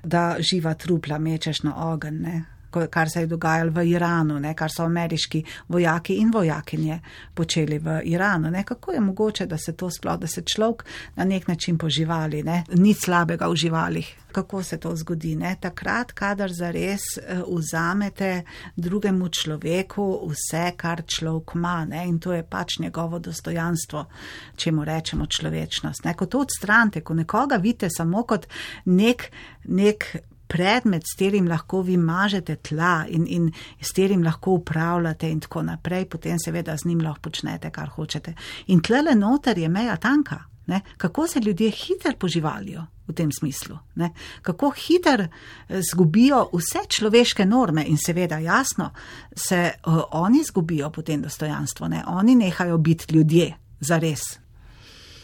da 0.04 0.36
živa 0.40 0.74
trupla 0.74 1.18
mečeš 1.20 1.64
na 1.64 1.76
ogen, 1.92 2.22
ne, 2.22 2.44
kar 2.90 3.10
se 3.10 3.20
je 3.20 3.28
dogajalo 3.28 3.72
v 3.72 3.86
Iranu, 3.88 4.40
ne, 4.40 4.54
kar 4.56 4.72
so 4.72 4.84
ameriški 4.84 5.44
vojaki 5.68 6.18
in 6.22 6.32
vojakinje 6.34 7.00
počeli 7.34 7.80
v 7.80 8.02
Iranu. 8.04 8.52
Ne, 8.52 8.64
kako 8.64 8.92
je 8.92 9.02
mogoče, 9.02 9.46
da 9.46 9.58
se 9.58 9.74
to 9.74 9.90
sploh, 9.92 10.20
da 10.20 10.28
se 10.28 10.42
človek 10.42 10.86
na 11.16 11.24
nek 11.24 11.48
način 11.48 11.78
poživali, 11.78 12.44
ne, 12.44 12.64
nič 12.76 13.06
slabega 13.06 13.48
v 13.48 13.56
živalih. 13.56 14.16
Kako 14.32 14.64
se 14.64 14.78
to 14.78 14.96
zgodi? 14.96 15.36
Ne? 15.36 15.56
Takrat, 15.62 16.12
kadar 16.12 16.52
zares 16.54 17.02
eh, 17.18 17.42
vzamete 17.48 18.44
drugemu 18.76 19.30
človeku 19.30 20.30
vse, 20.30 20.72
kar 20.78 21.02
človek 21.08 21.56
ima, 21.56 21.86
ne? 21.86 22.06
in 22.08 22.20
to 22.20 22.34
je 22.34 22.44
pač 22.44 22.80
njegovo 22.80 23.20
dostojanstvo, 23.20 24.06
če 24.56 24.72
mu 24.72 24.86
rečemo 24.86 25.26
človečnost. 25.26 26.06
Ne? 26.06 26.14
Ko 26.14 26.26
to 26.26 26.44
odstranite, 26.46 27.02
ko 27.02 27.14
nekoga 27.14 27.58
vidite 27.58 27.90
samo 27.90 28.24
kot 28.24 28.48
nek, 28.86 29.32
nek 29.66 30.06
predmet, 30.48 31.04
s 31.04 31.16
katerim 31.16 31.48
lahko 31.48 31.82
vi 31.82 31.98
mažete 31.98 32.56
tla 32.56 33.06
in, 33.10 33.26
in 33.28 33.52
s 33.82 33.92
katerim 33.92 34.24
lahko 34.24 34.52
upravljate 34.52 35.30
in 35.32 35.40
tako 35.40 35.62
naprej, 35.62 36.06
potem 36.06 36.40
seveda 36.40 36.78
z 36.78 36.88
njim 36.88 37.02
lahko 37.02 37.30
počnete, 37.30 37.72
kar 37.72 37.90
hočete. 37.90 38.34
In 38.68 38.82
tlele 38.82 39.16
noter 39.16 39.58
je 39.58 39.70
meja 39.70 39.96
tanka. 39.98 40.44
Ne? 40.68 40.82
Kako 40.98 41.28
se 41.28 41.40
ljudje 41.40 41.72
hitro 41.72 42.12
poživalijo 42.20 42.82
v 43.08 43.14
tem 43.14 43.30
smislu? 43.32 43.78
Ne? 43.96 44.10
Kako 44.42 44.72
hitro 44.76 45.28
zgubijo 45.70 46.50
vse 46.54 46.80
človeške 46.90 47.46
norme 47.46 47.86
in 47.88 47.98
seveda 47.98 48.38
jasno 48.38 48.90
se 49.36 49.72
uh, 49.86 50.02
oni 50.12 50.44
zgubijo 50.44 50.90
potem 50.90 51.22
dostojanstvo, 51.22 51.88
ne? 51.88 52.04
oni 52.08 52.36
nehajo 52.36 52.78
biti 52.78 53.16
ljudje, 53.16 53.54
za 53.80 53.98
res. 53.98 54.22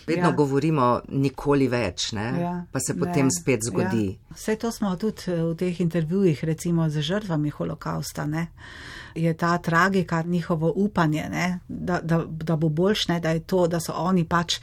Vedno 0.08 0.28
Ja. 0.28 0.32
govorimo 0.32 1.02
nikoli 1.10 1.68
več, 1.68 2.12
ne? 2.12 2.26
Ja, 2.42 2.66
pa 2.72 2.80
se 2.80 2.94
ne, 2.94 3.00
potem 3.00 3.30
spet 3.32 3.60
zgodi. 3.64 4.08
Ja. 4.08 4.16
Vse 4.36 4.56
to 4.56 4.72
smo 4.72 4.96
tudi 4.96 5.32
eh, 5.32 5.44
v 5.44 5.56
teh 5.56 5.82
intervjujih, 5.82 6.44
recimo 6.44 6.90
z 6.90 7.02
žrtvami 7.02 7.50
holokausta, 7.50 8.26
ne? 8.26 8.48
je 9.16 9.34
ta 9.34 9.58
tragika, 9.58 10.24
njihovo 10.26 10.74
upanje, 10.76 11.28
ne? 11.30 11.60
da, 11.68 12.00
da, 12.02 12.24
da 12.26 12.56
bo 12.56 12.70
boljš, 12.70 13.08
ne? 13.08 13.20
da 13.20 13.30
je 13.30 13.40
to, 13.40 13.68
da 13.68 13.80
so 13.80 13.94
oni 13.94 14.26
pač 14.26 14.58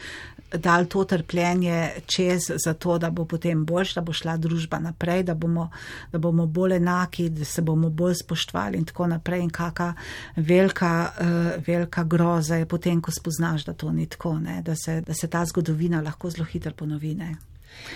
dal 0.59 0.87
to 0.87 1.05
trpljenje 1.05 1.91
čez, 2.07 2.51
zato 2.65 2.99
da 2.99 3.11
bo 3.11 3.25
potem 3.25 3.65
boljš, 3.65 3.95
da 3.95 4.01
bo 4.01 4.13
šla 4.13 4.37
družba 4.37 4.79
naprej, 4.79 5.23
da 5.23 5.35
bomo, 5.35 5.71
da 6.13 6.19
bomo 6.19 6.47
bolj 6.47 6.77
enaki, 6.77 7.29
da 7.29 7.45
se 7.45 7.63
bomo 7.63 7.91
bolj 7.91 8.15
spoštovali 8.15 8.79
in 8.79 8.85
tako 8.85 9.07
naprej. 9.07 9.41
In 9.41 9.51
kakšna 9.51 9.95
velika, 10.37 11.11
uh, 11.21 11.63
velika 11.67 12.05
groza 12.05 12.57
je 12.57 12.67
potem, 12.67 13.01
ko 13.01 13.11
spoznaš, 13.11 13.65
da 13.65 13.73
to 13.73 13.93
ni 13.93 14.07
tako, 14.07 14.39
ne? 14.39 14.63
da 14.63 14.75
se, 14.77 15.01
da 15.01 15.15
se 15.15 15.29
ta 15.29 15.45
zgodovina 15.45 16.01
lahko 16.01 16.31
zelo 16.31 16.45
hitro 16.45 16.73
ponovi. 16.73 17.15
Ne? 17.15 17.35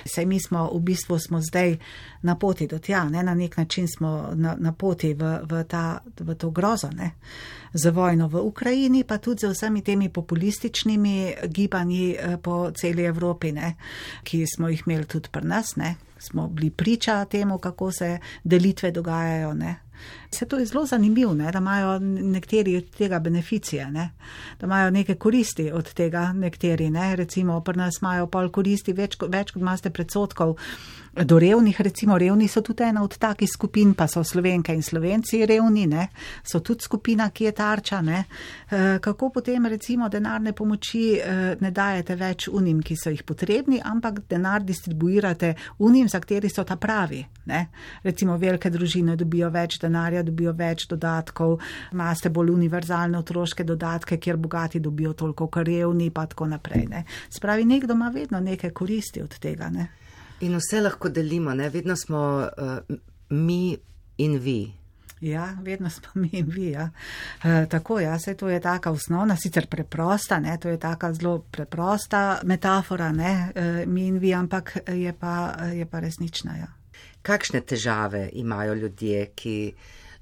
Sej 0.05 0.27
mi 0.27 0.41
smo 0.41 0.71
v 0.75 0.81
bistvu 0.81 1.19
smo 1.19 1.41
zdaj 1.41 1.77
na 2.23 2.39
poti 2.39 2.67
do 2.67 2.79
tja, 2.79 3.05
ne? 3.09 3.23
na 3.23 3.35
nek 3.35 3.57
način 3.57 3.89
smo 3.89 4.31
na, 4.35 4.57
na 4.59 4.73
poti 4.73 5.15
v, 5.15 5.39
v, 5.43 5.65
ta, 5.69 6.01
v 6.21 6.35
to 6.35 6.51
grozo, 6.51 6.91
ne? 6.91 7.11
za 7.73 7.91
vojno 7.91 8.29
v 8.29 8.41
Ukrajini, 8.41 9.05
pa 9.05 9.19
tudi 9.19 9.47
z 9.47 9.51
vsemi 9.51 9.83
temi 9.83 10.09
populističnimi 10.09 11.35
gibanji 11.47 12.17
eh, 12.19 12.37
po 12.43 12.71
celi 12.71 13.05
Evropi, 13.05 13.53
ne? 13.53 13.75
ki 14.23 14.45
smo 14.47 14.69
jih 14.69 14.83
imeli 14.87 15.05
tudi 15.05 15.29
pri 15.29 15.47
nas, 15.47 15.77
ne? 15.77 15.97
smo 16.19 16.49
bili 16.49 16.71
priča 16.71 17.25
temu, 17.25 17.59
kako 17.59 17.93
se 17.93 18.19
delitve 18.45 18.91
dogajajo. 18.91 19.55
Ne? 19.55 19.84
Se 20.31 20.47
to 20.47 20.59
je 20.59 20.67
zelo 20.67 20.87
zanimivo, 20.87 21.35
ne? 21.35 21.53
da 21.53 21.59
imajo 21.59 21.99
nekateri 21.99 22.77
od 22.77 22.91
tega 22.91 23.19
beneficije, 23.19 23.91
ne? 23.91 24.11
da 24.61 24.67
imajo 24.67 24.91
neke 24.91 25.15
koristi 25.15 25.71
od 25.71 25.93
tega, 25.93 26.33
nekateri, 26.33 26.91
ne? 26.91 27.17
recimo 27.17 27.61
pri 27.61 27.79
nas 27.79 28.01
imajo 28.03 28.27
pol 28.27 28.51
koristi, 28.51 28.93
več, 28.93 29.17
več 29.29 29.55
kot 29.55 29.63
imate 29.63 29.91
predsotkov 29.91 30.57
do 31.23 31.39
revnih, 31.39 31.81
recimo 31.81 32.19
revni 32.19 32.49
so 32.49 32.61
tudi 32.61 32.83
ena 32.83 33.03
od 33.03 33.19
takih 33.19 33.49
skupin, 33.51 33.95
pa 33.95 34.07
so 34.07 34.25
slovenke 34.25 34.75
in 34.75 34.83
slovenci 34.83 35.47
revni, 35.47 35.87
ne? 35.87 36.09
so 36.43 36.61
tudi 36.61 36.83
skupina, 36.83 37.31
ki 37.31 37.45
je 37.45 37.53
tarča. 37.53 38.01
Ne? 38.03 38.25
E, 38.71 38.99
kako 39.01 39.31
potem 39.31 39.67
recimo 39.67 40.09
denarne 40.09 40.53
pomoči 40.53 41.05
e, 41.15 41.57
ne 41.61 41.71
dajete 41.71 42.17
več 42.19 42.49
unim, 42.49 42.83
ki 42.83 42.97
so 42.97 43.13
jih 43.15 43.23
potrebni, 43.23 43.81
ampak 43.85 44.25
denar 44.29 44.65
distribuirate 44.67 45.55
unim, 45.79 46.09
za 46.09 46.21
kateri 46.21 46.51
so 46.51 46.65
ta 46.65 46.77
pravi. 46.77 47.23
Ne? 47.47 47.69
Recimo 48.03 48.37
velike 48.39 48.71
družine 48.71 49.17
dobijo 49.17 49.51
več 49.55 49.79
denarja, 49.85 50.25
dobijo 50.27 50.55
več 50.57 50.87
dodatkov, 50.91 51.59
imate 51.93 52.33
bolj 52.35 52.55
univerzalne 52.55 53.21
otroške 53.21 53.65
dodatke, 53.65 54.19
kjer 54.19 54.41
bogati 54.41 54.81
dobijo 54.81 55.13
toliko, 55.13 55.49
kar 55.53 55.69
revni, 55.69 56.11
pa 56.11 56.27
tako 56.31 56.49
naprej. 56.51 56.87
Ne? 56.91 57.05
Spravi, 57.31 57.65
nekdo 57.69 57.95
ima 57.95 58.11
vedno 58.15 58.41
neke 58.41 58.71
koristi 58.71 59.23
od 59.23 59.39
tega. 59.39 59.71
Ne? 59.71 59.89
In 60.45 60.57
vse 60.59 60.83
lahko 60.83 61.09
delimo, 61.09 61.55
ne? 61.55 61.69
vedno 61.71 61.97
smo 61.97 62.23
uh, 62.45 62.97
mi 63.31 63.77
in 64.17 64.39
vi. 64.39 64.59
Ja, 65.25 65.57
vedno 65.63 65.91
smo 65.91 66.09
mi 66.15 66.29
in 66.33 66.47
vi. 66.47 66.71
Ja. 66.71 66.91
E, 67.45 67.67
tako, 67.71 68.01
ja, 68.01 68.19
se 68.19 68.35
to 68.35 68.49
je 68.49 68.61
taka 68.61 68.91
osnovna, 68.91 69.37
sicer 69.37 69.67
preprosta, 69.67 70.39
ne, 70.39 70.59
to 70.61 70.69
je 70.69 70.79
taka 70.79 71.13
zelo 71.15 71.39
preprosta 71.39 72.41
metafora, 72.45 73.13
ne, 73.13 73.53
e, 73.55 73.87
mi 73.87 74.07
in 74.07 74.19
vi, 74.19 74.35
ampak 74.35 74.77
je 74.87 75.13
pa, 75.13 75.55
je 75.73 75.87
pa 75.87 76.01
resnična. 76.01 76.57
Ja. 76.57 76.84
Kakšne 77.25 77.61
težave 77.63 78.29
imajo 78.33 78.75
ljudje, 78.75 79.27
ki 79.35 79.57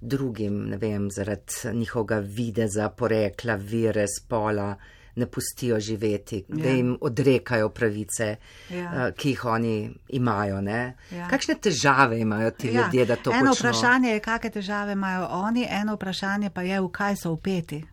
drugim, 0.01 0.69
ne 0.71 0.77
vem, 0.77 1.11
zaradi 1.11 1.75
njihovega 1.75 2.19
videza, 2.19 2.89
porekla, 2.89 3.55
vire, 3.57 4.05
spola, 4.09 4.77
ne 5.15 5.27
pustijo 5.27 5.81
živeti, 5.81 6.45
ja. 6.49 6.57
da 6.57 6.69
Ja. 6.69 6.75
jim 6.75 6.95
odrekajo 7.01 7.69
pravice, 7.69 8.37
Ja. 8.71 8.77
ja. 8.79 9.11
ki 9.13 9.29
jih 9.29 9.45
oni 9.45 9.75
imajo. 10.11 10.61
Ne? 10.61 10.95
Ja. 11.11 11.29
Kakšne 11.29 11.55
težave 11.55 12.21
imajo 12.21 12.51
ti 12.51 12.69
ja. 12.69 12.73
ljudje, 12.85 13.07
da 13.07 13.17
to 13.17 13.31
eno 13.31 13.51
počnejo? 13.51 13.73
vprašanje 13.73 14.09
je, 14.11 14.21
kakšne 14.21 14.51
težave 14.51 14.93
imajo 14.93 15.27
oni, 15.31 15.67
eno 15.71 15.95
vprašanje 15.95 16.51
pa 16.51 16.63
je, 16.63 16.81
v 16.81 16.89
kaj 16.91 17.17
so 17.17 17.33
upeti. 17.33 17.85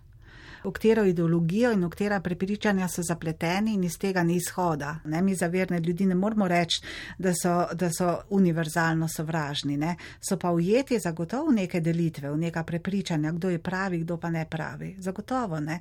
V 0.69 0.73
katero 0.73 1.03
ideologijo 1.05 1.71
in 1.73 1.85
v 1.85 1.89
katera 1.89 2.19
prepričanja 2.21 2.87
so 2.87 3.01
zapleteni 3.01 3.73
in 3.73 3.83
iz 3.83 3.97
tega 3.97 4.23
ni 4.23 4.35
izhoda. 4.35 4.99
Ne, 5.05 5.21
mi 5.21 5.35
za 5.35 5.47
verne 5.47 5.79
ljudi 5.79 6.05
ne 6.05 6.15
moramo 6.15 6.47
reči, 6.47 6.81
da 7.17 7.33
so, 7.33 7.65
da 7.73 7.89
so 7.89 8.19
univerzalno 8.29 9.07
sovražni. 9.07 9.77
Ne. 9.77 9.95
So 10.21 10.37
pa 10.37 10.51
ujeti 10.51 10.99
zagotovo 10.99 11.49
v 11.49 11.55
neke 11.55 11.81
delitve, 11.81 12.29
v 12.29 12.37
neka 12.37 12.63
prepričanja, 12.63 13.31
kdo 13.31 13.49
je 13.49 13.59
pravi, 13.59 13.99
kdo 13.99 14.17
pa 14.17 14.29
ne 14.29 14.45
pravi. 14.45 14.95
Zagotovo 14.99 15.59
ne. 15.59 15.79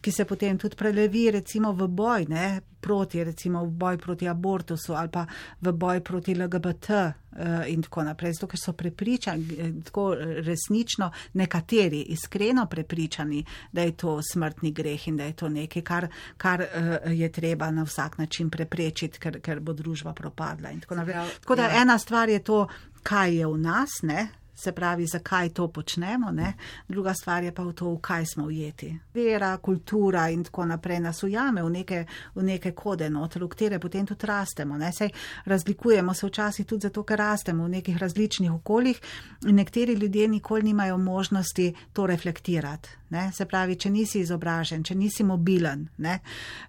Ki 0.00 0.12
se 0.12 0.24
potem 0.24 0.58
tudi 0.58 0.76
prelevi 0.76 1.30
recimo 1.30 1.72
v 1.72 1.88
boj, 1.88 2.26
ne, 2.28 2.60
proti, 2.82 3.24
recimo 3.24 3.62
v 3.64 3.70
boj 3.70 3.98
proti 3.98 4.28
abortusu 4.28 4.94
ali 4.94 5.08
pa 5.08 5.26
v 5.60 5.72
boj 5.72 6.00
proti 6.00 6.34
LGBT 6.34 6.90
eh, 6.90 7.70
in 7.72 7.82
tako 7.82 8.02
naprej. 8.02 8.34
Zato, 8.34 8.50
ker 8.50 8.60
so 8.60 8.72
prepričani, 8.72 9.56
eh, 9.58 9.72
tako 9.84 10.14
resnično 10.18 11.10
nekateri 11.32 12.02
iskreno 12.12 12.66
prepričani, 12.66 13.44
da 13.72 13.82
je 13.82 13.96
to 13.96 14.18
smrtni 14.32 14.72
greh 14.72 15.08
in 15.08 15.16
da 15.16 15.30
je 15.30 15.32
to 15.32 15.48
nekaj, 15.48 15.82
kar, 15.82 16.08
kar 16.36 16.62
eh, 16.62 17.00
je 17.14 17.32
treba 17.32 17.70
na 17.70 17.82
vsak 17.82 18.18
način 18.18 18.50
preprečiti, 18.50 19.18
ker, 19.18 19.40
ker 19.40 19.60
bo 19.60 19.72
družba 19.72 20.12
propadla 20.12 20.70
in 20.70 20.80
tako 20.80 21.00
naprej. 21.00 21.34
Tako 21.40 21.56
da 21.56 21.70
ena 21.82 21.98
stvar 21.98 22.28
je 22.28 22.38
to, 22.38 22.66
kaj 23.02 23.36
je 23.36 23.46
v 23.46 23.58
nas, 23.58 24.02
ne. 24.02 24.41
Se 24.54 24.72
pravi, 24.72 25.06
zakaj 25.06 25.48
to 25.48 25.68
počnemo, 25.68 26.30
ne? 26.30 26.52
druga 26.88 27.14
stvar 27.14 27.44
je 27.44 27.52
pa 27.54 27.62
v 27.64 27.72
to, 27.72 27.88
v 27.94 28.00
kaj 28.00 28.26
smo 28.26 28.44
ujeti. 28.44 28.92
Vera, 29.14 29.56
kultura 29.56 30.28
in 30.28 30.44
tako 30.44 30.66
naprej 30.68 31.00
nas 31.00 31.22
ujame 31.22 31.62
v 31.62 31.70
neke, 31.70 32.04
v 32.34 32.44
neke 32.44 32.72
kode, 32.72 33.08
noter, 33.10 33.44
v 33.44 33.48
katere 33.48 33.78
potem 33.78 34.06
tudi 34.06 34.26
rastemo. 34.26 34.78
Ne? 34.78 34.92
Sej 34.92 35.10
razlikujemo 35.44 36.14
se 36.14 36.26
včasih 36.26 36.66
tudi 36.66 36.88
zato, 36.88 37.02
ker 37.02 37.18
rastemo 37.18 37.64
v 37.64 37.78
nekih 37.78 37.96
različnih 37.96 38.52
okoljih 38.52 39.00
in 39.46 39.56
nekateri 39.56 39.92
ljudje 39.94 40.28
nikoli 40.28 40.62
nimajo 40.62 40.98
možnosti 40.98 41.74
to 41.92 42.06
reflektirati. 42.06 43.02
Ne? 43.12 43.26
Se 43.32 43.44
pravi, 43.44 43.76
če 43.76 43.90
nisi 43.92 44.22
izobražen, 44.24 44.84
če 44.88 44.94
nisi 44.96 45.24
mobilen, 45.28 45.84
ne? 46.00 46.14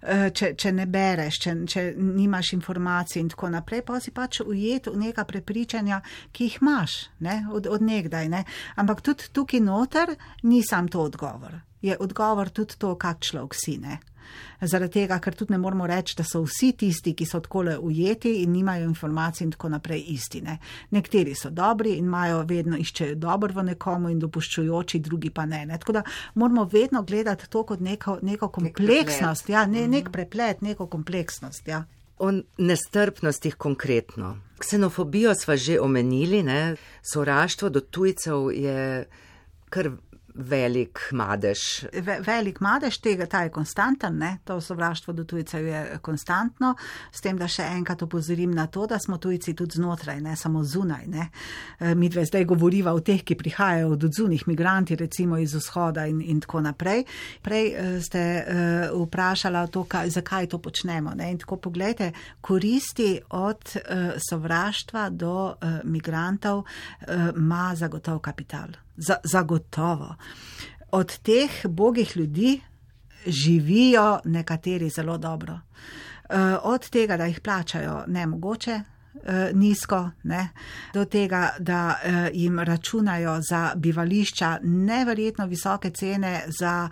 Eh, 0.02 0.26
če, 0.28 0.50
če 0.60 0.72
ne 0.76 0.84
bereš, 0.84 1.38
če, 1.40 1.54
če 1.72 1.84
nimaš 1.96 2.52
informacij 2.52 3.22
in 3.22 3.30
tako 3.32 3.48
naprej, 3.54 3.80
pa 3.88 3.96
si 4.00 4.12
pač 4.12 4.42
ujet 4.44 4.90
v 4.92 5.06
neka 5.06 5.24
prepričanja, 5.24 6.02
ki 6.36 6.50
jih 6.50 6.58
imaš. 6.60 6.98
Ne? 7.24 7.38
Od, 7.48 7.70
od 7.74 7.82
nekdaj, 7.82 8.28
ne? 8.28 8.44
ampak 8.76 9.02
tudi 9.02 9.30
tukaj 9.32 9.60
noter 9.60 10.16
ni 10.42 10.62
sam 10.62 10.88
to 10.88 11.02
odgovor. 11.02 11.60
Je 11.82 11.96
odgovor 12.00 12.48
tudi 12.48 12.78
to, 12.78 12.94
kak 12.96 13.20
človek 13.20 13.54
si 13.54 13.78
ne. 13.78 14.00
Zaradi 14.64 15.00
tega, 15.00 15.18
ker 15.20 15.34
tudi 15.36 15.52
ne 15.52 15.58
moramo 15.60 15.86
reči, 15.86 16.14
da 16.16 16.24
so 16.24 16.40
vsi 16.44 16.72
tisti, 16.80 17.14
ki 17.16 17.26
so 17.28 17.40
takole 17.44 17.76
ujeti 17.78 18.32
in 18.42 18.52
nimajo 18.54 18.86
informacij 18.88 19.44
in 19.44 19.52
tako 19.52 19.68
naprej 19.74 20.04
istine. 20.14 20.58
Nekateri 20.96 21.34
so 21.36 21.50
dobri 21.50 21.96
in 21.98 22.08
imajo 22.08 22.42
vedno 22.48 22.78
iščejo 22.80 23.18
dobro 23.20 23.52
v 23.54 23.66
nekomu 23.70 24.12
in 24.12 24.22
dopuščujoči, 24.22 25.02
drugi 25.04 25.30
pa 25.30 25.46
ne. 25.46 25.64
ne. 25.66 25.78
Tako 25.78 25.98
da 25.98 26.04
moramo 26.34 26.64
vedno 26.72 27.02
gledati 27.02 27.50
to 27.50 27.64
kot 27.64 27.80
neko, 27.80 28.18
neko 28.22 28.48
kompleksnost, 28.48 29.48
nek 29.48 29.54
ja, 29.54 29.66
ne, 29.66 29.88
nek 29.88 30.10
preplet, 30.12 30.62
neko 30.62 30.86
kompleksnost. 30.86 31.68
Ja. 31.68 31.84
O 32.18 32.32
nestrpnostih 32.58 33.54
konkretno. 33.54 34.36
Ksenofobijo 34.58 35.34
smo 35.34 35.56
že 35.56 35.80
omenili, 35.80 36.42
ne? 36.42 36.76
sovraštvo 37.02 37.68
do 37.68 37.80
tujcev 37.80 38.52
je 38.52 39.08
kar 39.70 39.90
velik 40.34 40.98
madež. 41.12 41.84
Ve, 41.92 42.18
velik 42.26 42.60
madež 42.60 42.98
tega, 42.98 43.26
ta 43.30 43.44
je 43.46 43.52
konstanten, 43.54 44.18
ne? 44.18 44.38
to 44.44 44.60
sovraštvo 44.60 45.12
do 45.14 45.24
tujcev 45.24 45.66
je 45.66 45.98
konstantno, 46.02 46.74
s 47.12 47.22
tem, 47.22 47.38
da 47.38 47.48
še 47.48 47.66
enkrat 47.76 48.02
opozorim 48.02 48.50
na 48.54 48.66
to, 48.66 48.86
da 48.90 48.98
smo 48.98 49.18
tujci 49.18 49.54
tudi 49.54 49.78
znotraj, 49.78 50.20
ne 50.20 50.36
samo 50.36 50.64
zunaj. 50.64 51.06
Ne? 51.06 51.28
E, 51.78 51.94
mi 51.94 52.10
dve 52.10 52.26
zdaj 52.26 52.44
govoriva 52.50 52.94
o 52.94 53.00
teh, 53.00 53.22
ki 53.22 53.38
prihajajo 53.38 53.92
od 53.94 54.08
zunih 54.16 54.46
migranti, 54.50 54.98
recimo 54.98 55.38
iz 55.38 55.54
vzhoda 55.54 56.06
in, 56.10 56.20
in 56.20 56.42
tako 56.42 56.64
naprej. 56.66 57.04
Prej 57.42 57.70
e, 57.70 57.86
ste 58.04 58.22
uh, 58.34 59.04
vprašala 59.04 59.66
to, 59.72 59.84
kaj, 59.88 60.10
zakaj 60.16 60.48
to 60.50 60.58
počnemo. 60.58 61.14
Ne? 61.14 61.30
In 61.32 61.38
tako 61.38 61.60
pogledajte, 61.68 62.10
koristi 62.40 63.20
od 63.30 63.76
uh, 63.76 64.16
sovraštva 64.28 65.08
do 65.10 65.36
uh, 65.52 65.78
migrantov 65.84 66.64
ima 67.36 67.68
uh, 67.72 67.78
zagotov 67.78 68.18
kapital 68.24 68.83
zagotovo. 69.24 70.14
Od 70.90 71.18
teh 71.18 71.66
bogih 71.66 72.16
ljudi 72.16 72.60
živijo 73.26 74.20
nekateri 74.24 74.88
zelo 74.88 75.18
dobro. 75.18 75.60
Eh, 76.28 76.56
od 76.62 76.88
tega, 76.90 77.16
da 77.16 77.24
jih 77.24 77.40
plačajo 77.40 78.04
nemogoče, 78.06 78.80
eh, 79.24 79.50
nizko, 79.52 80.10
ne, 80.22 80.48
do 80.94 81.04
tega, 81.04 81.50
da 81.58 81.94
eh, 82.02 82.30
jim 82.32 82.58
računajo 82.58 83.40
za 83.50 83.72
bivališča 83.76 84.58
neverjetno 84.62 85.46
visoke 85.46 85.90
cene, 85.90 86.42
za, 86.58 86.88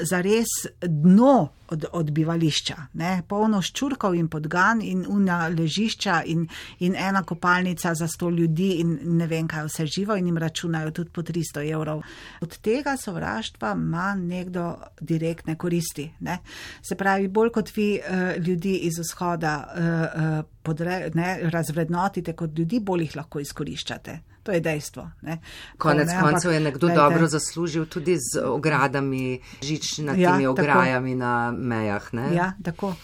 za 0.00 0.20
res 0.20 0.46
dno 0.82 1.48
od, 1.68 1.84
od 1.92 2.10
bivališča, 2.10 2.76
ne? 3.00 3.22
polno 3.28 3.60
ščurkov 3.62 4.14
in 4.14 4.28
podgan 4.28 4.82
in 4.82 5.04
una 5.08 5.46
ležišča 5.48 6.22
in, 6.26 6.46
in 6.80 6.96
ena 6.96 7.22
kopalnica 7.22 7.94
za 7.94 8.08
sto 8.08 8.30
ljudi 8.30 8.70
in 8.82 8.98
ne 9.18 9.26
vem, 9.26 9.48
kaj 9.48 9.66
vse 9.68 9.86
živo 9.86 10.16
in 10.16 10.26
jim 10.26 10.38
računajo 10.38 10.90
tudi 10.90 11.10
po 11.10 11.22
300 11.22 11.64
evrov. 11.72 12.02
Od 12.40 12.58
tega 12.58 12.96
sovraštva 12.96 13.72
ima 13.76 14.14
nekdo 14.14 14.74
direktne 15.00 15.56
koristi. 15.56 16.10
Ne? 16.20 16.38
Se 16.82 16.94
pravi, 16.94 17.28
bolj 17.28 17.50
kot 17.50 17.76
vi 17.76 17.88
uh, 17.98 18.46
ljudi 18.46 18.76
iz 18.88 18.98
vzhoda 18.98 19.56
uh, 19.66 19.82
uh, 19.82 20.44
podre, 20.62 21.10
ne, 21.14 21.38
razvrednotite 21.42 22.32
kot 22.32 22.58
ljudi, 22.58 22.80
bolj 22.80 23.06
jih 23.06 23.16
lahko 23.16 23.40
izkoriščate. 23.40 24.18
To 24.46 24.52
je 24.54 24.60
dejstvo. 24.60 25.10
Ne. 25.26 25.38
Konec 25.78 26.08
ne, 26.08 26.20
koncev 26.22 26.52
je 26.52 26.60
nekdo 26.60 26.86
lejte, 26.86 27.00
dobro 27.00 27.26
zaslužil 27.26 27.86
tudi 27.86 28.14
z 28.14 28.38
ogradami, 28.44 29.40
žičnatimi 29.62 30.42
ja, 30.42 30.50
ograjami 30.50 31.10
tako. 31.10 31.18
na 31.18 31.50
mejah. 31.50 32.12
Ne. 32.14 32.34
Ja, 32.34 32.52
tako. 32.62 32.94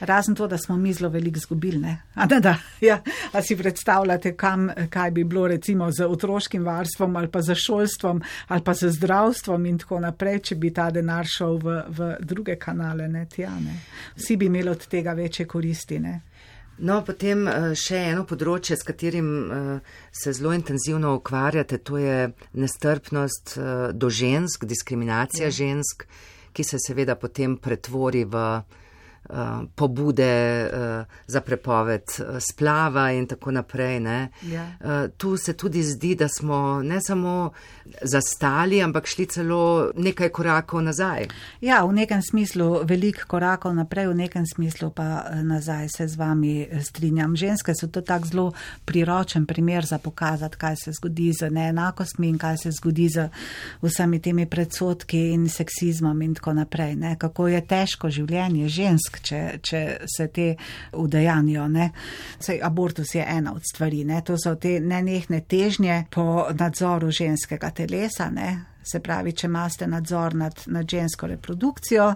Razen 0.00 0.34
to, 0.34 0.46
da 0.46 0.58
smo 0.58 0.76
mi 0.76 0.92
zelo 0.92 1.10
veliko 1.10 1.40
zgubili. 1.40 1.96
A, 2.14 2.26
da, 2.26 2.40
da, 2.40 2.56
ja. 2.80 3.00
A 3.32 3.42
si 3.42 3.56
predstavljate, 3.56 4.36
kam, 4.36 4.70
kaj 4.90 5.10
bi 5.10 5.24
bilo 5.24 5.46
recimo 5.46 5.90
z 5.92 6.06
otroškim 6.06 6.64
varstvom 6.64 7.16
ali 7.16 7.28
pa 7.28 7.42
z 7.42 7.54
šolstvom 7.54 8.22
ali 8.48 8.62
pa 8.62 8.74
z 8.74 8.90
zdravstvom 8.90 9.66
in 9.66 9.78
tako 9.78 10.00
naprej, 10.00 10.38
če 10.38 10.54
bi 10.54 10.70
ta 10.70 10.90
denar 10.90 11.26
šel 11.26 11.58
v, 11.58 11.82
v 11.88 12.16
druge 12.20 12.56
kanale. 12.56 13.08
Ne, 13.08 13.26
tja, 13.26 13.50
ne. 13.58 13.80
Vsi 14.16 14.36
bi 14.36 14.46
imeli 14.46 14.70
od 14.70 14.86
tega 14.86 15.12
večje 15.12 15.46
koristi. 15.46 15.98
Ne. 15.98 16.20
No, 16.82 16.98
potem 17.06 17.46
eh, 17.46 17.72
še 17.78 17.98
eno 18.10 18.24
področje, 18.26 18.74
s 18.74 18.86
katerim 18.86 19.26
eh, 19.54 19.96
se 20.10 20.32
zelo 20.34 20.50
intenzivno 20.56 21.14
ukvarjate, 21.20 21.78
to 21.78 22.00
je 22.02 22.32
nestrpnost 22.58 23.54
eh, 23.54 23.92
do 23.94 24.10
žensk, 24.10 24.66
diskriminacija 24.66 25.46
ja. 25.46 25.54
žensk, 25.60 26.08
ki 26.52 26.66
se 26.66 26.80
seveda 26.82 27.14
potem 27.14 27.54
pretvori 27.56 28.24
v 28.26 28.42
pobude 29.74 30.64
uh, 30.64 31.04
za 31.26 31.40
prepoved 31.40 32.02
uh, 32.02 32.36
splava 32.38 33.10
in 33.12 33.26
tako 33.26 33.50
naprej. 33.50 33.92
Ja. 34.42 34.66
Uh, 34.80 35.10
tu 35.16 35.36
se 35.36 35.52
tudi 35.52 35.82
zdi, 35.82 36.14
da 36.14 36.28
smo 36.28 36.82
ne 36.82 37.00
samo 37.00 37.50
zastali, 38.02 38.82
ampak 38.82 39.06
šli 39.06 39.26
celo 39.26 39.90
nekaj 39.96 40.28
korakov 40.28 40.82
nazaj. 40.82 41.26
Ja, 41.60 41.84
v 41.84 41.92
nekem 41.92 42.22
smislu 42.22 42.82
velik 42.84 43.24
korakov 43.26 43.74
naprej, 43.74 44.08
v 44.08 44.14
nekem 44.14 44.46
smislu 44.46 44.90
pa 44.90 45.24
nazaj 45.42 45.88
se 45.96 46.08
z 46.08 46.16
vami 46.16 46.68
strinjam. 46.80 47.36
Ženske 47.36 47.74
so 47.74 47.86
to 47.86 48.00
tak 48.00 48.26
zelo 48.26 48.52
priročen 48.84 49.46
primer 49.46 49.84
za 49.86 49.98
pokazati, 49.98 50.56
kaj 50.56 50.76
se 50.76 50.92
zgodi 50.92 51.32
z 51.32 51.50
neenakostmi 51.50 52.28
in 52.28 52.38
kaj 52.38 52.56
se 52.56 52.70
zgodi 52.70 53.08
z 53.08 53.28
vsemi 53.82 54.20
temi 54.20 54.46
predsotki 54.46 55.32
in 55.32 55.48
seksizmom 55.48 56.22
in 56.22 56.34
tako 56.34 56.52
naprej. 56.52 56.96
Ne? 56.96 57.16
Kako 57.18 57.48
je 57.48 57.60
težko 57.66 58.10
življenje 58.10 58.68
žensk, 58.68 59.11
če, 59.20 59.58
če 59.62 59.82
se 60.16 60.28
te 60.28 60.54
udejanijo. 60.92 61.68
Sej, 62.38 62.60
abortus 62.62 63.14
je 63.14 63.24
ena 63.28 63.54
od 63.54 63.62
stvari, 63.72 64.04
ne? 64.04 64.22
to 64.24 64.38
so 64.38 64.54
te 64.54 64.78
nenehne 64.80 65.40
težnje 65.40 66.04
po 66.10 66.46
nadzoru 66.58 67.10
ženskega 67.10 67.70
telesa. 67.70 68.30
Ne? 68.30 68.50
Se 68.82 69.00
pravi, 69.00 69.32
če 69.32 69.46
imate 69.46 69.86
nadzor 69.86 70.34
nad, 70.34 70.64
nad 70.66 70.88
žensko 70.90 71.26
reprodukcijo, 71.26 72.08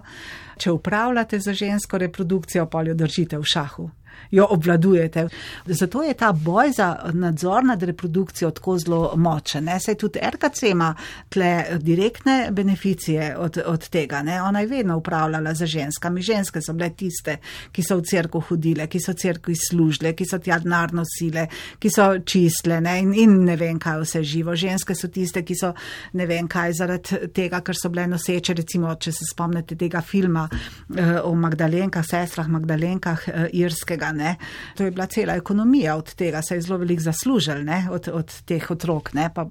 če 0.57 0.71
upravljate 0.71 1.39
za 1.39 1.53
žensko 1.53 1.97
reprodukcijo, 1.97 2.65
pa 2.65 2.83
jo 2.83 2.95
držite 2.97 3.37
v 3.37 3.47
šahu 3.47 3.89
jo 4.31 4.47
obvladujete. 4.49 5.27
Zato 5.65 6.03
je 6.03 6.13
ta 6.13 6.31
boj 6.31 6.71
za 6.71 6.95
nadzor 7.13 7.63
nad 7.65 7.83
reprodukcijo 7.83 8.51
tako 8.51 8.77
zelo 8.79 9.13
močen. 9.15 9.69
Saj 9.79 9.95
tudi 9.95 10.19
RKC 10.19 10.63
ima 10.63 10.95
tle 11.29 11.65
direktne 11.79 12.47
beneficije 12.51 13.37
od, 13.37 13.57
od 13.65 13.89
tega. 13.89 14.21
Ne? 14.21 14.41
Ona 14.41 14.59
je 14.59 14.67
vedno 14.67 14.97
upravljala 14.97 15.53
za 15.53 15.65
ženskami. 15.65 16.21
Ženske 16.21 16.61
so 16.61 16.73
bile 16.73 16.89
tiste, 16.89 17.37
ki 17.71 17.83
so 17.83 17.97
v 17.97 18.05
crkvu 18.09 18.41
hodile, 18.49 18.87
ki 18.87 18.99
so 18.99 19.13
crkvi 19.13 19.55
služile, 19.69 20.13
ki 20.13 20.25
so 20.25 20.39
tja 20.39 20.59
denar 20.59 20.93
nosile, 20.93 21.47
ki 21.79 21.89
so 21.89 22.07
čistle 22.25 22.81
ne? 22.81 22.99
In, 22.99 23.13
in 23.13 23.35
ne 23.45 23.55
vem, 23.55 23.79
kaj 23.79 24.01
vse 24.03 24.23
živo. 24.23 24.55
Ženske 24.55 24.95
so 24.95 25.07
tiste, 25.13 25.43
ki 25.45 25.55
so 25.55 25.73
ne 26.13 26.25
vem 26.25 26.47
kaj 26.47 26.73
zaradi 26.81 27.31
tega, 27.33 27.61
ker 27.61 27.77
so 27.77 27.91
bile 27.93 28.07
noseče, 28.11 28.55
recimo, 28.57 28.95
če 28.95 29.11
se 29.11 29.27
spomnite 29.29 29.77
tega 29.79 30.01
filma 30.01 30.47
uh, 30.49 31.19
o 31.23 31.33
Magdalenkah, 31.35 32.05
sestrah 32.05 32.47
Magdalenkah 32.51 33.27
uh, 33.27 33.45
irskega. 33.53 34.06
Ne? 34.13 34.35
To 34.77 34.83
je 34.83 34.91
bila 34.91 35.05
cela 35.05 35.35
ekonomija 35.35 35.95
od 35.97 36.13
tega, 36.15 36.41
se 36.41 36.55
je 36.55 36.61
zelo 36.61 36.77
velik 36.77 36.99
zaslužil 36.99 37.63
ne? 37.63 37.87
od, 37.91 38.07
od 38.13 38.33
teh 38.45 38.71
otrok, 38.71 39.13
ne? 39.13 39.29
pa 39.33 39.47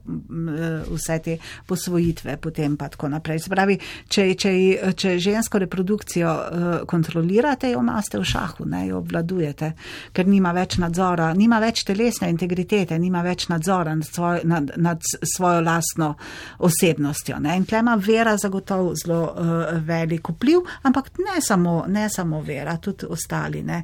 vse 0.91 1.19
te 1.25 1.39
posvojitve 1.67 2.37
potem 2.37 2.77
pa 2.77 2.89
tako 2.89 3.09
naprej. 3.09 3.41
Spravi, 3.47 3.77
če, 4.09 4.27
če, 4.39 4.53
če 4.97 5.17
žensko 5.23 5.61
reprodukcijo 5.65 6.31
uh, 6.31 6.67
kontrolirate, 6.89 7.73
jo 7.73 7.83
imate 7.83 8.21
v 8.21 8.29
šahu, 8.29 8.67
ne? 8.71 8.85
jo 8.91 9.01
obvladujete, 9.01 9.73
ker 10.15 10.31
nima 10.31 10.53
več 10.57 10.79
nadzora, 10.83 11.33
nima 11.37 11.59
več 11.63 11.85
telesne 11.89 12.31
integritete, 12.33 12.99
nima 13.03 13.23
več 13.27 13.49
nadzora 13.53 13.95
nad, 13.97 14.07
svoj, 14.07 14.43
nad, 14.49 14.73
nad 14.77 15.03
svojo 15.35 15.63
lastno 15.67 16.13
osebnostjo. 16.67 17.41
Ne? 17.43 17.57
In 17.61 17.67
tle 17.69 17.83
ima 17.85 17.97
vera 18.01 18.37
zagotovo 18.41 18.95
zelo 18.99 19.21
uh, 19.27 19.67
velik 19.87 20.31
vpliv, 20.37 20.65
ampak 20.87 21.13
ne 21.25 21.41
samo, 21.43 21.85
ne 21.89 22.09
samo 22.13 22.43
vera, 22.47 22.77
tudi 22.83 23.09
ostali. 23.11 23.63
Ne? 23.67 23.83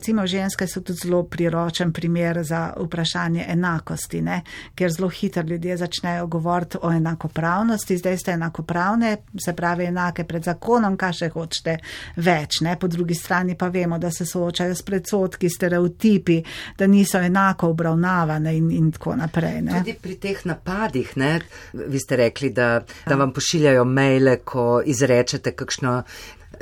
Recimo 0.00 0.26
ženske 0.26 0.66
so 0.66 0.80
tudi 0.80 0.98
zelo 1.04 1.22
priročen 1.22 1.92
primer 1.92 2.38
za 2.42 2.72
vprašanje 2.76 3.44
enakosti, 3.48 4.22
ne? 4.22 4.40
ker 4.74 4.90
zelo 4.90 5.08
hitro 5.08 5.42
ljudje 5.42 5.76
začnejo 5.76 6.26
govoriti 6.26 6.78
o 6.82 6.92
enakopravnosti, 6.92 7.96
zdaj 7.96 8.16
ste 8.18 8.32
enakopravne, 8.32 9.16
se 9.44 9.52
pravi 9.56 9.84
enake 9.84 10.24
pred 10.24 10.44
zakonom, 10.44 10.96
kaj 10.96 11.12
še 11.12 11.28
hočete 11.34 11.76
več. 12.16 12.62
Ne? 12.64 12.78
Po 12.80 12.88
drugi 12.88 13.14
strani 13.14 13.58
pa 13.60 13.68
vemo, 13.68 13.98
da 13.98 14.10
se 14.10 14.24
soočajo 14.26 14.74
s 14.74 14.82
predsotki, 14.82 15.50
stereotipi, 15.50 16.40
da 16.78 16.86
niso 16.86 17.20
enako 17.20 17.74
obravnavane 17.74 18.56
in, 18.56 18.70
in 18.70 18.90
tako 18.96 19.18
naprej. 19.20 19.60
Ne? 19.68 19.82
Tudi 19.84 19.98
pri 20.00 20.16
teh 20.16 20.44
napadih, 20.48 21.12
ne? 21.20 21.34
vi 21.72 22.00
ste 22.00 22.16
rekli, 22.24 22.54
da, 22.56 22.80
da 23.06 23.20
vam 23.20 23.36
pošiljajo 23.36 23.84
maile, 23.84 24.38
ko 24.44 24.80
izrečete 24.80 25.52
kakšno. 25.52 26.00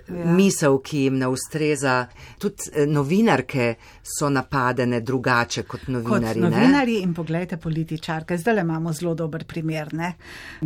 Ja. 0.09 0.25
Misel, 0.33 0.79
ki 0.85 1.05
jim 1.05 1.19
ne 1.19 1.29
ustreza, 1.29 2.07
tudi 2.39 2.71
eh, 2.73 2.87
novinar 2.87 3.19
novinarke 3.19 3.77
so 4.03 4.29
napadene 4.29 5.01
drugače 5.01 5.63
kot 5.63 5.89
novinari. 5.89 6.41
Kot 6.41 6.51
novinari 6.51 7.01
in 7.03 7.15
pogledajte 7.15 7.57
političarke. 7.57 8.39
Zdaj 8.39 8.55
le 8.55 8.61
imamo 8.61 8.93
zelo 8.93 9.15
dober 9.15 9.45
primer. 9.45 9.95
Ne? 9.95 10.15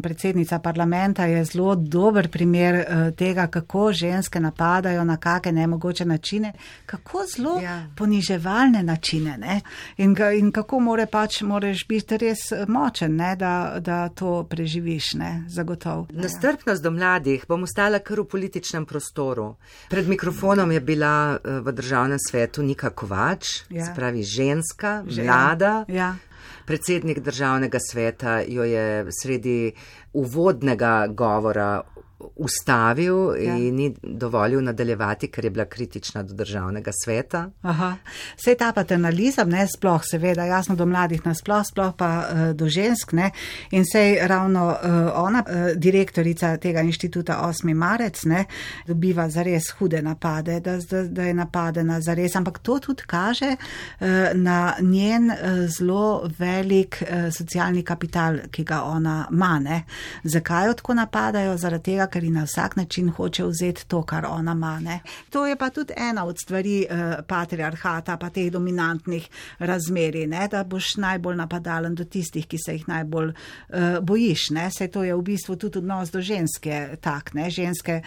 Predsednica 0.03 0.59
parlamenta 0.59 1.25
je 1.25 1.45
zelo 1.45 1.75
dober 1.75 2.29
primer 2.31 2.75
uh, 2.75 3.15
tega, 3.17 3.47
kako 3.47 3.93
ženske 3.93 4.41
napadajo 4.41 5.05
na 5.05 5.17
kakšne 5.17 5.53
nemogoče 5.53 6.05
načine, 6.05 6.53
kako 6.87 7.25
zelo 7.37 7.61
ja. 7.61 7.87
poniževalne 7.97 8.83
načine. 8.83 9.61
In, 9.97 10.17
in 10.39 10.53
kako 10.53 10.81
more 10.81 11.07
pač, 11.07 11.41
moreš 11.43 11.87
biti 11.89 12.17
res 12.17 12.39
močen, 12.69 13.17
ne? 13.17 13.37
da, 13.37 13.79
da 13.81 14.09
to 14.09 14.45
preživiš, 14.51 15.15
ne? 15.15 15.45
zagotov. 15.49 16.07
Nastrpnost 16.13 16.83
do 16.83 16.91
mladih 16.91 17.45
bom 17.49 17.63
ostala 17.63 17.99
kar 17.99 18.21
v 18.21 18.29
političnem 18.29 18.87
prostoru. 18.87 19.22
Pred 19.89 20.09
mikrofonom 20.09 20.73
je 20.73 20.81
bila 20.81 21.37
uh, 21.37 21.61
v 21.63 21.73
državnem 21.73 22.19
svetu 22.19 22.63
Nika 22.63 22.91
Kovač, 22.91 23.65
ja. 23.71 23.87
spravi 23.93 24.23
ženska, 24.23 25.05
Že, 25.07 25.23
mlada. 25.23 25.85
Ja. 25.89 26.15
Predsednik 26.67 27.19
državnega 27.19 27.79
sveta 27.79 28.41
jo 28.47 28.65
je 28.65 29.07
sredi 29.23 29.73
uvodnega 30.13 31.07
govora 31.11 31.83
ustavil 32.37 33.17
ja. 33.41 33.57
in 33.57 33.75
ni 33.75 33.95
dovolil 34.03 34.63
nadaljevati, 34.65 35.29
ker 35.29 35.45
je 35.45 35.51
bila 35.51 35.65
kritična 35.65 36.23
do 36.23 36.35
državnega 36.35 36.91
sveta. 37.05 37.51
Aha. 37.63 37.95
Sej 38.45 38.57
ta 38.59 38.73
paternalizem, 38.73 39.49
ne 39.51 39.67
sploh, 39.69 40.03
seveda, 40.11 40.45
jasno 40.45 40.77
do 40.77 40.87
mladih 40.87 41.27
nasploh, 41.27 41.63
sploh 41.67 41.95
pa 41.99 42.11
uh, 42.19 42.43
do 42.57 42.69
žensk, 42.69 43.13
ne. 43.13 43.31
In 43.71 43.85
sej 43.87 44.19
ravno 44.27 44.67
uh, 44.71 44.99
ona, 45.25 45.45
uh, 45.47 45.77
direktorica 45.77 46.57
tega 46.57 46.83
inštituta 46.83 47.41
8. 47.45 47.75
marec, 47.75 48.25
ne, 48.25 48.45
dobiva 48.87 49.29
zares 49.31 49.71
hude 49.79 50.03
napade, 50.03 50.61
da, 50.61 50.79
da, 50.91 51.03
da 51.03 51.29
je 51.29 51.35
napadena 51.35 52.01
zares, 52.01 52.37
ampak 52.37 52.59
to 52.59 52.79
tudi 52.79 53.03
kaže 53.07 53.55
uh, 53.57 54.07
na 54.35 54.75
njen 54.81 55.31
uh, 55.31 55.37
zelo 55.69 56.29
velik 56.39 57.03
uh, 57.03 57.31
socialni 57.33 57.83
kapital, 57.83 58.39
ki 58.51 58.65
ga 58.65 58.83
ona 58.83 59.27
mane. 59.31 59.83
Zakaj 60.25 60.67
jo 60.67 60.75
tako 60.75 60.95
napadajo? 60.95 61.57
Zaradi 61.57 61.83
tega, 61.83 62.07
ker 62.13 62.25
ji 62.25 62.31
na 62.31 62.45
vsak 62.45 62.77
način 62.77 63.11
hoče 63.11 63.45
vzeti 63.49 63.87
to, 63.89 64.03
kar 64.03 64.27
ona 64.29 64.55
mane. 64.55 65.01
To 65.31 65.47
je 65.47 65.57
pa 65.57 65.71
tudi 65.71 65.95
ena 65.97 66.25
od 66.25 66.37
stvari 66.39 66.85
uh, 66.85 67.25
patriarhata, 67.27 68.17
pa 68.17 68.31
teh 68.31 68.51
dominantnih 68.53 69.29
razmeri, 69.59 70.27
ne? 70.27 70.49
da 70.51 70.65
boš 70.65 70.97
najbolj 70.97 71.37
napadalen 71.37 71.95
do 71.95 72.05
tistih, 72.05 72.47
ki 72.47 72.59
se 72.59 72.77
jih 72.77 72.89
najbolj 72.89 73.33
uh, 73.33 73.99
bojiš. 74.03 74.51
Ne? 74.51 74.69
Se 74.71 74.89
to 74.89 75.05
je 75.05 75.15
v 75.17 75.23
bistvu 75.23 75.57
tudi 75.57 75.79
odnos 75.79 76.13
do 76.13 76.21
ženske 76.21 76.99
tak, 77.01 77.35
ne? 77.35 77.51
ženske 77.51 78.01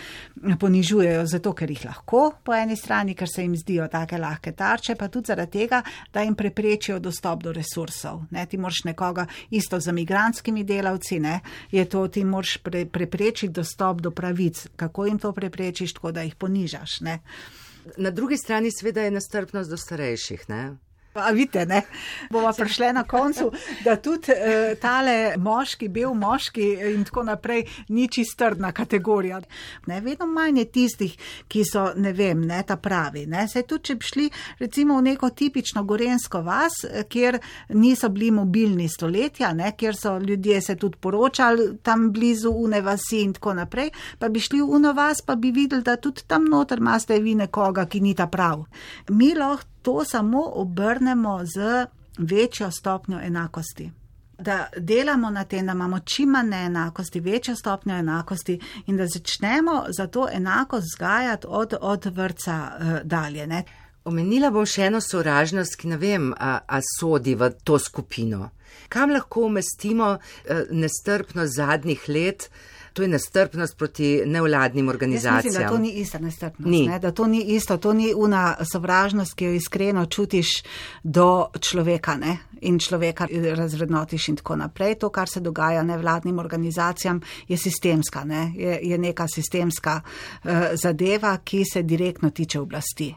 ponižujejo 0.60 1.26
zato, 1.26 1.54
ker 1.54 1.72
jih 1.72 1.86
lahko 1.86 2.26
po 2.44 2.54
eni 2.54 2.78
strani, 2.78 3.16
ker 3.16 3.30
se 3.30 3.44
jim 3.44 3.56
zdijo 3.58 3.88
take 3.92 4.18
lahke 4.22 4.52
tarče, 4.52 4.96
pa 4.96 5.08
tudi 5.08 5.32
zaradi 5.34 5.60
tega, 5.60 5.82
da 6.14 6.22
jim 6.22 6.36
preprečijo 6.36 7.00
dostop 7.00 7.44
do 7.44 7.54
resursov. 7.56 8.26
Ne? 8.32 8.46
Ti 8.46 8.58
moraš 8.58 8.84
nekoga, 8.86 9.26
isto 9.50 9.80
za 9.80 9.92
migranskimi 9.92 10.64
delavci, 10.64 11.20
ne? 11.20 11.40
je 11.72 11.86
to, 11.90 12.08
ti 12.08 12.24
moraš 12.24 12.58
pre, 12.64 12.86
preprečiti 12.86 13.54
dostop 13.54 13.95
dostop 13.96 14.02
do 14.02 14.12
pravic, 14.12 14.68
kako 14.76 15.06
jim 15.06 15.20
to 15.20 15.32
preprečiš, 15.32 15.94
tako 15.94 16.12
da 16.12 16.22
jih 16.22 16.36
ponižaš. 16.36 17.02
Ne? 17.02 17.20
Na 17.98 18.10
drugi 18.10 18.38
strani, 18.38 18.72
seveda, 18.72 19.02
je 19.02 19.12
nestrpnost 19.12 19.70
do 19.70 19.78
starejših. 19.78 20.50
Ne? 20.50 20.78
A 21.16 21.32
vidite, 21.32 21.66
ne? 21.66 21.82
Bova 22.30 22.54
prišle 22.54 22.94
na 22.94 23.04
koncu, 23.04 23.52
da 23.84 23.96
tudi 23.96 24.32
e, 24.32 24.76
tale 24.82 25.38
moški, 25.38 25.88
bel 25.88 26.14
moški 26.14 26.66
in 26.92 27.06
tako 27.08 27.24
naprej 27.24 27.62
ni 27.96 28.08
čistrdna 28.12 28.72
kategorija. 28.76 29.40
Ne, 29.88 30.02
vedno 30.02 30.26
manj 30.28 30.60
je 30.60 30.66
tistih, 30.66 31.14
ki 31.48 31.64
so, 31.64 31.86
ne 31.96 32.12
vem, 32.14 32.42
ne 32.44 32.60
ta 32.68 32.76
pravi. 32.76 33.26
Ne? 33.32 33.46
Se 33.48 33.64
tudi, 33.64 33.86
če 33.88 33.96
bi 33.96 34.10
šli 34.10 34.26
recimo 34.60 34.98
v 35.00 35.06
neko 35.06 35.30
tipično 35.30 35.84
gorensko 35.88 36.42
vas, 36.44 36.82
kjer 37.10 37.40
niso 37.70 38.10
bili 38.10 38.34
mobilni 38.36 38.90
stoletja, 38.92 39.54
ne? 39.54 39.72
kjer 39.78 39.96
so 39.96 40.18
ljudje 40.20 40.62
se 40.62 40.76
tudi 40.76 41.00
poročali 41.00 41.78
tam 41.84 42.10
blizu 42.12 42.52
une 42.52 42.82
vasi 42.82 43.22
in 43.24 43.32
tako 43.38 43.54
naprej, 43.54 43.94
pa 44.20 44.28
bi 44.30 44.44
šli 44.44 44.60
v 44.60 44.68
uno 44.80 44.92
vas, 44.94 45.24
pa 45.24 45.36
bi 45.40 45.54
videli, 45.56 45.84
da 45.84 45.96
tudi 45.96 46.28
tam 46.28 46.50
noter 46.52 46.84
imate 46.84 47.22
vi 47.24 47.38
nekoga, 47.40 47.86
ki 47.88 48.04
ni 48.04 48.14
ta 48.16 48.28
prav. 48.28 48.66
Mi 49.08 49.32
lahko 49.36 49.75
to 49.86 50.06
samo 50.06 50.52
obrnemo 50.56 51.40
z 51.44 51.86
večjo 52.18 52.72
stopnjo 52.72 53.20
enakosti. 53.24 53.92
Da 54.40 54.68
delamo 54.78 55.30
na 55.30 55.44
tem, 55.44 55.66
da 55.66 55.72
imamo 55.72 56.00
čim 56.00 56.30
manj 56.30 56.50
neenakosti, 56.50 57.20
večjo 57.20 57.56
stopnjo 57.56 57.96
enakosti 57.96 58.60
in 58.88 58.98
da 58.98 59.08
začnemo 59.08 59.84
za 59.98 60.08
to 60.08 60.28
enakost 60.32 60.86
vzgajati 60.92 61.48
od, 61.50 61.74
od 61.82 62.06
vrca 62.06 62.72
uh, 62.80 63.00
dalje. 63.04 63.48
Ne. 63.48 63.64
Omenila 64.06 64.52
bom 64.52 64.66
še 64.66 64.90
eno 64.90 65.02
sovražnost, 65.02 65.78
ki 65.78 65.94
ne 65.94 65.98
vem, 65.98 66.34
a, 66.34 66.60
a 66.68 66.82
sodi 67.00 67.36
v 67.36 67.52
to 67.64 67.80
skupino. 67.80 68.50
Kam 68.90 69.14
lahko 69.14 69.46
umestimo 69.46 70.16
uh, 70.18 70.20
nestrpnost 70.72 71.56
zadnjih 71.56 72.10
let? 72.10 72.50
To 72.96 73.02
je 73.02 73.08
nestrpnost 73.08 73.78
proti 73.78 74.22
nevladnim 74.26 74.90
organizacijam. 74.90 75.46
Mislim, 75.46 75.64
da 75.64 75.70
to 75.70 75.78
ni 75.78 75.92
ista 75.92 76.20
nestrpnost. 76.20 76.72
Ni. 76.72 76.88
Ne? 76.88 77.00
Da 77.00 77.12
to 77.12 77.28
ni 77.28 77.42
isto, 77.42 77.78
to 77.78 77.94
ni 77.94 78.14
una 78.16 78.56
sovražnost, 78.72 79.34
ki 79.34 79.46
jo 79.46 79.52
iskreno 79.54 80.06
čutiš 80.06 80.48
do 81.04 81.46
človeka 81.60 82.16
ne? 82.16 82.38
in 82.62 82.80
človeka 82.80 83.28
razvrednotiš 83.56 84.28
in 84.28 84.36
tako 84.36 84.56
naprej. 84.56 84.96
To, 84.96 85.10
kar 85.10 85.30
se 85.30 85.40
dogaja 85.40 85.84
nevladnim 85.84 86.40
organizacijam, 86.40 87.22
je 87.48 87.58
sistemska, 87.58 88.24
ne? 88.24 88.52
je, 88.56 88.80
je 88.82 88.98
neka 88.98 89.28
sistemska 89.28 90.02
uh, 90.02 90.52
zadeva, 90.74 91.38
ki 91.44 91.64
se 91.74 91.84
direktno 91.84 92.30
tiče 92.30 92.60
oblasti 92.60 93.16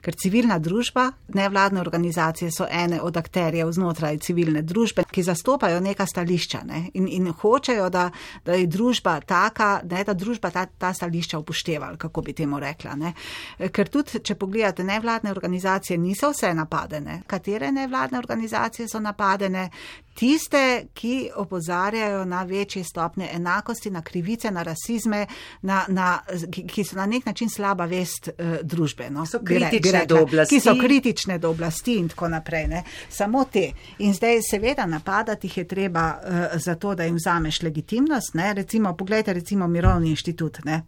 ker 0.00 0.14
civilna 0.14 0.58
družba, 0.58 1.10
nevladne 1.34 1.80
organizacije 1.80 2.50
so 2.54 2.66
ene 2.70 3.00
od 3.02 3.16
akterjev 3.16 3.72
znotraj 3.72 4.18
civilne 4.18 4.62
družbe, 4.62 5.04
ki 5.10 5.22
zastopajo 5.22 5.80
neka 5.80 6.06
stališča 6.06 6.62
ne? 6.66 6.82
in, 6.94 7.08
in 7.08 7.32
hočejo, 7.32 7.88
da, 7.90 8.08
da 8.44 8.58
je 8.58 8.66
družba 8.66 9.18
taka, 9.20 9.80
ne, 9.90 10.04
da 10.04 10.14
družba 10.14 10.50
ta, 10.50 10.66
ta 10.66 10.92
stališča 10.94 11.38
upoštevala, 11.38 11.96
kako 11.96 12.22
bi 12.22 12.32
temu 12.32 12.60
rekla. 12.60 12.94
Ne? 12.96 13.14
Ker 13.72 13.88
tudi, 13.88 14.22
če 14.24 14.34
pogledate, 14.38 14.84
nevladne 14.84 15.30
organizacije 15.30 15.98
niso 15.98 16.32
vse 16.32 16.54
napadene. 16.54 17.22
Katere 17.26 17.72
nevladne 17.72 18.18
organizacije 18.18 18.88
so 18.88 19.00
napadene? 19.00 19.68
Tiste, 20.18 20.86
ki 20.94 21.30
opozarjajo 21.36 22.24
na 22.24 22.42
večje 22.42 22.84
stopnje 22.84 23.28
enakosti, 23.32 23.90
na 23.90 24.02
krivice, 24.02 24.50
na 24.50 24.62
rasizme, 24.62 25.26
na, 25.62 25.84
na, 25.88 26.18
ki, 26.50 26.84
so 26.84 26.96
na 26.96 27.06
nek 27.06 27.26
način 27.26 27.50
slaba 27.50 27.84
vest 27.86 28.28
uh, 28.28 28.56
družbe. 28.62 29.10
No? 29.10 29.26
So 29.26 29.38
kritične 29.44 30.06
do 30.06 30.22
oblasti. 30.22 30.54
Ki 30.54 30.60
so 30.60 30.74
kritične 30.80 31.38
do 31.38 31.50
oblasti 31.50 31.94
in 32.02 32.08
tako 32.08 32.28
naprej. 32.28 32.66
Ne? 32.68 32.82
Samo 33.08 33.44
te. 33.44 33.70
In 33.98 34.14
zdaj 34.14 34.42
seveda 34.50 34.86
napadati 34.86 35.46
jih 35.46 35.58
je 35.58 35.68
treba 35.68 36.06
uh, 36.18 36.60
zato, 36.60 36.94
da 36.94 37.04
jim 37.04 37.16
vzameš 37.16 37.62
legitimnost. 37.62 38.34
Ne? 38.34 38.54
Recimo, 38.54 38.96
pogledajte 38.96 39.32
recimo 39.32 39.68
Mirovni 39.68 40.10
inštitut. 40.10 40.64
Ne? 40.64 40.82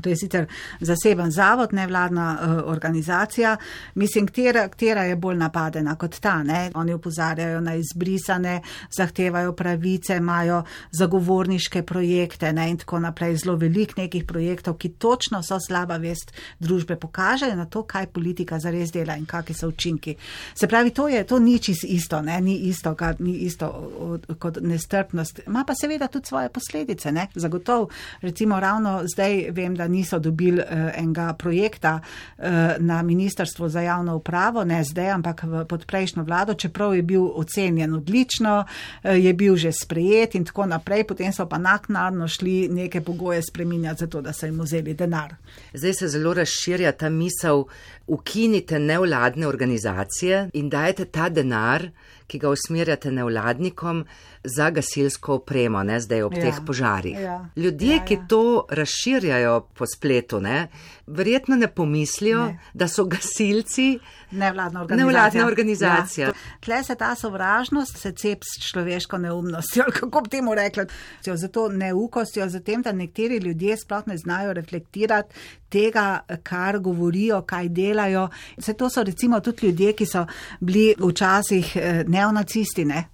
To 0.00 0.08
je 0.08 0.16
sicer 0.16 0.46
zaseben 0.80 1.30
zavod, 1.30 1.72
nevladna 1.72 2.38
uh, 2.40 2.72
organizacija. 2.72 3.56
Mislim, 3.94 4.26
katera, 4.26 4.68
katera 4.68 5.02
je 5.04 5.16
bolj 5.16 5.36
napadena 5.36 5.96
kot 5.96 6.18
ta. 6.20 6.42
Ne? 6.42 6.70
Oni 6.74 6.94
upozarjajo 6.94 7.60
na 7.60 7.74
izbrisane, 7.74 8.60
zahtevajo 8.90 9.52
pravice, 9.52 10.16
imajo 10.16 10.62
zagovorniške 10.92 11.82
projekte 11.82 12.52
ne? 12.52 12.70
in 12.70 12.78
tako 12.78 12.98
naprej. 12.98 13.36
Zelo 13.36 13.56
velik 13.56 13.96
nekih 13.96 14.24
projektov, 14.24 14.76
ki 14.76 14.88
točno 14.88 15.42
so 15.42 15.58
slaba 15.60 15.96
vest 15.96 16.32
družbe, 16.58 16.96
pokažejo 16.96 17.56
na 17.56 17.66
to, 17.66 17.82
kaj 17.82 18.06
politika 18.06 18.58
zares 18.58 18.92
dela 18.92 19.16
in 19.16 19.26
kakšni 19.26 19.54
so 19.54 19.68
učinki. 19.68 20.16
Se 20.54 20.68
pravi, 20.68 20.90
to, 20.90 21.08
je, 21.08 21.24
to 21.26 21.38
ni 21.38 21.58
čist 21.58 21.84
isto, 21.84 22.22
ne? 22.22 22.40
ni 22.40 22.56
isto, 22.56 22.94
kar, 22.94 23.20
ni 23.20 23.36
isto 23.44 23.68
od, 23.98 24.26
kot 24.38 24.58
nestrpnost. 24.60 25.40
Ma 25.46 25.64
pa 25.68 25.74
seveda 25.74 26.08
tudi 26.08 26.26
svoje 26.26 26.48
posledice. 26.48 27.12
Ne? 27.12 27.28
Zagotov, 27.34 27.90
recimo 28.22 28.60
ravno 28.60 29.02
zdaj 29.04 29.50
vem, 29.50 29.76
da 29.82 29.88
niso 29.88 30.18
dobili 30.18 30.62
uh, 30.62 30.66
enega 30.94 31.32
projekta 31.38 31.98
uh, 31.98 32.44
na 32.78 33.02
Ministrstvo 33.02 33.68
za 33.68 33.80
javno 33.80 34.16
upravo, 34.16 34.64
ne 34.64 34.84
zdaj, 34.84 35.10
ampak 35.10 35.42
pod 35.68 35.86
prejšnjo 35.86 36.22
vlado, 36.22 36.54
čeprav 36.54 36.94
je 36.94 37.02
bil 37.02 37.26
ocenjen 37.34 37.94
odlično, 37.94 38.64
uh, 38.64 39.10
je 39.24 39.32
bil 39.34 39.56
že 39.56 39.72
sprejet 39.72 40.34
in 40.34 40.44
tako 40.44 40.66
naprej, 40.66 41.04
potem 41.04 41.32
so 41.32 41.46
pa 41.46 41.58
naknadno 41.58 42.28
šli 42.28 42.68
neke 42.68 43.00
pogoje 43.00 43.42
spreminjati 43.42 44.00
za 44.00 44.06
to, 44.06 44.20
da 44.20 44.32
so 44.32 44.46
jim 44.46 44.60
vzeli 44.60 44.94
denar. 44.94 45.34
Zdaj 45.74 45.94
se 45.94 46.08
zelo 46.08 46.34
razširja 46.34 46.92
ta 46.92 47.08
misel, 47.08 47.64
ukinite 48.06 48.78
nevladne 48.78 49.46
organizacije 49.46 50.50
in 50.52 50.68
dajte 50.70 51.04
ta 51.04 51.28
denar, 51.28 51.88
ki 52.32 52.40
ga 52.40 52.48
usmerjate 52.48 53.12
nevladnikom 53.12 54.04
za 54.44 54.70
gasilsko 54.72 55.34
opremo, 55.42 55.82
ne 55.84 56.00
zdaj 56.00 56.24
ob 56.24 56.34
ja, 56.38 56.46
teh 56.46 56.60
požarih. 56.66 57.18
Ja, 57.20 57.36
Ljudje, 57.56 57.90
ja, 57.92 58.00
ja. 58.00 58.04
ki 58.08 58.18
to 58.28 58.66
razširjajo 58.70 59.58
po 59.76 59.86
spletu, 59.86 60.40
ne, 60.40 60.66
verjetno 61.12 61.56
ne 61.56 61.68
pomislijo, 61.68 62.46
Ne. 62.46 62.58
da 62.74 62.88
so 62.88 63.04
gasilci 63.04 63.98
Nevladna 64.30 64.80
organizacija. 64.80 65.06
nevladna 65.06 65.46
organizacija. 65.46 66.26
Ja. 66.26 66.32
Tle 66.60 66.84
se 66.84 66.94
ta 66.94 67.14
sovražnost 67.14 67.98
se 67.98 68.12
cep 68.12 68.38
s 68.42 68.62
človeško 68.62 69.18
neumnostjo, 69.18 69.84
kako 70.00 70.20
bi 70.20 70.30
temu 70.30 70.54
rekla. 70.54 70.84
Zato 71.26 71.68
neukostjo, 71.68 72.48
zatem, 72.48 72.82
da 72.82 72.92
nekateri 72.92 73.36
ljudje 73.36 73.76
sploh 73.76 74.02
ne 74.06 74.16
znajo 74.16 74.52
reflektirati 74.52 75.34
tega, 75.68 76.06
kar 76.42 76.78
govorijo, 76.78 77.42
kaj 77.42 77.68
delajo. 77.68 78.28
Se 78.58 78.74
to 78.74 78.90
so 78.90 79.02
recimo 79.02 79.40
tudi 79.40 79.66
ljudje, 79.66 79.92
ki 79.92 80.06
so 80.06 80.26
bili 80.60 80.94
včasih 81.00 81.76
eh, 81.76 82.04
neonacisti, 82.06 82.84
ne? 82.84 83.04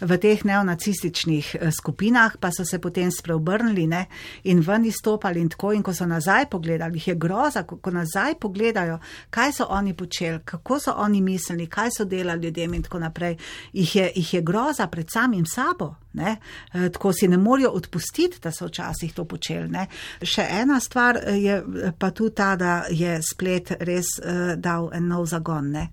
V 0.00 0.16
teh 0.18 0.44
neonacističnih 0.44 1.54
eh, 1.54 1.70
skupinah, 1.72 2.36
pa 2.40 2.50
so 2.50 2.64
se 2.64 2.78
potem 2.78 3.10
spreobrnili 3.10 3.86
ne? 3.86 4.06
in 4.44 4.60
ven 4.60 4.84
izstopali 4.84 5.40
in 5.40 5.48
tako. 5.48 5.72
In 5.72 5.82
ko 5.82 5.94
so 5.94 6.06
nazaj 6.06 6.46
pogledali, 6.50 6.98
jih 6.98 7.08
je 7.08 7.14
groza, 7.14 7.62
ko, 7.62 7.76
ko 7.76 7.90
nazaj 7.90 8.34
pogledajo, 8.40 8.98
kaj 9.30 9.52
so 9.52 9.66
oni 9.68 9.94
počeli, 9.94 10.40
kako 10.44 10.80
so 10.80 10.94
oni 10.96 11.20
mislili, 11.20 11.66
kaj 11.66 11.90
so 11.96 12.04
delali 12.04 12.46
ljudem 12.46 12.74
in 12.74 12.82
tako 12.82 12.98
naprej. 12.98 13.36
Jih 13.72 13.96
je, 13.96 14.12
jih 14.14 14.34
je 14.34 14.42
groza 14.42 14.86
pred 14.86 15.10
samim 15.10 15.46
sabo. 15.46 15.94
Ne? 16.12 16.36
E, 16.74 16.88
tako 16.90 17.12
si 17.12 17.28
ne 17.28 17.38
morajo 17.38 17.70
odpustiti, 17.70 18.40
da 18.42 18.52
so 18.52 18.66
včasih 18.66 19.12
to 19.14 19.24
počeli. 19.24 19.68
Ne? 19.70 19.86
Še 20.22 20.46
ena 20.60 20.80
stvar 20.80 21.20
eh, 21.22 21.36
je 21.38 21.58
eh, 21.60 21.92
pa 21.98 22.10
tudi 22.10 22.34
ta, 22.34 22.54
da 22.56 22.84
je 22.90 23.18
splet 23.22 23.72
res 23.80 24.16
dal 24.58 24.90
en 24.94 25.06
nov 25.10 25.28
zagon. 25.30 25.70
Ne? 25.70 25.86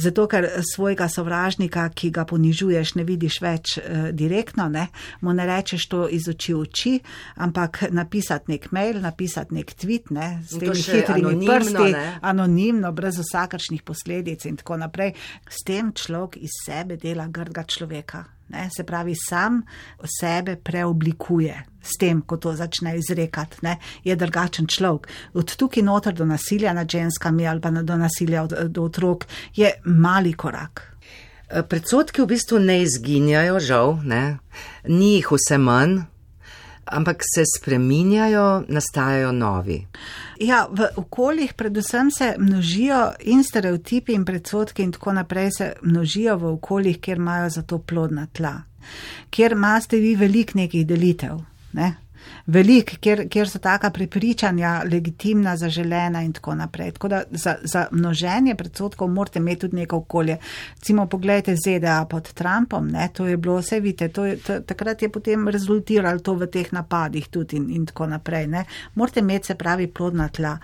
Zato, 0.00 0.26
ker 0.30 0.48
svojega 0.72 1.08
sovražnika, 1.08 1.88
ki 1.94 2.10
ga 2.14 2.24
ponižuješ, 2.26 2.94
ne 2.98 3.04
vidiš 3.06 3.40
več 3.42 3.76
direktno, 4.16 4.68
ne? 4.72 4.88
mu 5.20 5.34
ne 5.36 5.46
rečeš 5.46 5.86
to 5.90 6.02
iz 6.10 6.26
oči 6.30 6.54
v 6.54 6.64
oči, 6.64 6.94
ampak 7.42 7.84
napisati 7.94 8.54
nek 8.54 8.70
mail, 8.74 9.00
napisati 9.02 9.54
nek 9.54 9.74
tweet, 9.74 10.10
ne? 10.14 10.40
s 10.46 10.58
temi 10.58 10.76
hitrimi 10.76 11.30
anonimno, 11.30 11.54
prsti, 11.54 11.92
ne? 11.94 12.04
anonimno, 12.32 12.92
brez 12.96 13.20
vsakršnih 13.22 13.86
posledic 13.86 14.44
in 14.50 14.58
tako 14.60 14.80
naprej. 14.82 15.14
S 15.48 15.64
tem 15.66 15.94
človek 15.94 16.40
iz 16.42 16.60
sebe 16.66 16.98
dela 17.00 17.28
grdega 17.30 17.64
človeka. 17.68 18.39
Ne, 18.50 18.68
se 18.76 18.84
pravi, 18.84 19.14
sam 19.28 19.62
sebe 20.20 20.56
preoblikuje 20.56 21.62
s 21.82 21.96
tem, 21.98 22.22
ko 22.22 22.36
to 22.36 22.52
začne 22.56 22.96
izrekati. 22.98 23.62
Ne, 23.62 23.76
je 24.04 24.16
drugačen 24.16 24.66
človek. 24.66 25.08
Od 25.34 25.56
tukaj 25.56 25.82
noter 25.82 26.14
do 26.14 26.26
nasilja 26.26 26.72
nad 26.72 26.90
ženskami 26.90 27.48
ali 27.48 27.60
pa 27.60 27.70
do 27.70 27.96
nasilja 27.96 28.42
od, 28.42 28.54
do 28.68 28.84
otrok 28.84 29.26
je 29.56 29.72
mali 29.84 30.32
korak. 30.32 30.86
Predsodki 31.68 32.22
v 32.22 32.26
bistvu 32.30 32.58
ne 32.62 32.82
izginjajo, 32.82 33.58
žal, 33.60 33.96
ne? 34.06 34.38
ni 34.86 35.16
jih 35.16 35.32
vse 35.34 35.58
manj, 35.58 35.96
ampak 36.90 37.22
se 37.34 37.44
spreminjajo, 37.56 38.64
nastajajo 38.68 39.32
novi. 39.32 39.86
Ja, 40.40 40.66
v 40.70 40.88
okoljih 40.96 41.54
predvsem 41.54 42.10
se 42.10 42.34
množijo 42.38 43.12
in 43.20 43.44
stereotipi 43.44 44.12
in 44.12 44.24
predsotki 44.24 44.82
in 44.82 44.92
tako 44.92 45.12
naprej 45.12 45.50
se 45.58 45.72
množijo 45.82 46.36
v 46.36 46.52
okoljih, 46.54 47.00
kjer 47.00 47.18
imajo 47.18 47.50
za 47.50 47.62
to 47.62 47.78
plodna 47.78 48.26
tla, 48.32 48.62
kjer 49.30 49.52
imate 49.52 49.96
vi 49.96 50.14
velik 50.16 50.54
nekih 50.54 50.86
delitev. 50.86 51.40
Ne? 51.72 51.94
Velik, 52.46 52.96
kjer, 53.00 53.28
kjer 53.28 53.48
so 53.48 53.58
taka 53.58 53.90
prepričanja 53.90 54.82
legitimna, 54.90 55.56
zaželena 55.56 56.22
in 56.22 56.32
tako 56.32 56.54
naprej. 56.54 56.90
Tako 56.92 57.08
da 57.08 57.22
za, 57.30 57.56
za 57.62 57.86
množenje 57.90 58.54
predsotkov 58.54 59.08
morate 59.08 59.38
imeti 59.38 59.60
tudi 59.60 59.76
neko 59.76 59.96
okolje. 59.96 60.36
Cimo 60.80 61.06
pogledajte 61.06 61.56
ZDA 61.56 62.04
pod 62.10 62.32
Trumpom, 62.32 62.88
ne, 62.88 63.08
to 63.12 63.26
je 63.26 63.36
bilo, 63.36 63.58
vse 63.60 63.80
vidite, 63.80 64.08
to 64.08 64.24
je, 64.24 64.36
to, 64.36 64.60
takrat 64.60 65.02
je 65.02 65.08
potem 65.08 65.48
rezultiralo 65.48 66.18
to 66.18 66.34
v 66.34 66.46
teh 66.46 66.72
napadih 66.72 67.28
tudi 67.28 67.56
in, 67.56 67.70
in 67.70 67.86
tako 67.86 68.06
naprej. 68.06 68.46
Ne. 68.46 68.64
Morate 68.94 69.20
imeti 69.20 69.46
se 69.46 69.54
pravi 69.54 69.86
plodna 69.86 70.28
tla. 70.28 70.58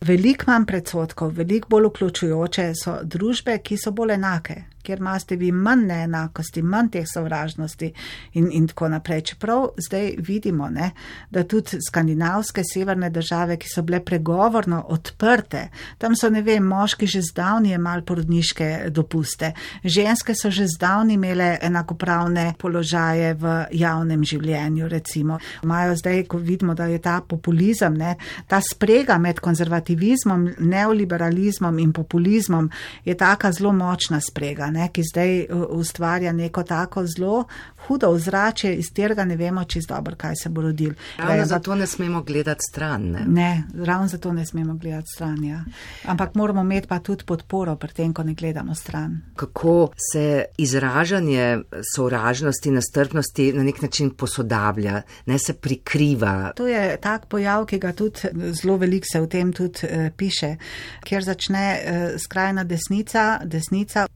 Veliko 0.00 0.44
manj 0.46 0.66
predsotkov, 0.66 1.32
veliko 1.34 1.68
bolj 1.68 1.88
vključujoče 1.88 2.68
so 2.78 3.00
družbe, 3.02 3.56
ki 3.58 3.76
so 3.76 3.90
bolj 3.90 4.14
enake, 4.14 4.60
kjer 4.82 4.98
imate 4.98 5.36
vi 5.36 5.52
manj 5.52 5.86
neenakosti, 5.86 6.62
manj 6.62 6.90
teh 6.96 7.06
sovražnosti 7.06 7.92
in, 8.32 8.48
in 8.52 8.68
tako 8.68 8.88
naprej. 8.88 9.20
Čeprav 9.32 9.68
zdaj 9.86 10.14
vidimo, 10.18 10.68
ne, 10.70 10.90
da 11.30 11.44
tudi 11.44 11.80
skandinavske 11.88 12.62
severne 12.64 13.10
države, 13.10 13.56
ki 13.56 13.68
so 13.74 13.82
bile 13.82 14.00
pregovorno 14.04 14.84
odprte, 14.88 15.68
tam 15.98 16.16
so, 16.16 16.30
ne 16.30 16.42
vem, 16.42 16.64
moški 16.64 17.06
že 17.06 17.22
zdavni 17.22 17.72
imeli 17.74 18.02
porodniške 18.02 18.68
dopuste, 18.90 19.52
ženske 19.84 20.34
so 20.34 20.50
že 20.50 20.66
zdavni 20.66 21.14
imele 21.14 21.58
enakopravne 21.62 22.52
položaje 22.58 23.34
v 23.34 23.54
javnem 23.72 24.24
življenju, 24.24 24.88
recimo. 24.88 25.38
Imajo 25.62 25.96
zdaj, 25.96 26.24
ko 26.28 26.38
vidimo, 26.38 26.74
da 26.74 26.86
je 26.86 26.98
ta 27.02 27.20
populizem, 27.20 27.94
ne, 27.98 28.14
ta 28.46 28.60
sprega 28.60 29.18
med 29.18 29.40
konzervativizmom, 29.40 30.48
neoliberalizmom 30.58 31.78
in 31.78 31.92
populizmom, 31.92 32.70
je 33.04 33.14
taka 33.14 33.52
zelo 33.52 33.72
močna 33.72 34.20
sprega, 34.20 34.67
ne, 34.70 34.88
ki 34.92 35.02
zdaj 35.12 35.46
ustvarja 35.70 36.32
neko 36.32 36.62
tako 36.62 37.06
zelo 37.06 37.44
hudo 37.86 38.08
ozračje, 38.08 38.74
iz 38.76 38.92
tega 38.94 39.24
ne 39.24 39.36
vemo 39.36 39.64
čisto 39.64 39.94
dobro, 39.94 40.16
kaj 40.16 40.36
se 40.42 40.48
bo 40.48 40.62
rodil. 40.62 40.92
Ravno 41.18 41.44
zato 41.46 41.74
ne 41.74 41.86
smemo 41.86 42.22
gledati 42.22 42.60
stran. 42.70 43.02
Ne? 43.02 43.24
Ne, 43.26 43.64
ravno 43.84 44.08
zato 44.08 44.32
ne 44.32 44.46
smemo 44.46 44.74
gledati 44.74 45.06
stran. 45.14 45.44
Ja. 45.44 45.64
Ampak 46.04 46.34
moramo 46.34 46.60
imeti 46.60 46.88
pa 46.88 46.98
tudi 46.98 47.24
podporo 47.24 47.76
pri 47.76 47.92
tem, 47.92 48.12
ko 48.12 48.22
ne 48.22 48.34
gledamo 48.34 48.74
stran. 48.74 49.20
Kako 49.36 49.90
se 50.12 50.44
izražanje 50.58 51.58
sovražnosti, 51.94 52.70
nastrpnosti 52.70 53.52
na 53.52 53.62
nek 53.62 53.82
način 53.82 54.10
posodablja, 54.10 55.02
ne 55.26 55.38
se 55.38 55.52
prikriva. 55.52 56.52
To 56.56 56.66
je 56.66 56.96
tak 57.00 57.26
pojav, 57.26 57.66
ki 57.66 57.78
ga 57.78 57.92
tudi 57.92 58.20
zelo 58.52 58.76
veliko 58.76 59.06
se 59.12 59.20
o 59.20 59.26
tem 59.26 59.52
tudi 59.52 59.78
eh, 59.82 60.10
piše, 60.16 60.56
kjer 61.04 61.24
začne 61.24 61.80
eh, 61.84 62.18
skrajna 62.18 62.64
desnica, 62.64 63.40
desnica 63.44 64.06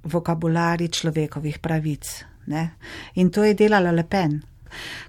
vokabulari 0.42 0.90
človekovih 0.90 1.62
pravic. 1.62 2.24
Ne? 2.46 2.74
In 3.14 3.30
to 3.30 3.44
je 3.44 3.54
delala 3.54 3.92
Le 3.92 4.02
Pen. 4.02 4.42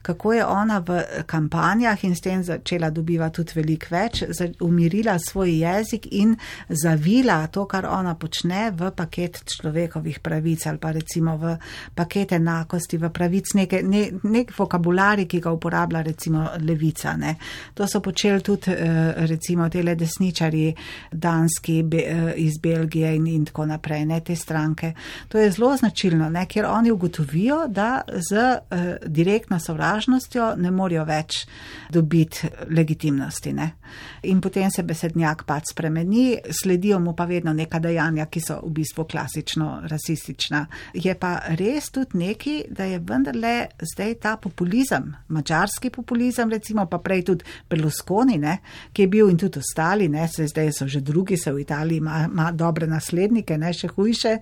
Kako 0.01 0.33
je 0.33 0.45
ona 0.45 0.79
v 0.79 1.01
kampanjah 1.25 2.03
in 2.03 2.15
s 2.15 2.21
tem 2.21 2.43
začela 2.43 2.89
dobivati 2.89 3.35
tudi 3.35 3.51
veliko 3.55 3.87
več, 3.91 4.23
umirila 4.61 5.17
svoj 5.19 5.51
jezik 5.63 6.07
in 6.11 6.35
zavila 6.69 7.47
to, 7.47 7.65
kar 7.65 7.85
ona 7.85 8.15
počne 8.15 8.71
v 8.71 8.91
paket 8.95 9.43
človekovih 9.49 10.19
pravic 10.19 10.65
ali 10.67 10.77
pa 10.77 10.91
recimo 10.91 11.37
v 11.37 11.55
paket 11.95 12.35
enakosti, 12.37 12.97
v 12.97 13.09
pravic 13.13 13.53
neke, 13.55 13.81
ne, 13.83 14.05
nek 14.23 14.53
vokabulari, 14.57 15.25
ki 15.29 15.41
ga 15.43 15.51
uporablja 15.51 16.03
recimo 16.05 16.45
levica. 16.59 17.15
Ne. 17.17 17.35
To 17.73 17.87
so 17.87 18.01
počeli 18.01 18.41
tudi 18.41 18.71
eh, 18.71 19.25
recimo 19.27 19.69
tele 19.69 19.95
desničari 19.95 20.73
danski 21.11 21.79
eh, 21.81 22.33
iz 22.37 22.59
Belgije 22.61 23.15
in, 23.15 23.27
in 23.27 23.45
tako 23.45 23.65
naprej, 23.65 24.05
ne 24.05 24.19
te 24.21 24.35
stranke. 24.35 24.93
To 25.27 25.37
je 25.37 25.51
zelo 25.51 25.75
značilno, 25.77 26.29
ne, 26.29 26.45
ker 26.47 26.65
oni 26.65 26.91
ugotovijo, 26.91 27.67
da 27.67 28.01
z 28.07 28.33
eh, 28.37 28.97
direktno 29.53 29.59
sovražnostjo 29.59 30.55
ne 30.57 30.71
morejo 30.71 31.03
več 31.05 31.45
dobiti 31.91 32.47
legitimnosti. 32.69 33.53
Ne. 33.53 33.71
In 34.23 34.41
potem 34.41 34.71
se 34.71 34.83
besednjak 34.83 35.45
pač 35.45 35.73
spremeni, 35.73 36.37
sledijo 36.49 36.99
mu 36.99 37.13
pa 37.15 37.25
vedno 37.25 37.53
neka 37.53 37.79
dejanja, 37.79 38.25
ki 38.25 38.41
so 38.41 38.59
v 38.63 38.71
bistvu 38.73 39.05
klasično 39.05 39.83
rasistična. 39.89 40.65
Je 40.93 41.13
pa 41.15 41.39
res 41.59 41.91
tudi 41.91 42.17
neki, 42.17 42.55
da 42.69 42.85
je 42.85 42.99
vendarle 42.99 43.67
zdaj 43.93 44.15
ta 44.21 44.37
populizem, 44.37 45.13
mačarski 45.27 45.89
populizem, 45.89 46.49
recimo 46.49 46.87
pa 46.89 46.97
prej 46.99 47.23
tudi 47.23 47.45
Berlusconi, 47.69 48.37
ne, 48.37 48.57
ki 48.93 49.05
je 49.05 49.07
bil 49.07 49.29
in 49.29 49.37
tudi 49.37 49.59
ostali, 49.59 50.09
ne, 50.09 50.27
se 50.27 50.47
zdaj 50.47 50.71
so 50.73 50.87
že 50.87 51.01
drugi, 51.01 51.37
se 51.37 51.51
v 51.51 51.61
Italiji 51.61 51.97
ima, 51.97 52.27
ima 52.31 52.51
dobre 52.51 52.87
naslednike, 52.87 53.57
ne 53.57 53.73
še 53.73 53.87
hujše, 53.93 54.37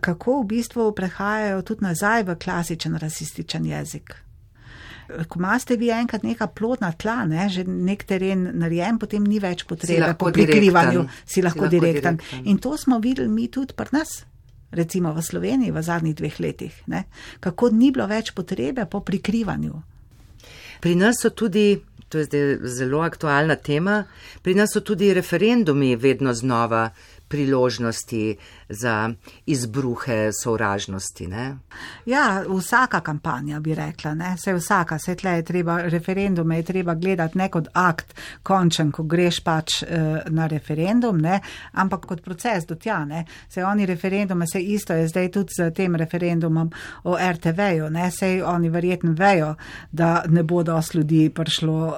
kako 0.00 0.40
v 0.42 0.50
bistvu 0.56 0.90
prehajajo 0.96 1.62
tudi 1.66 1.84
nazaj 1.84 2.28
v 2.28 2.38
klasičen 2.38 2.96
rasističen 2.96 3.66
jezik. 3.66 4.21
Ko 5.28 5.38
imate 5.38 5.76
vi 5.76 5.90
enkrat 5.90 6.22
neka 6.22 6.46
plodna 6.46 6.92
tla, 6.92 7.22
ne, 7.28 7.48
že 7.52 7.64
nek 7.66 8.04
teren 8.08 8.48
narejen, 8.58 8.98
potem 8.98 9.24
ni 9.24 9.40
več 9.42 9.64
potrebe 9.68 10.14
po 10.18 10.30
prikrivanju, 10.32 11.06
si 11.26 11.42
lahko 11.42 11.62
lahko 11.62 11.70
direkten. 11.70 12.16
direkten. 12.16 12.46
In 12.48 12.58
to 12.58 12.76
smo 12.76 12.98
videli 12.98 13.28
mi 13.28 13.48
tudi 13.48 13.74
pri 13.76 13.92
nas, 13.92 14.24
recimo 14.70 15.12
v 15.12 15.22
Sloveniji 15.22 15.70
v 15.70 15.82
zadnjih 15.82 16.16
dveh 16.16 16.40
letih, 16.40 16.82
ne, 16.86 17.04
kako 17.40 17.70
ni 17.70 17.92
bilo 17.92 18.06
več 18.06 18.32
potrebe 18.32 18.86
po 18.86 19.00
prikrivanju. 19.00 19.82
Pri 20.82 20.94
nas 20.98 21.20
so 21.22 21.30
tudi, 21.30 21.76
to 22.08 22.18
je 22.18 22.24
zdaj 22.26 22.66
zelo 22.66 23.02
aktualna 23.02 23.56
tema, 23.56 24.04
pri 24.42 24.54
nas 24.54 24.72
so 24.74 24.80
tudi 24.80 25.12
referendumi 25.14 25.94
vedno 25.96 26.34
znova 26.34 26.90
priložnosti 27.28 28.36
za 28.72 29.10
izbruhe 29.46 30.30
sovražnosti. 30.34 31.26
Ne? 31.26 31.56
Ja, 32.06 32.42
vsaka 32.48 33.00
kampanja 33.00 33.60
bi 33.60 33.74
rekla, 33.74 34.14
ne, 34.14 34.36
se 34.38 34.54
vsaka, 34.54 34.98
se 34.98 35.14
tle 35.14 35.30
je 35.30 35.42
treba, 35.42 35.82
referendume 35.82 36.56
je 36.56 36.62
treba 36.62 36.94
gledati 36.94 37.38
ne 37.38 37.48
kot 37.48 37.68
akt 37.72 38.14
končen, 38.42 38.90
ko 38.90 39.02
greš 39.02 39.40
pač 39.40 39.82
eh, 39.82 39.88
na 40.26 40.46
referendum, 40.46 41.18
ne, 41.18 41.40
ampak 41.72 42.06
kot 42.06 42.22
proces 42.22 42.66
do 42.66 42.74
tja, 42.74 43.04
ne, 43.04 43.22
se 43.48 43.64
oni 43.64 43.86
referendume, 43.86 44.46
se 44.46 44.60
isto 44.60 44.92
je 44.92 45.08
zdaj 45.08 45.30
tudi 45.30 45.52
z 45.52 45.70
tem 45.70 45.96
referendumom 45.96 46.70
o 47.04 47.16
RTV-ju, 47.16 47.90
ne, 47.90 48.10
se 48.10 48.42
oni 48.44 48.68
verjetno 48.68 49.12
vejo, 49.12 49.54
da 49.92 50.24
ne 50.28 50.42
bodo 50.42 50.72
dosti 50.72 50.98
ljudi 50.98 51.30
prišlo 51.30 51.86
uh, 51.86 51.94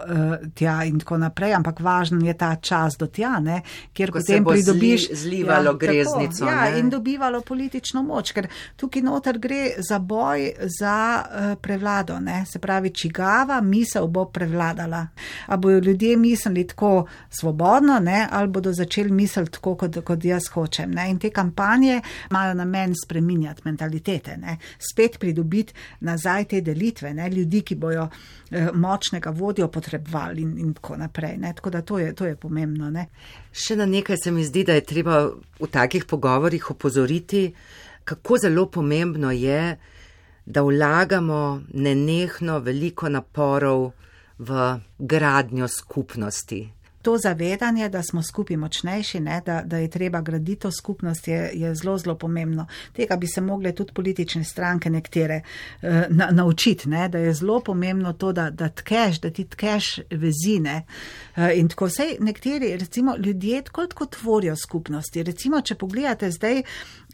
tja 0.54 0.84
in 0.84 0.98
tako 0.98 1.18
naprej, 1.18 1.54
ampak 1.54 1.80
važen 1.80 2.22
je 2.22 2.34
ta 2.34 2.56
čas 2.56 2.96
do 2.98 3.06
tja, 3.06 3.40
ne, 3.40 3.60
kjer 3.92 4.10
Ko 4.10 4.18
potem 4.18 4.44
bo 4.44 4.50
pridobiš. 4.50 5.08
zli- 5.08 5.16
zlivalo 5.16 5.64
tako, 5.64 5.78
greznico, 5.78 6.44
Ja, 6.44 6.63
ne. 6.64 6.78
in 6.78 6.90
dobivalo 6.90 7.40
politično 7.40 8.02
moč, 8.02 8.32
ker 8.32 8.48
tukaj 8.76 9.02
noter 9.02 9.38
gre 9.38 9.74
za 9.78 9.98
boj 9.98 10.52
za 10.78 10.96
uh, 11.24 11.58
prevlado, 11.62 12.20
ne, 12.20 12.44
se 12.46 12.58
pravi, 12.58 12.90
čigava 12.90 13.60
misel 13.60 14.06
bo 14.06 14.24
prevladala. 14.24 15.06
A 15.46 15.56
bojo 15.56 15.78
ljudje 15.78 16.16
mislili 16.16 16.66
tako 16.66 17.06
svobodno, 17.30 17.98
ne, 17.98 18.28
ali 18.30 18.48
bodo 18.48 18.72
začeli 18.72 19.10
misliti 19.10 19.52
tako, 19.52 19.76
kot, 19.76 19.98
kot 20.04 20.24
jaz 20.24 20.48
hočem. 20.48 20.90
Ne. 20.90 21.10
In 21.10 21.18
te 21.18 21.30
kampanje 21.30 22.00
imajo 22.30 22.54
namen 22.54 22.94
spreminjati 23.04 23.62
mentalitete, 23.64 24.36
ne. 24.36 24.58
spet 24.78 25.18
pridobiti 25.20 25.74
nazaj 26.00 26.44
te 26.44 26.60
delitve, 26.60 27.14
ne. 27.14 27.30
ljudi, 27.30 27.62
ki 27.62 27.74
bojo 27.74 28.08
eh, 28.50 28.68
močnega 28.74 29.30
vodjo 29.30 29.68
potrebovali 29.68 30.42
in, 30.42 30.58
in 30.58 30.74
tako 30.74 30.96
naprej. 30.96 31.36
Ne. 31.38 31.52
Tako 31.54 31.70
da 31.70 31.82
to 31.82 31.98
je, 31.98 32.14
to 32.14 32.26
je 32.26 32.36
pomembno. 32.36 32.90
Ne. 32.90 33.06
Še 33.54 33.76
na 33.78 33.86
nekaj 33.86 34.18
se 34.18 34.30
mi 34.34 34.42
zdi, 34.44 34.64
da 34.66 34.74
je 34.74 34.82
treba 34.82 35.18
v 35.60 35.68
takih 35.70 36.04
pogovorjih 36.10 36.70
opozoriti, 36.74 37.52
kako 38.04 38.38
zelo 38.42 38.66
pomembno 38.66 39.30
je, 39.30 39.76
da 40.46 40.62
vlagamo 40.62 41.62
nenehno 41.72 42.58
veliko 42.58 43.08
naporov 43.08 43.92
v 44.38 44.80
gradnjo 44.98 45.68
skupnosti. 45.68 46.66
To 47.04 47.18
zavedanje, 47.18 47.88
da 47.88 48.02
smo 48.02 48.22
skupaj 48.22 48.56
močnejši, 48.56 49.20
ne, 49.20 49.42
da, 49.46 49.62
da 49.66 49.76
je 49.76 49.90
treba 49.90 50.20
graditi 50.20 50.60
to 50.60 50.70
skupnost, 50.72 51.28
je, 51.28 51.50
je 51.54 51.74
zelo, 51.74 51.98
zelo 51.98 52.14
pomembno. 52.18 52.66
Tega 52.92 53.16
bi 53.16 53.26
se 53.26 53.40
mogle 53.40 53.74
tudi 53.74 53.92
politične 53.92 54.44
stranke 54.44 54.90
nekatere 54.90 55.40
eh, 55.82 56.06
na, 56.08 56.30
naučiti, 56.30 56.88
ne, 56.88 57.08
da 57.08 57.18
je 57.18 57.34
zelo 57.34 57.60
pomembno 57.60 58.12
to, 58.12 58.32
da, 58.32 58.50
da 58.50 58.68
tkeš, 58.68 59.20
da 59.20 59.30
ti 59.30 59.44
tkeš 59.44 59.98
vezine. 60.10 60.86
Eh, 61.36 61.52
in 61.58 61.68
tako 61.68 61.90
vsej 61.92 62.16
nekateri, 62.20 62.76
recimo, 62.76 63.16
ljudje 63.16 63.62
tako 63.62 63.86
tako 63.86 64.06
tvorijo 64.06 64.56
skupnosti. 64.56 65.22
Recimo, 65.22 65.60
če 65.60 65.74
pogledate 65.74 66.30
zdaj, 66.30 66.62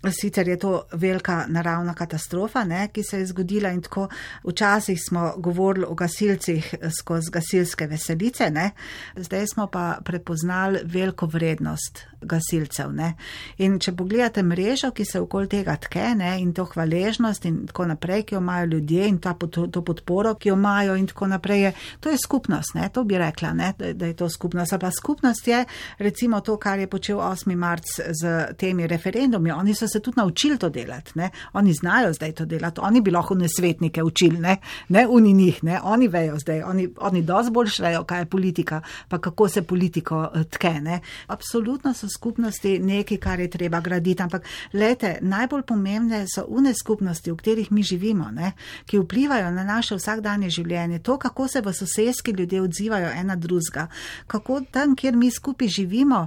Sicer 0.09 0.49
je 0.49 0.59
to 0.59 0.83
velika 0.93 1.45
naravna 1.49 1.95
katastrofa, 1.95 2.65
ne, 2.65 2.89
ki 2.93 3.03
se 3.03 3.19
je 3.19 3.27
zgodila 3.27 3.69
in 3.71 3.83
tako 3.83 4.09
včasih 4.45 5.01
smo 5.09 5.35
govorili 5.37 5.87
o 5.89 5.95
gasilcih 5.95 6.75
skozi 6.99 7.31
gasilske 7.31 7.87
veselice, 7.87 8.51
ne. 8.51 8.71
zdaj 9.17 9.47
smo 9.47 9.67
pa 9.67 9.99
prepoznali 10.05 10.81
veliko 10.85 11.27
vrednost 11.27 12.07
gasilcev. 12.23 12.93
Ne. 12.93 13.15
In 13.59 13.79
če 13.81 13.93
pogledate 13.97 14.43
mrežo, 14.43 14.91
ki 14.97 15.05
se 15.05 15.21
okoli 15.21 15.49
tega 15.51 15.77
tke 15.81 16.15
ne, 16.19 16.35
in 16.41 16.53
to 16.57 16.65
hvaležnost 16.71 17.47
in 17.49 17.65
tako 17.71 17.87
naprej, 17.91 18.25
ki 18.29 18.35
jo 18.35 18.41
imajo 18.41 18.67
ljudje 18.75 19.09
in 19.09 19.19
ta, 19.19 19.35
pod- 19.35 19.61
to 19.73 19.83
podporo, 19.85 20.35
ki 20.35 20.49
jo 20.49 20.57
imajo 20.59 20.97
in 20.97 21.07
tako 21.11 21.31
naprej, 21.33 21.63
je, 21.63 21.73
to 22.01 22.11
je 22.11 22.19
skupnost, 22.25 22.75
ne, 22.75 22.89
to 22.93 23.05
bi 23.05 23.19
rekla, 23.19 23.53
ne, 23.57 23.73
da, 23.79 23.93
da 23.93 24.11
je 24.11 24.17
to 24.17 24.29
skupnost. 24.29 24.75
Pa 24.81 24.91
skupnost 24.91 25.49
je 25.49 25.65
recimo 25.99 26.41
to, 26.41 26.57
kar 26.57 26.79
je 26.79 26.87
počel 26.87 27.19
8. 27.19 27.57
marc 27.57 27.97
z 28.21 28.55
temi 28.59 28.87
referendumi. 28.87 29.53
Oni 29.53 29.75
so 29.75 29.89
se 29.89 30.01
tudi 30.01 30.21
naučili 30.21 30.59
to 30.59 30.69
delati, 30.69 31.13
ne? 31.15 31.31
oni 31.53 31.73
znajo 31.73 32.13
zdaj 32.13 32.33
to 32.33 32.45
delati, 32.45 32.81
oni 32.83 33.01
bi 33.01 33.11
lahko 33.11 33.35
nesvetnike 33.35 34.03
učili, 34.03 34.39
ne, 34.39 34.57
ne 34.89 35.07
uni 35.09 35.33
njih, 35.33 35.65
ne, 35.65 35.81
oni 35.83 36.09
vejo 36.09 36.39
zdaj, 36.39 36.63
oni, 36.63 36.89
oni 37.01 37.23
dosti 37.23 37.53
bolj 37.53 37.69
švejo, 37.69 38.05
kaj 38.05 38.21
je 38.21 38.27
politika, 38.27 38.81
pa 39.09 39.19
kako 39.19 39.49
se 39.49 39.63
politiko 39.63 40.29
eh, 40.35 40.45
tke. 40.45 40.71
Ne? 40.81 41.01
Absolutno 41.27 41.95
so 41.95 42.09
skupnosti 42.11 42.79
nekaj, 42.79 43.19
kar 43.19 43.41
je 43.41 43.51
treba 43.51 43.81
graditi, 43.81 44.23
ampak 44.23 44.47
lete, 44.73 45.19
najbolj 45.21 45.63
pomembne 45.63 46.25
so 46.29 46.45
une 46.49 46.75
skupnosti, 46.75 47.31
v 47.31 47.37
katerih 47.37 47.73
mi 47.73 47.83
živimo, 47.83 48.31
ne? 48.31 48.53
ki 48.87 48.99
vplivajo 48.99 49.51
na 49.51 49.65
naše 49.65 49.97
vsakdanje 49.97 50.51
življenje, 50.51 50.99
to, 50.99 51.19
kako 51.19 51.49
se 51.49 51.61
v 51.61 51.73
sosedski 51.73 52.33
ljudje 52.33 52.63
odzivajo 52.63 53.11
ena 53.15 53.37
drugega, 53.37 53.87
kako 54.27 54.61
tam, 54.71 54.97
kjer 54.97 55.17
mi 55.17 55.31
skupaj 55.31 55.69
živimo, 55.69 56.27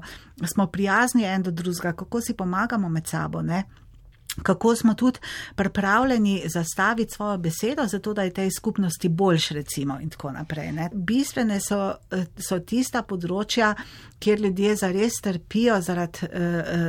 smo 0.53 0.67
prijazni 0.67 1.23
en 1.23 1.43
do 1.43 1.51
drugega, 1.51 1.93
kako 1.93 2.21
si 2.21 2.33
pomagamo 2.33 2.89
med 2.89 3.07
sabo. 3.07 3.41
Ne? 3.41 3.63
Kako 4.41 4.75
smo 4.75 4.93
tudi 4.93 5.19
pripravljeni 5.55 6.43
zastaviti 6.45 7.13
svojo 7.13 7.37
besedo, 7.37 7.87
zato 7.87 8.13
da 8.13 8.23
je 8.23 8.33
tej 8.33 8.51
skupnosti 8.51 9.09
boljš, 9.09 9.49
recimo, 9.49 9.99
in 9.99 10.09
tako 10.09 10.31
naprej. 10.31 10.71
Ne? 10.71 10.89
Bistvene 10.93 11.59
so, 11.59 11.93
eh, 12.11 12.25
so 12.37 12.59
tista 12.59 13.03
področja, 13.03 13.75
kjer 14.19 14.41
ljudje 14.41 14.75
zares 14.75 15.13
trpijo 15.21 15.81
zaradi 15.81 16.19
uh, 16.23 16.29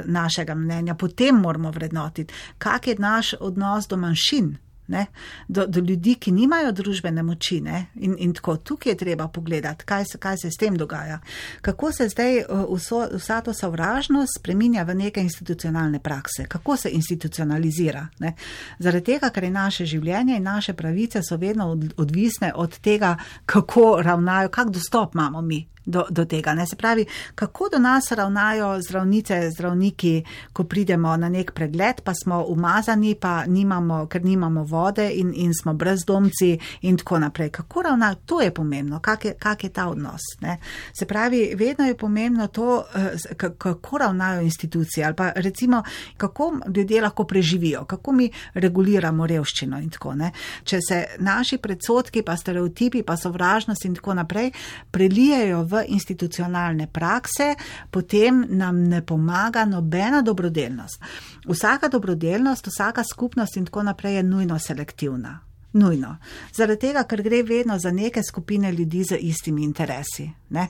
našega 0.04 0.54
mnenja. 0.54 0.94
Potem 0.94 1.34
moramo 1.34 1.70
vrednotiti, 1.70 2.34
kak 2.58 2.86
je 2.86 2.94
naš 2.98 3.34
odnos 3.40 3.88
do 3.88 3.96
manjšin. 3.96 4.54
Ne, 4.86 5.06
do, 5.48 5.66
do 5.66 5.80
ljudi, 5.80 6.14
ki 6.14 6.32
nimajo 6.32 6.72
družbene 6.72 7.22
moči. 7.22 7.60
Ne, 7.60 7.86
in, 7.94 8.16
in 8.18 8.34
tako 8.34 8.56
tukaj 8.56 8.92
je 8.92 8.96
treba 8.96 9.28
pogledati, 9.28 9.84
kaj 9.84 10.04
se, 10.12 10.18
kaj 10.18 10.36
se 10.38 10.50
s 10.50 10.60
tem 10.60 10.76
dogaja. 10.76 11.18
Kako 11.62 11.92
se 11.92 12.08
zdaj 12.08 12.38
uh, 12.38 12.76
vso, 12.76 13.08
vsa 13.12 13.40
to 13.40 13.54
sovražnost 13.54 14.38
spreminja 14.38 14.82
v 14.84 14.94
neke 14.94 15.22
institucionalne 15.22 15.98
prakse, 15.98 16.44
kako 16.48 16.76
se 16.76 16.90
institucionalizira. 16.90 18.08
Ne. 18.18 18.34
Zaradi 18.78 19.04
tega, 19.04 19.30
ker 19.30 19.44
je 19.44 19.50
naše 19.50 19.86
življenje 19.86 20.36
in 20.36 20.42
naše 20.42 20.72
pravice 20.72 21.22
so 21.22 21.36
vedno 21.36 21.70
od, 21.70 21.94
odvisne 21.96 22.52
od 22.54 22.78
tega, 22.78 23.16
kako 23.46 24.02
ravnajo, 24.02 24.48
kak 24.48 24.70
dostop 24.70 25.14
imamo 25.14 25.40
mi. 25.40 25.73
Do, 25.86 26.06
do 26.10 26.24
tega. 26.24 26.54
Ne? 26.54 26.66
Se 26.66 26.76
pravi, 26.76 27.04
kako 27.34 27.68
do 27.72 27.78
nas 27.78 28.12
ravnajo 28.12 28.80
zdravnice, 28.80 29.50
zdravniki, 29.50 30.24
ko 30.52 30.64
pridemo 30.64 31.16
na 31.16 31.28
nek 31.28 31.52
pregled, 31.52 32.00
pa 32.04 32.14
smo 32.14 32.44
umazani, 32.48 33.14
pa 33.14 33.44
nimamo, 33.46 34.06
ker 34.06 34.24
nimamo 34.24 34.64
vode 34.64 35.10
in, 35.14 35.32
in 35.36 35.52
smo 35.54 35.74
brezdomci 35.74 36.58
in 36.82 36.96
tako 36.96 37.18
naprej. 37.18 37.50
Kako 37.50 37.82
ravnajo, 37.82 38.14
to 38.26 38.40
je 38.40 38.54
pomembno, 38.54 39.00
kak 39.00 39.24
je, 39.24 39.34
kak 39.38 39.64
je 39.64 39.70
ta 39.70 39.88
odnos. 39.88 40.20
Ne? 40.40 40.58
Se 40.98 41.06
pravi, 41.06 41.54
vedno 41.54 41.86
je 41.86 41.96
pomembno 41.96 42.46
to, 42.46 42.84
eh, 42.94 43.34
kako 43.58 43.98
ravnajo 43.98 44.40
institucije 44.40 45.06
ali 45.06 45.16
pa 45.16 45.32
recimo, 45.36 45.82
kako 46.16 46.52
ljudje 46.76 47.02
lahko 47.02 47.24
preživijo, 47.24 47.84
kako 47.84 48.12
mi 48.12 48.30
reguliramo 48.54 49.26
revščino 49.26 49.78
in 49.78 49.90
tako. 49.90 50.14
Ne? 50.14 50.32
Če 50.64 50.78
se 50.88 51.04
naši 51.18 51.58
predsotki, 51.58 52.22
pa 52.22 52.36
stereotipi, 52.36 53.02
pa 53.02 53.16
sovražnost 53.16 53.84
in 53.84 53.94
tako 53.94 54.14
naprej 54.14 54.50
prelijejo 54.90 55.62
v 55.62 55.73
institucionalne 55.82 56.86
prakse, 56.86 57.54
potem 57.90 58.44
nam 58.48 58.82
ne 58.88 59.02
pomaga 59.06 59.64
nobena 59.64 60.22
dobrodelnost. 60.22 61.02
Vsaka 61.48 61.88
dobrodelnost, 61.88 62.66
vsaka 62.66 63.04
skupnost 63.04 63.56
in 63.56 63.64
tako 63.64 63.82
naprej 63.82 64.16
je 64.16 64.22
nujno 64.22 64.58
selektivna. 64.58 65.40
Nujno. 65.74 66.16
Zaradi 66.54 66.86
tega, 66.86 67.02
ker 67.02 67.22
gre 67.22 67.40
vedno 67.42 67.78
za 67.78 67.90
neke 67.90 68.22
skupine 68.22 68.72
ljudi 68.72 69.02
z 69.04 69.16
istimi 69.20 69.64
interesi, 69.64 70.28
ne? 70.54 70.68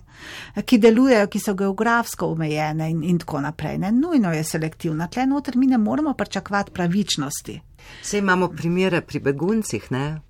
ki 0.65 0.79
delujejo, 0.81 1.27
ki 1.29 1.41
so 1.41 1.53
geografsko 1.55 2.31
omejene 2.33 2.89
in, 2.91 3.03
in 3.05 3.19
tako 3.21 3.43
naprej. 3.45 3.79
Ne? 3.79 3.93
Nujno 3.93 4.33
je 4.33 4.45
selektivna. 4.45 5.09
Tle 5.13 5.27
noter 5.27 5.59
mi 5.61 5.67
ne 5.67 5.79
moremo 5.79 6.15
pričakovati 6.15 6.73
pravičnosti. 6.73 7.61
Vse 8.03 8.19
imamo 8.19 8.49
primere 8.49 9.01
pri 9.01 9.21
beguncih, 9.21 9.93
ne? 9.93 10.21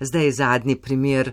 Zdaj 0.00 0.24
je 0.24 0.32
zadnji 0.32 0.76
primer 0.76 1.32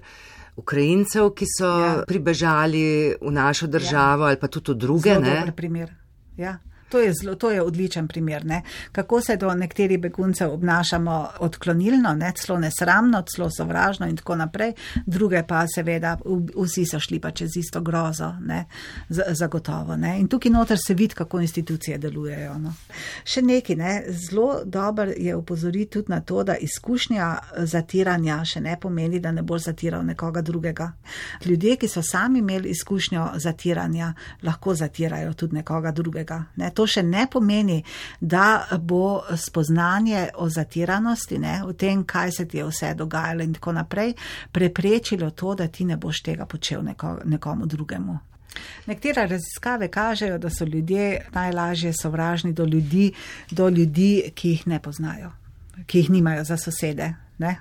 Ukrajincev, 0.60 1.32
ki 1.36 1.48
so 1.48 1.68
ja. 1.68 1.86
Ja. 1.86 2.04
pribežali 2.08 3.16
v 3.18 3.32
našo 3.32 3.68
državo 3.68 4.28
ja. 4.28 4.34
ali 4.34 4.40
pa 4.40 4.48
tudi 4.48 4.76
v 4.76 4.80
druge. 4.86 5.10
Zelo 5.10 5.26
Ne? 5.26 5.36
dober 5.40 5.56
primer. 5.56 5.94
Ja. 6.38 6.60
To 6.90 7.00
je, 7.00 7.14
zelo, 7.14 7.36
to 7.36 7.52
je 7.52 7.62
odličen 7.62 8.08
primer, 8.08 8.46
ne? 8.46 8.62
kako 8.92 9.22
se 9.22 9.38
do 9.38 9.54
nekaterih 9.54 10.00
beguncev 10.00 10.54
obnašamo 10.54 11.30
odklonilno, 11.40 12.14
ne? 12.14 12.32
celo 12.36 12.60
nesramno, 12.60 13.22
celo 13.22 13.50
sovražno 13.52 14.08
in 14.08 14.18
tako 14.18 14.36
naprej, 14.36 14.74
druge 15.06 15.44
pa 15.48 15.66
seveda 15.76 16.18
vsi 16.56 16.86
so 16.86 17.00
šli 17.00 17.20
pa 17.20 17.32
čez 17.32 17.58
isto 17.58 17.82
grozo, 17.82 18.34
ne? 18.42 18.66
Z, 19.10 19.22
zagotovo. 19.30 19.96
Ne? 19.96 20.20
In 20.20 20.28
tukaj 20.28 20.52
noter 20.52 20.78
se 20.88 20.94
vidi, 20.94 21.14
kako 21.16 21.40
institucije 21.40 21.98
delujejo. 21.98 22.58
No? 22.60 22.74
Še 23.24 23.42
nekaj, 23.42 23.76
ne? 23.76 24.04
zelo 24.10 24.62
dober 24.66 25.14
je 25.18 25.36
upozoriti 25.36 25.92
tudi 25.92 26.12
na 26.12 26.22
to, 26.22 26.44
da 26.44 26.56
izkušnja 26.56 27.30
zatiranja 27.58 28.44
še 28.46 28.62
ne 28.62 28.78
pomeni, 28.82 29.20
da 29.20 29.32
ne 29.32 29.42
boš 29.42 29.70
zatiral 29.70 30.06
nekoga 30.06 30.42
drugega. 30.42 30.92
Ljudje, 31.46 31.76
ki 31.76 31.88
so 31.88 32.02
sami 32.02 32.40
imeli 32.40 32.70
izkušnjo 32.70 33.30
zatiranja, 33.36 34.14
lahko 34.44 34.76
zatirajo 34.76 35.34
tudi 35.34 35.56
nekoga 35.56 35.92
drugega. 35.92 36.44
Ne? 36.56 36.72
To 36.80 36.86
še 36.88 37.04
ne 37.04 37.26
pomeni, 37.28 37.82
da 38.22 38.64
bo 38.80 39.20
spoznanje 39.36 40.30
o 40.40 40.48
zatiranosti, 40.50 41.40
ne? 41.44 41.58
o 41.68 41.74
tem, 41.74 42.06
kaj 42.08 42.32
se 42.32 42.48
ti 42.48 42.62
je 42.62 42.70
vse 42.70 42.94
dogajalo 42.96 43.44
in 43.44 43.54
tako 43.58 43.76
naprej, 43.76 44.16
preprečilo 44.56 45.32
to, 45.36 45.58
da 45.60 45.68
ti 45.68 45.86
ne 45.86 46.00
boš 46.00 46.24
tega 46.24 46.48
počel 46.48 46.86
neko, 46.88 47.18
nekomu 47.26 47.68
drugemu. 47.68 48.20
Nekatere 48.88 49.28
raziskave 49.28 49.92
kažejo, 49.92 50.38
da 50.38 50.50
so 50.50 50.66
ljudje 50.66 51.26
najlažje 51.36 51.94
sovražni 51.94 52.54
do 52.54 52.66
ljudi, 52.66 53.12
do 53.52 53.70
ljudi, 53.70 54.32
ki 54.36 54.50
jih 54.50 54.68
ne 54.68 54.80
poznajo, 54.80 55.32
ki 55.86 56.00
jih 56.00 56.10
nimajo 56.10 56.44
za 56.44 56.58
sosede. 56.58 57.14
Ne? 57.40 57.58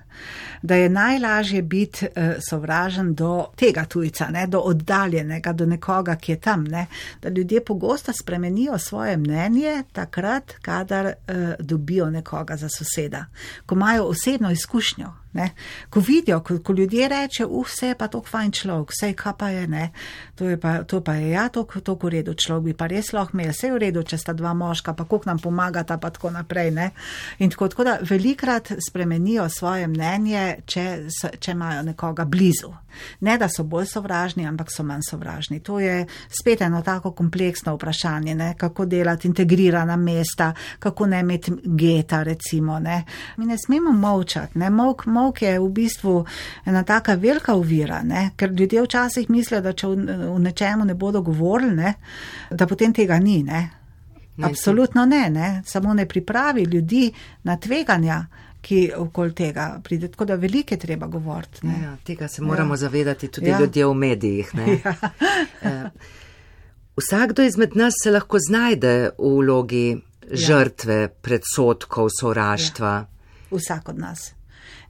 Da 0.62 0.74
je 0.74 0.88
najlažje 0.88 1.62
biti 1.62 2.06
uh, 2.06 2.22
sovražen 2.48 3.14
do 3.14 3.46
tega 3.56 3.84
tujca, 3.84 4.28
ne? 4.30 4.46
do 4.46 4.60
oddaljenega, 4.60 5.52
do 5.52 5.66
nekoga, 5.66 6.16
ki 6.16 6.32
je 6.32 6.40
tam. 6.40 6.64
Ne? 6.64 6.86
Da 7.22 7.28
ljudje 7.28 7.64
pogosto 7.64 8.12
spremenijo 8.12 8.78
svoje 8.78 9.16
mnenje 9.16 9.82
takrat, 9.92 10.52
kadar 10.62 11.06
uh, 11.06 11.14
dobijo 11.58 12.10
nekoga 12.10 12.56
za 12.56 12.68
soseda, 12.68 13.26
ko 13.66 13.74
imajo 13.74 14.04
osebno 14.04 14.50
izkušnjo. 14.50 15.12
Ne? 15.32 15.50
Ko 15.90 16.00
vidijo, 16.00 16.40
ko, 16.40 16.58
ko 16.64 16.72
ljudje 16.72 17.08
rečejo, 17.08 17.48
uh, 17.48 17.66
vse 17.66 17.90
je 17.92 17.94
pa 17.94 18.08
to 18.08 18.22
fajn 18.24 18.52
človek, 18.52 18.94
vse 18.94 19.10
kaj 19.12 19.34
pa 19.38 19.50
je, 19.52 19.66
ne, 19.68 19.90
to, 20.34 20.48
je 20.48 20.56
pa, 20.60 20.82
to 20.88 21.02
pa 21.04 21.18
je 21.20 21.30
ja, 21.30 21.48
to, 21.52 21.66
to 21.84 21.98
v 22.00 22.12
redu 22.16 22.34
človek 22.34 22.64
bi 22.64 22.74
pa 22.74 22.88
res 22.88 23.12
lahko 23.12 23.36
imel, 23.36 23.52
vse 23.52 23.68
je 23.68 23.74
v 23.74 23.82
redu, 23.82 24.02
če 24.08 24.18
sta 24.18 24.32
dva 24.32 24.54
moška, 24.56 24.96
pa 24.96 25.04
koliko 25.04 25.28
nam 25.28 25.38
pomagata, 25.38 25.98
pa 26.00 26.10
tako 26.10 26.32
naprej. 26.32 26.72
Ne? 26.72 26.90
In 27.38 27.52
tako, 27.52 27.68
tako 27.68 27.84
da 27.84 27.98
velikrat 28.00 28.72
spremenijo 28.88 29.48
svoje 29.52 29.86
mnenje, 29.88 30.44
če, 30.66 30.86
če 31.38 31.52
imajo 31.52 31.84
nekoga 31.92 32.24
blizu. 32.24 32.72
Ne, 33.20 33.38
da 33.38 33.48
so 33.48 33.64
bolj 33.64 33.86
sovražni, 33.86 34.46
ampak 34.46 34.72
so 34.72 34.82
manj 34.82 35.06
sovražni. 35.10 35.60
To 35.60 35.80
je 35.80 36.06
spet 36.40 36.60
eno 36.60 36.82
tako 36.82 37.12
kompleksno 37.12 37.74
vprašanje, 37.74 38.34
ne? 38.34 38.54
kako 38.58 38.86
delati 38.86 39.28
integrirana 39.28 39.96
mesta, 39.96 40.52
kako 40.78 41.06
ne 41.06 41.20
imeti 41.20 41.52
geta, 41.64 42.22
recimo. 42.22 42.78
Ne? 42.78 43.04
Mi 43.36 43.46
ne 43.46 43.56
smemo 43.58 43.92
molčati, 43.92 44.58
ne 44.58 44.70
molk 44.70 45.06
mok 45.06 45.42
je 45.42 45.58
v 45.58 45.68
bistvu 45.68 46.24
ena 46.64 46.82
taka 46.82 47.14
velika 47.14 47.54
uvira, 47.54 48.02
ne? 48.02 48.30
ker 48.36 48.50
ljudje 48.52 48.82
včasih 48.82 49.30
mislijo, 49.30 49.60
da 49.60 49.72
če 49.72 49.86
v, 49.86 49.96
v 50.34 50.38
nečemu 50.38 50.84
ne 50.84 50.94
bodo 50.94 51.22
govorili, 51.22 51.74
ne? 51.76 51.94
da 52.50 52.66
potem 52.66 52.92
tega 52.92 53.18
ni. 53.18 53.42
Ne? 53.42 53.68
Ne, 54.38 54.46
Absolutno 54.46 55.04
ne, 55.06 55.30
ne, 55.30 55.62
samo 55.66 55.94
ne 55.94 56.06
pripravi 56.06 56.62
ljudi 56.62 57.12
na 57.42 57.56
tveganja, 57.56 58.26
ki 58.68 58.92
okoli 58.96 59.34
tega 59.34 59.80
pride. 59.84 60.10
Tako 60.12 60.24
da 60.24 60.34
velike 60.34 60.76
treba 60.76 61.06
govoriti. 61.06 61.66
Ja, 61.82 61.96
tega 62.04 62.28
se 62.28 62.42
moramo 62.42 62.74
ja. 62.74 62.76
zavedati 62.76 63.28
tudi 63.28 63.48
ja. 63.48 63.60
ljudje 63.60 63.86
v 63.86 63.94
medijih. 63.94 64.52
Ja. 64.58 64.94
Eh, 65.62 65.90
vsakdo 66.96 67.42
izmed 67.42 67.76
nas 67.76 67.94
se 68.02 68.10
lahko 68.10 68.38
znajde 68.38 69.10
v 69.18 69.30
vlogi 69.38 69.88
ja. 69.90 70.36
žrtve 70.36 71.08
predsotkov, 71.08 72.08
sovraštva. 72.20 72.90
Ja. 72.90 73.06
Vsak 73.50 73.88
od 73.88 73.98
nas 73.98 74.37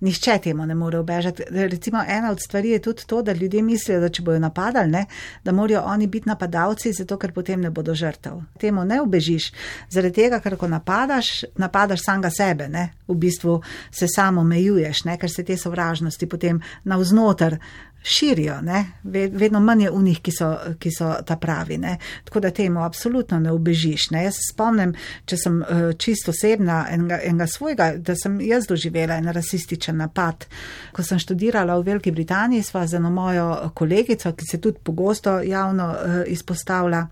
nišče 0.01 0.39
temu 0.39 0.67
ne 0.67 0.75
more 0.75 0.99
obežati. 0.99 1.43
Recimo 1.51 2.03
ena 2.09 2.31
od 2.31 2.41
stvari 2.41 2.71
je 2.71 2.79
tudi 2.79 3.07
to, 3.07 3.23
da 3.23 3.33
ljudje 3.33 3.63
mislijo, 3.63 4.01
da 4.01 4.09
če 4.09 4.23
bojo 4.23 4.39
napadali, 4.39 4.91
ne, 4.91 5.07
da 5.45 5.53
morajo 5.53 5.83
oni 5.85 6.07
biti 6.07 6.29
napadalci, 6.29 6.93
zato 6.93 7.19
ker 7.19 7.33
potem 7.33 7.61
ne 7.61 7.71
bodo 7.71 7.95
žrtev. 7.95 8.41
Temu 8.61 8.85
ne 8.85 9.01
obežiš, 9.01 9.53
zaradi 9.91 10.15
tega, 10.23 10.41
ker 10.41 10.57
ko 10.57 10.69
napadaš, 10.69 11.45
napadaš 11.57 12.05
samega 12.05 12.31
sebe, 12.31 12.69
ne, 12.69 12.89
v 13.09 13.15
bistvu 13.15 13.61
se 13.91 14.07
samo 14.09 14.41
omejuješ, 14.41 15.03
ker 15.21 15.31
se 15.31 15.45
te 15.45 15.57
sovražnosti 15.57 16.27
potem 16.27 16.61
navznoter 16.85 17.59
širijo, 18.03 18.61
ne? 18.61 18.85
vedno 19.33 19.61
manj 19.61 19.83
je 19.83 19.91
v 19.91 20.03
njih, 20.03 20.21
ki 20.23 20.33
so, 20.33 20.49
ki 20.79 20.91
so 20.99 21.11
ta 21.27 21.37
pravi. 21.37 21.79
Ne? 21.79 21.97
Tako 22.25 22.41
da 22.41 22.51
temu 22.51 22.83
absolutno 22.85 23.39
ne 23.41 23.53
ubežiš. 23.53 24.11
Ne? 24.11 24.25
Jaz 24.25 24.39
se 24.39 24.53
spomnim, 24.53 24.95
če 25.27 25.37
sem 25.37 25.61
uh, 25.63 25.91
čisto 25.99 26.31
osebna 26.31 26.87
enega, 26.91 27.21
enega 27.25 27.47
svojega, 27.47 27.91
da 27.97 28.17
sem 28.17 28.41
jaz 28.41 28.67
doživela 28.69 29.19
en 29.19 29.33
rasističen 29.33 29.97
napad. 29.97 30.47
Ko 30.93 31.03
sem 31.03 31.19
študirala 31.19 31.79
v 31.79 31.91
Veliki 31.91 32.13
Britaniji, 32.15 32.63
sva 32.63 32.87
z 32.87 33.01
eno 33.01 33.11
mojo 33.11 33.71
kolegico, 33.75 34.33
ki 34.33 34.51
se 34.51 34.61
tudi 34.61 34.79
pogosto 34.85 35.41
javno 35.41 35.93
uh, 35.93 36.21
izpostavlja. 36.27 37.07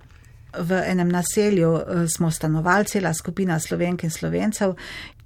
V 0.56 0.72
enem 0.88 1.10
naselju 1.12 1.70
uh, 1.72 1.82
smo 2.08 2.30
stanovali, 2.30 2.84
cela 2.88 3.12
skupina 3.14 3.58
slovenk 3.60 4.04
in 4.04 4.10
slovencev, 4.10 4.72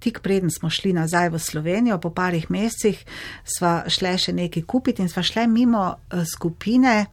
tik 0.01 0.21
preden 0.25 0.51
smo 0.51 0.71
šli 0.71 0.93
nazaj 0.97 1.29
v 1.31 1.39
Slovenijo, 1.39 2.01
po 2.01 2.11
parih 2.11 2.51
mesecih, 2.51 2.99
sva 3.45 3.85
šle 3.89 4.17
še 4.19 4.35
nekaj 4.37 4.65
kupiti 4.67 5.05
in 5.05 5.09
sva 5.13 5.23
šle 5.23 5.47
mimo 5.47 5.85
eh, 5.93 6.25
skupine, 6.25 7.07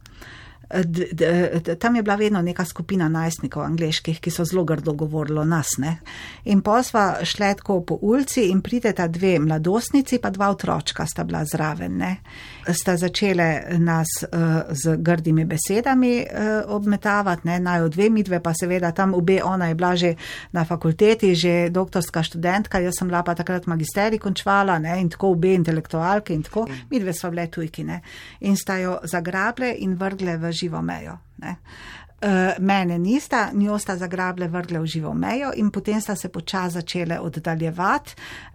tam 1.78 1.96
je 1.96 2.02
bila 2.02 2.14
vedno 2.14 2.42
neka 2.42 2.64
skupina 2.64 3.08
najstnikov 3.08 3.62
angliških, 3.62 4.20
ki 4.20 4.30
so 4.30 4.44
zelo 4.44 4.64
grdo 4.64 4.92
govorili 4.92 5.38
o 5.40 5.44
nas. 5.44 5.78
Ne? 5.78 5.96
In 6.44 6.60
posva 6.60 7.24
šle 7.24 7.54
tako 7.54 7.80
po 7.80 7.98
ulici 8.02 8.48
in 8.50 8.60
prideta 8.60 9.08
dve 9.08 9.38
mladostnici, 9.38 10.18
pa 10.18 10.30
dva 10.30 10.50
otročka 10.50 11.06
sta 11.06 11.24
bila 11.24 11.44
zraven. 11.44 11.96
Ne? 11.96 12.16
Sta 12.68 12.96
začele 12.96 13.78
nas 13.78 14.08
uh, 14.22 14.28
z 14.70 14.96
grdimi 14.96 15.44
besedami 15.44 16.20
uh, 16.20 16.74
obmetavati, 16.76 17.48
ne? 17.48 17.60
naj 17.60 17.88
dve 17.88 18.10
midve, 18.10 18.42
pa 18.42 18.52
seveda 18.54 18.92
tam 18.92 19.14
obe, 19.14 19.40
ona 19.44 19.68
je 19.68 19.74
bila 19.74 19.96
že 19.96 20.14
na 20.52 20.64
fakulteti, 20.64 21.34
že 21.34 21.70
doktorska 21.70 22.22
študentka, 22.22 22.78
jaz 22.78 22.98
sem 22.98 23.08
bila 23.08 23.22
pa 23.22 23.34
takrat 23.34 23.66
magisterij 23.66 24.18
končvala 24.18 24.78
ne? 24.78 25.00
in 25.00 25.08
tako 25.08 25.32
obe 25.32 25.54
intelektualke 25.54 26.34
in 26.34 26.42
tako, 26.42 26.66
midve 26.90 27.12
sva 27.16 27.30
bile 27.30 27.46
tujki. 27.46 27.84
Ne? 27.84 28.02
In 28.40 28.56
sta 28.56 28.76
jo 28.78 28.98
zagrable 29.04 29.72
in 29.78 29.96
vrgle 29.96 30.36
v 30.36 30.52
živo 30.58 30.82
mejo. 30.82 31.18
Ne. 31.38 31.56
Eh, 32.20 32.54
mene 32.58 32.98
nista, 32.98 33.50
njo 33.52 33.78
sta 33.78 33.94
zagrable 33.96 34.48
vrgle 34.48 34.80
v 34.80 34.86
živo 34.86 35.12
mejo 35.14 35.52
in 35.56 35.70
potem 35.70 36.00
sta 36.00 36.16
se 36.16 36.28
počasi 36.28 36.74
začele 36.74 37.20
oddaljevati, 37.20 38.14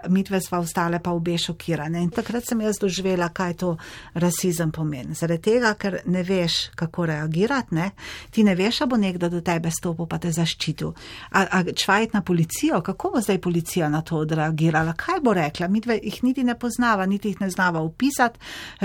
mitve 0.10 0.42
sva 0.42 0.60
ostale 0.60 1.00
pa 1.00 1.12
obe 1.12 1.38
šokirane. 1.38 2.02
In 2.04 2.10
takrat 2.10 2.44
sem 2.44 2.62
jaz 2.62 2.76
doživela, 2.82 3.30
kaj 3.30 3.54
to 3.54 3.78
rasizem 4.14 4.72
pomeni. 4.72 5.16
Zaradi 5.16 5.42
tega, 5.42 5.72
ker 5.80 6.02
ne 6.06 6.24
veš, 6.24 6.74
kako 6.76 7.06
reagirati, 7.06 7.76
ne? 7.76 7.92
ti 8.32 8.44
ne 8.44 8.56
veš, 8.56 8.82
a 8.82 8.86
bo 8.86 8.98
nekdo 8.98 9.30
do 9.30 9.40
tebe 9.42 9.72
stopil 9.72 10.12
pa 10.12 10.20
te 10.20 10.32
zaščitil. 10.32 10.92
A, 11.32 11.46
a 11.52 11.64
čvajt 11.64 12.14
na 12.14 12.22
policijo, 12.22 12.82
kako 12.82 13.14
bo 13.16 13.22
zdaj 13.22 13.40
policija 13.42 13.90
na 13.90 14.02
to 14.02 14.18
odreagirala, 14.26 14.94
kaj 14.94 15.24
bo 15.24 15.34
rekla, 15.34 15.72
mitve 15.72 16.02
jih 16.04 16.20
niti 16.24 16.44
ne 16.44 16.58
poznava, 16.60 17.06
niti 17.06 17.32
jih 17.32 17.42
ne 17.42 17.50
znava 17.50 17.80
upisati 17.80 18.40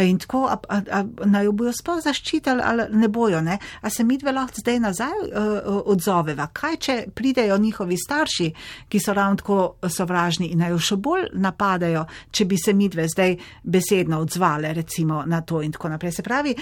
in 0.07 0.23
tako, 0.23 0.47
a, 0.47 0.61
a, 0.69 0.81
a 1.01 1.05
naj 1.27 1.45
jo 1.51 1.53
bojo 1.53 1.75
sploh 1.75 1.99
zaščitili 2.05 2.63
ali 2.65 2.87
ne 2.95 3.09
bojo, 3.09 3.43
ne? 3.43 3.59
A 3.83 3.91
se 3.91 4.05
mitve 4.05 4.33
lahko 4.33 4.68
zdaj 4.69 4.81
nazaj 4.81 5.09
uh, 5.09 5.83
odzoveva. 5.87 6.49
Kaj, 6.53 6.77
če 6.77 6.95
pridejo 7.15 7.57
njihovi 7.59 7.97
starši, 7.97 8.49
ki 8.89 9.01
so 9.01 9.15
ravno 9.15 9.37
tako 9.37 9.89
sovražni 9.89 10.51
in 10.53 10.61
naj 10.61 10.75
jo 10.75 10.79
še 10.79 10.97
bolj 10.97 11.29
napadajo, 11.33 12.05
če 12.31 12.45
bi 12.45 12.59
se 12.61 12.75
midve 12.77 13.07
zdaj 13.09 13.37
besedno 13.63 14.21
odzvale, 14.21 14.73
recimo 14.77 15.23
na 15.27 15.41
to 15.41 15.63
in 15.63 15.73
tako 15.73 15.89
naprej. 15.89 16.13
Se 16.19 16.23
pravi, 16.23 16.55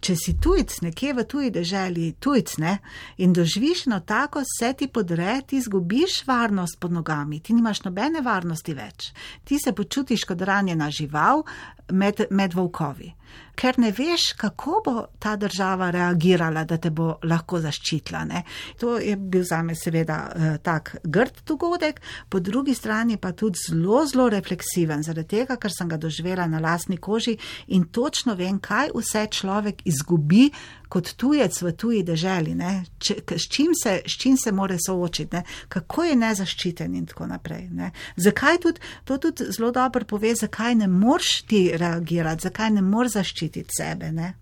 če 0.00 0.16
si 0.18 0.34
tujc 0.42 0.80
nekje 0.82 1.14
v 1.14 1.26
tuji 1.28 1.52
deželi, 1.54 2.08
tujc 2.18 2.56
ne, 2.58 2.74
in 3.22 3.32
doživiš 3.32 3.86
eno 3.86 4.00
tako, 4.00 4.42
se 4.58 4.72
ti 4.74 4.88
podre, 4.88 5.38
ti 5.46 5.60
izgubiš 5.62 6.24
varnost 6.26 6.80
pod 6.80 6.92
nogami, 6.92 7.40
ti 7.40 7.54
nimaš 7.54 7.84
nobene 7.86 8.24
varnosti 8.26 8.74
več. 8.74 9.12
Ti 9.44 9.58
se 9.62 9.72
počutiš 9.72 10.26
kot 10.26 10.42
ranjena 10.42 10.90
žival 10.90 11.46
med, 11.92 12.26
med 12.30 12.54
volkovi 12.58 13.12
ker 13.54 13.78
ne 13.78 13.92
veš, 13.92 14.32
kako 14.36 14.80
bo 14.84 14.94
ta 15.18 15.36
država 15.36 15.90
reagirala, 15.90 16.64
da 16.64 16.78
te 16.80 16.90
bo 16.90 17.18
lahko 17.28 17.60
zaščitila. 17.60 18.24
Ne. 18.24 18.42
To 18.80 18.96
je 18.98 19.16
bil 19.16 19.44
za 19.44 19.62
me 19.62 19.76
seveda 19.78 20.18
eh, 20.34 20.58
tak 20.62 20.96
grd 21.04 21.42
dogodek, 21.46 22.00
po 22.28 22.40
drugi 22.40 22.74
strani 22.74 23.16
pa 23.16 23.32
tudi 23.32 23.60
zelo, 23.68 24.04
zelo 24.06 24.28
refleksiven, 24.32 25.02
zaradi 25.02 25.28
tega, 25.36 25.56
ker 25.60 25.72
sem 25.72 25.88
ga 25.88 25.96
doživela 26.00 26.46
na 26.46 26.60
lasni 26.62 26.96
koži 26.96 27.36
in 27.68 27.84
točno 27.92 28.34
vem, 28.34 28.58
kaj 28.60 28.94
vse 28.94 29.26
človek 29.30 29.84
izgubi 29.84 30.50
kot 30.92 31.14
tujec 31.16 31.56
v 31.62 31.70
tuji 31.72 32.02
deželi, 32.04 32.52
Če, 33.00 33.14
s, 33.38 33.46
čim 33.48 33.72
se, 33.74 34.02
s 34.04 34.18
čim 34.20 34.36
se 34.36 34.52
more 34.52 34.76
soočiti, 34.76 35.36
ne? 35.36 35.42
kako 35.72 36.04
je 36.04 36.16
nezaščiten 36.20 36.94
in 36.94 37.06
tako 37.08 37.26
naprej. 37.30 37.64
Ne? 37.72 37.90
Zakaj 38.16 38.60
tudi, 38.60 38.80
to 39.08 39.16
tudi 39.18 39.48
zelo 39.56 39.70
dobro 39.72 40.04
pove, 40.04 40.34
zakaj 40.36 40.74
ne 40.82 40.88
moreš 40.92 41.46
ti 41.48 41.62
reagirati, 41.80 42.44
zakaj 42.44 42.74
ne 42.76 42.84
moreš 42.84 43.16
zaščititi 43.16 43.41
sebe. 43.76 44.12
Ne? 44.12 44.34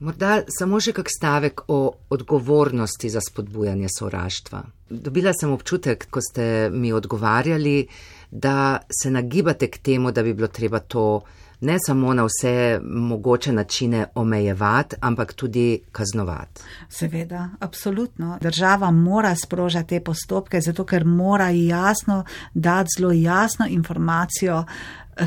Morda 0.00 0.38
samo 0.48 0.78
še 0.80 0.94
kak 0.96 1.10
stavek 1.12 1.66
o 1.68 1.80
odgovornosti 2.08 3.10
za 3.12 3.20
spodbujanje 3.20 3.90
sovraštva. 3.98 4.62
Dobila 4.90 5.34
sem 5.36 5.52
občutek, 5.52 6.06
ko 6.08 6.22
ste 6.24 6.70
mi 6.72 6.92
odgovarjali, 6.92 7.84
da 8.30 8.80
se 8.88 9.10
nagibate 9.10 9.68
k 9.68 9.78
temu, 9.78 10.12
da 10.12 10.22
bi 10.22 10.32
bilo 10.34 10.48
treba 10.48 10.78
to 10.80 11.20
ne 11.60 11.76
samo 11.86 12.14
na 12.14 12.24
vse 12.24 12.80
mogoče 12.82 13.52
načine 13.52 14.06
omejevati, 14.14 14.96
ampak 15.00 15.32
tudi 15.32 15.80
kaznovati. 15.92 16.62
Seveda, 16.88 17.48
absolutno. 17.60 18.38
Država 18.40 18.90
mora 18.90 19.34
sprožati 19.36 19.88
te 19.88 20.00
postopke, 20.04 20.60
zato 20.60 20.84
ker 20.84 21.04
mora 21.04 21.48
jasno 21.50 22.24
dati 22.54 22.88
zelo 22.98 23.12
jasno 23.12 23.66
informacijo, 23.68 24.64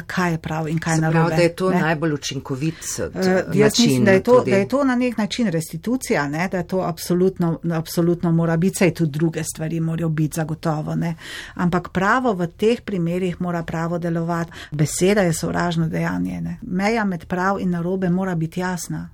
kaj 0.07 0.31
je 0.31 0.37
prav 0.37 0.67
in 0.69 0.79
kaj 0.79 0.97
narobe. 0.97 1.27
Prav, 1.27 1.37
da 1.37 1.43
je 1.43 1.55
to 1.55 1.69
ne? 1.69 1.81
najbolj 1.81 2.13
učinkovit 2.13 2.73
uh, 2.99 3.21
način. 3.55 3.85
Mislim, 3.85 4.05
da, 4.05 4.11
je 4.11 4.23
to, 4.23 4.43
da 4.43 4.55
je 4.55 4.67
to 4.67 4.83
na 4.83 4.95
nek 4.95 5.17
način 5.17 5.47
restitucija, 5.47 6.27
ne? 6.27 6.47
da 6.51 6.57
je 6.57 6.67
to 6.67 6.79
absolutno, 6.79 7.59
absolutno 7.73 8.31
mora 8.31 8.57
biti, 8.57 8.75
saj 8.79 8.93
tudi 8.93 9.11
druge 9.11 9.43
stvari 9.43 9.79
morajo 9.79 10.09
biti 10.09 10.35
zagotovo. 10.35 10.95
Ne? 10.95 11.15
Ampak 11.53 11.89
pravo 11.89 12.33
v 12.33 12.47
teh 12.47 12.81
primerjih 12.81 13.41
mora 13.41 13.63
pravo 13.63 13.97
delovati. 13.97 14.51
Beseda 14.71 15.21
je 15.21 15.33
sovražno 15.33 15.87
dejanje. 15.87 16.41
Ne? 16.41 16.57
Meja 16.61 17.05
med 17.05 17.25
prav 17.25 17.59
in 17.59 17.69
narobe 17.69 18.09
mora 18.09 18.35
biti 18.35 18.59
jasna. 18.59 19.09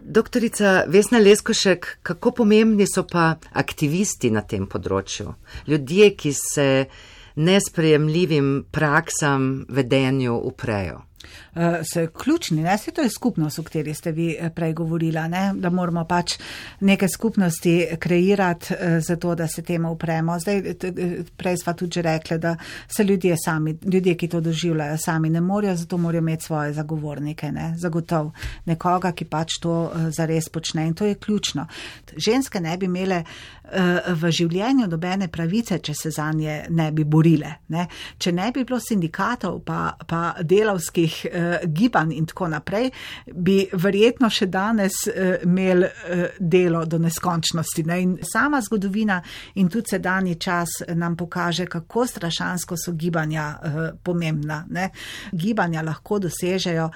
Doktorica 0.00 0.84
Vesna 0.86 1.18
Leskošek, 1.18 1.98
kako 2.02 2.30
pomembni 2.30 2.86
so 2.86 3.04
pa 3.10 3.34
aktivisti 3.52 4.30
na 4.30 4.40
tem 4.40 4.66
področju? 4.66 5.34
Ljudje, 5.68 6.10
ki 6.16 6.32
se 6.32 6.66
nesprejemljivim 7.34 8.64
praksam 8.70 9.64
vedenju 9.68 10.34
uprejo. 10.34 11.02
Uh, 11.54 11.62
so 11.92 12.06
ključni, 12.06 12.62
ne, 12.62 12.78
se 12.78 12.90
to 12.90 13.02
je 13.02 13.10
skupnost, 13.10 13.58
o 13.58 13.62
kateri 13.62 13.94
ste 13.94 14.12
vi 14.12 14.36
eh, 14.38 14.50
prej 14.50 14.72
govorila, 14.72 15.28
ne, 15.28 15.52
da 15.54 15.70
moramo 15.70 16.04
pač 16.04 16.38
neke 16.80 17.08
skupnosti 17.08 17.86
kreirati, 17.98 18.74
uh, 18.74 18.98
zato 19.00 19.34
da 19.34 19.48
se 19.48 19.62
temu 19.62 19.92
upremo. 19.92 20.38
Zdaj, 20.38 20.62
prej 21.36 21.56
sva 21.62 21.72
tudi 21.72 21.94
že 21.94 22.02
rekla, 22.02 22.38
da 22.38 22.56
se 22.88 23.04
ljudje 23.04 23.36
sami, 23.44 23.78
ljudje, 23.84 24.16
ki 24.16 24.28
to 24.28 24.40
doživljajo, 24.40 24.98
sami 24.98 25.30
ne 25.30 25.40
morejo, 25.40 25.76
zato 25.76 25.98
morajo 25.98 26.18
imeti 26.18 26.44
svoje 26.44 26.72
zagovornike, 26.72 27.52
ne, 27.52 27.74
zagotov 27.78 28.32
nekoga, 28.64 29.12
ki 29.12 29.24
pač 29.24 29.58
to 29.60 29.92
zares 30.10 30.48
počne 30.48 30.86
in 30.86 30.94
to 30.94 31.06
je 31.06 31.14
ključno. 31.14 31.66
Ženske 32.16 32.60
ne 32.60 32.76
bi 32.76 32.86
imele 32.86 33.24
v 34.08 34.30
življenju 34.30 34.86
dobene 34.88 35.28
pravice, 35.32 35.78
če 35.78 35.94
se 35.96 36.10
za 36.14 36.28
nje 36.32 36.64
ne 36.70 36.90
bi 36.92 37.04
borile. 37.04 37.54
Ne. 37.72 37.86
Če 38.18 38.32
ne 38.36 38.50
bi 38.54 38.64
bilo 38.64 38.78
sindikatov 38.80 39.60
pa, 39.66 39.94
pa 40.06 40.34
delavskih 40.42 41.13
uh, 41.24 41.56
gibanj 41.64 42.12
in 42.16 42.26
tako 42.26 42.48
naprej, 42.48 42.90
bi 43.34 43.58
verjetno 43.72 44.30
še 44.30 44.46
danes 44.46 45.00
uh, 45.08 45.36
imeli 45.42 45.86
uh, 45.86 46.24
delo 46.38 46.84
do 46.84 46.98
neskončnosti. 46.98 47.84
Ne? 47.88 48.00
In 48.02 48.16
sama 48.22 48.60
zgodovina 48.64 49.20
in 49.54 49.68
tudi 49.68 49.94
sedanji 49.96 50.34
čas 50.34 50.80
nam 50.94 51.16
pokaže, 51.16 51.66
kako 51.66 52.06
strašansko 52.06 52.76
so 52.76 52.92
gibanja 52.92 53.50
uh, 53.54 53.84
pomembna. 54.02 54.64
Ne? 54.70 54.90
Gibanja 55.32 55.82
lahko 55.82 56.18
dosežejo 56.18 56.90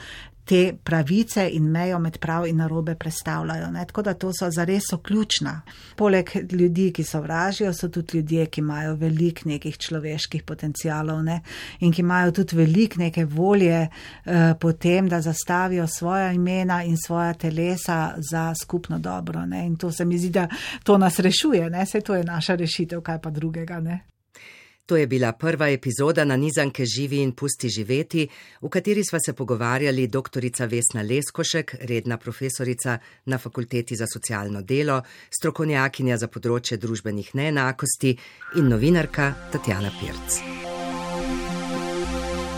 te 0.48 0.72
pravice 0.84 1.48
in 1.52 1.64
mejo 1.70 1.98
med 1.98 2.18
prav 2.18 2.46
in 2.46 2.56
narobe 2.56 2.94
predstavljajo. 2.94 3.70
Ne? 3.70 3.84
Tako 3.86 4.02
da 4.02 4.14
to 4.14 4.32
so 4.32 4.50
zares 4.50 4.82
so 4.90 4.96
ključna. 4.98 5.60
Poleg 5.96 6.30
ljudi, 6.52 6.92
ki 6.92 7.04
sovražijo, 7.04 7.72
so 7.74 7.88
tudi 7.88 8.16
ljudje, 8.16 8.46
ki 8.46 8.60
imajo 8.60 8.94
velik 8.96 9.44
nekih 9.44 9.78
človeških 9.78 10.42
potencijalov 10.42 11.22
ne? 11.24 11.40
in 11.80 11.92
ki 11.92 12.02
imajo 12.02 12.32
tudi 12.32 12.56
velik 12.56 12.96
neke 12.96 13.24
volje 13.24 13.88
eh, 13.88 14.54
potem, 14.60 15.08
da 15.08 15.20
zastavijo 15.20 15.86
svoja 15.86 16.32
imena 16.32 16.82
in 16.84 16.96
svoja 16.96 17.34
telesa 17.34 18.14
za 18.30 18.54
skupno 18.54 18.98
dobro. 18.98 19.46
Ne? 19.46 19.66
In 19.66 19.76
to 19.76 19.92
se 19.92 20.04
mi 20.04 20.18
zdi, 20.18 20.30
da 20.30 20.48
to 20.82 20.98
nas 20.98 21.18
rešuje, 21.18 21.70
ne? 21.70 21.86
se 21.86 22.00
to 22.00 22.14
je 22.14 22.24
naša 22.24 22.54
rešitev, 22.54 23.00
kaj 23.00 23.20
pa 23.20 23.30
drugega. 23.30 23.80
Ne? 23.80 24.00
To 24.88 24.96
je 24.96 25.06
bila 25.06 25.32
prva 25.32 25.68
epizoda 25.68 26.24
na 26.24 26.36
nizanke 26.36 26.84
Živi 26.86 27.18
in 27.22 27.32
pusti 27.32 27.68
živeti, 27.68 28.28
v 28.62 28.68
kateri 28.72 29.04
sva 29.04 29.18
se 29.20 29.32
pogovarjali 29.32 30.06
dr. 30.06 30.40
Vesna 30.70 31.02
Leskošek, 31.02 31.74
redna 31.80 32.16
profesorica 32.16 32.98
na 33.24 33.38
Fakulteti 33.38 33.96
za 33.96 34.06
socialno 34.12 34.62
delo, 34.62 35.02
strokovnjakinja 35.30 36.16
za 36.16 36.28
področje 36.32 36.80
družbenih 36.80 37.34
neenakosti 37.34 38.16
in 38.56 38.72
novinarka 38.72 39.34
Tatjana 39.52 39.92
Pirc. 40.00 40.40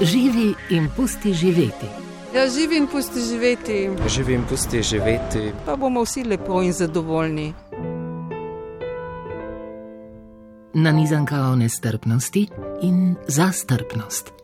Živi 0.01 0.55
in 0.71 0.87
pusti 0.97 1.35
živeti. 1.35 1.91
Ja, 2.35 2.47
živi 2.47 2.79
in 2.79 2.87
pusti 2.87 3.27
živeti. 3.27 3.89
Živi 4.07 4.39
in 4.39 4.47
pusti 4.47 4.83
živeti. 4.83 5.51
Pa 5.67 5.75
bomo 5.77 6.07
vsi 6.07 6.23
lepo 6.31 6.63
in 6.63 6.73
zadovoljni 6.73 7.51
nanizanka 10.75 11.49
o 11.51 11.55
nestrpnosti 11.57 12.49
in 12.81 13.17
zastrpnost. 13.27 14.40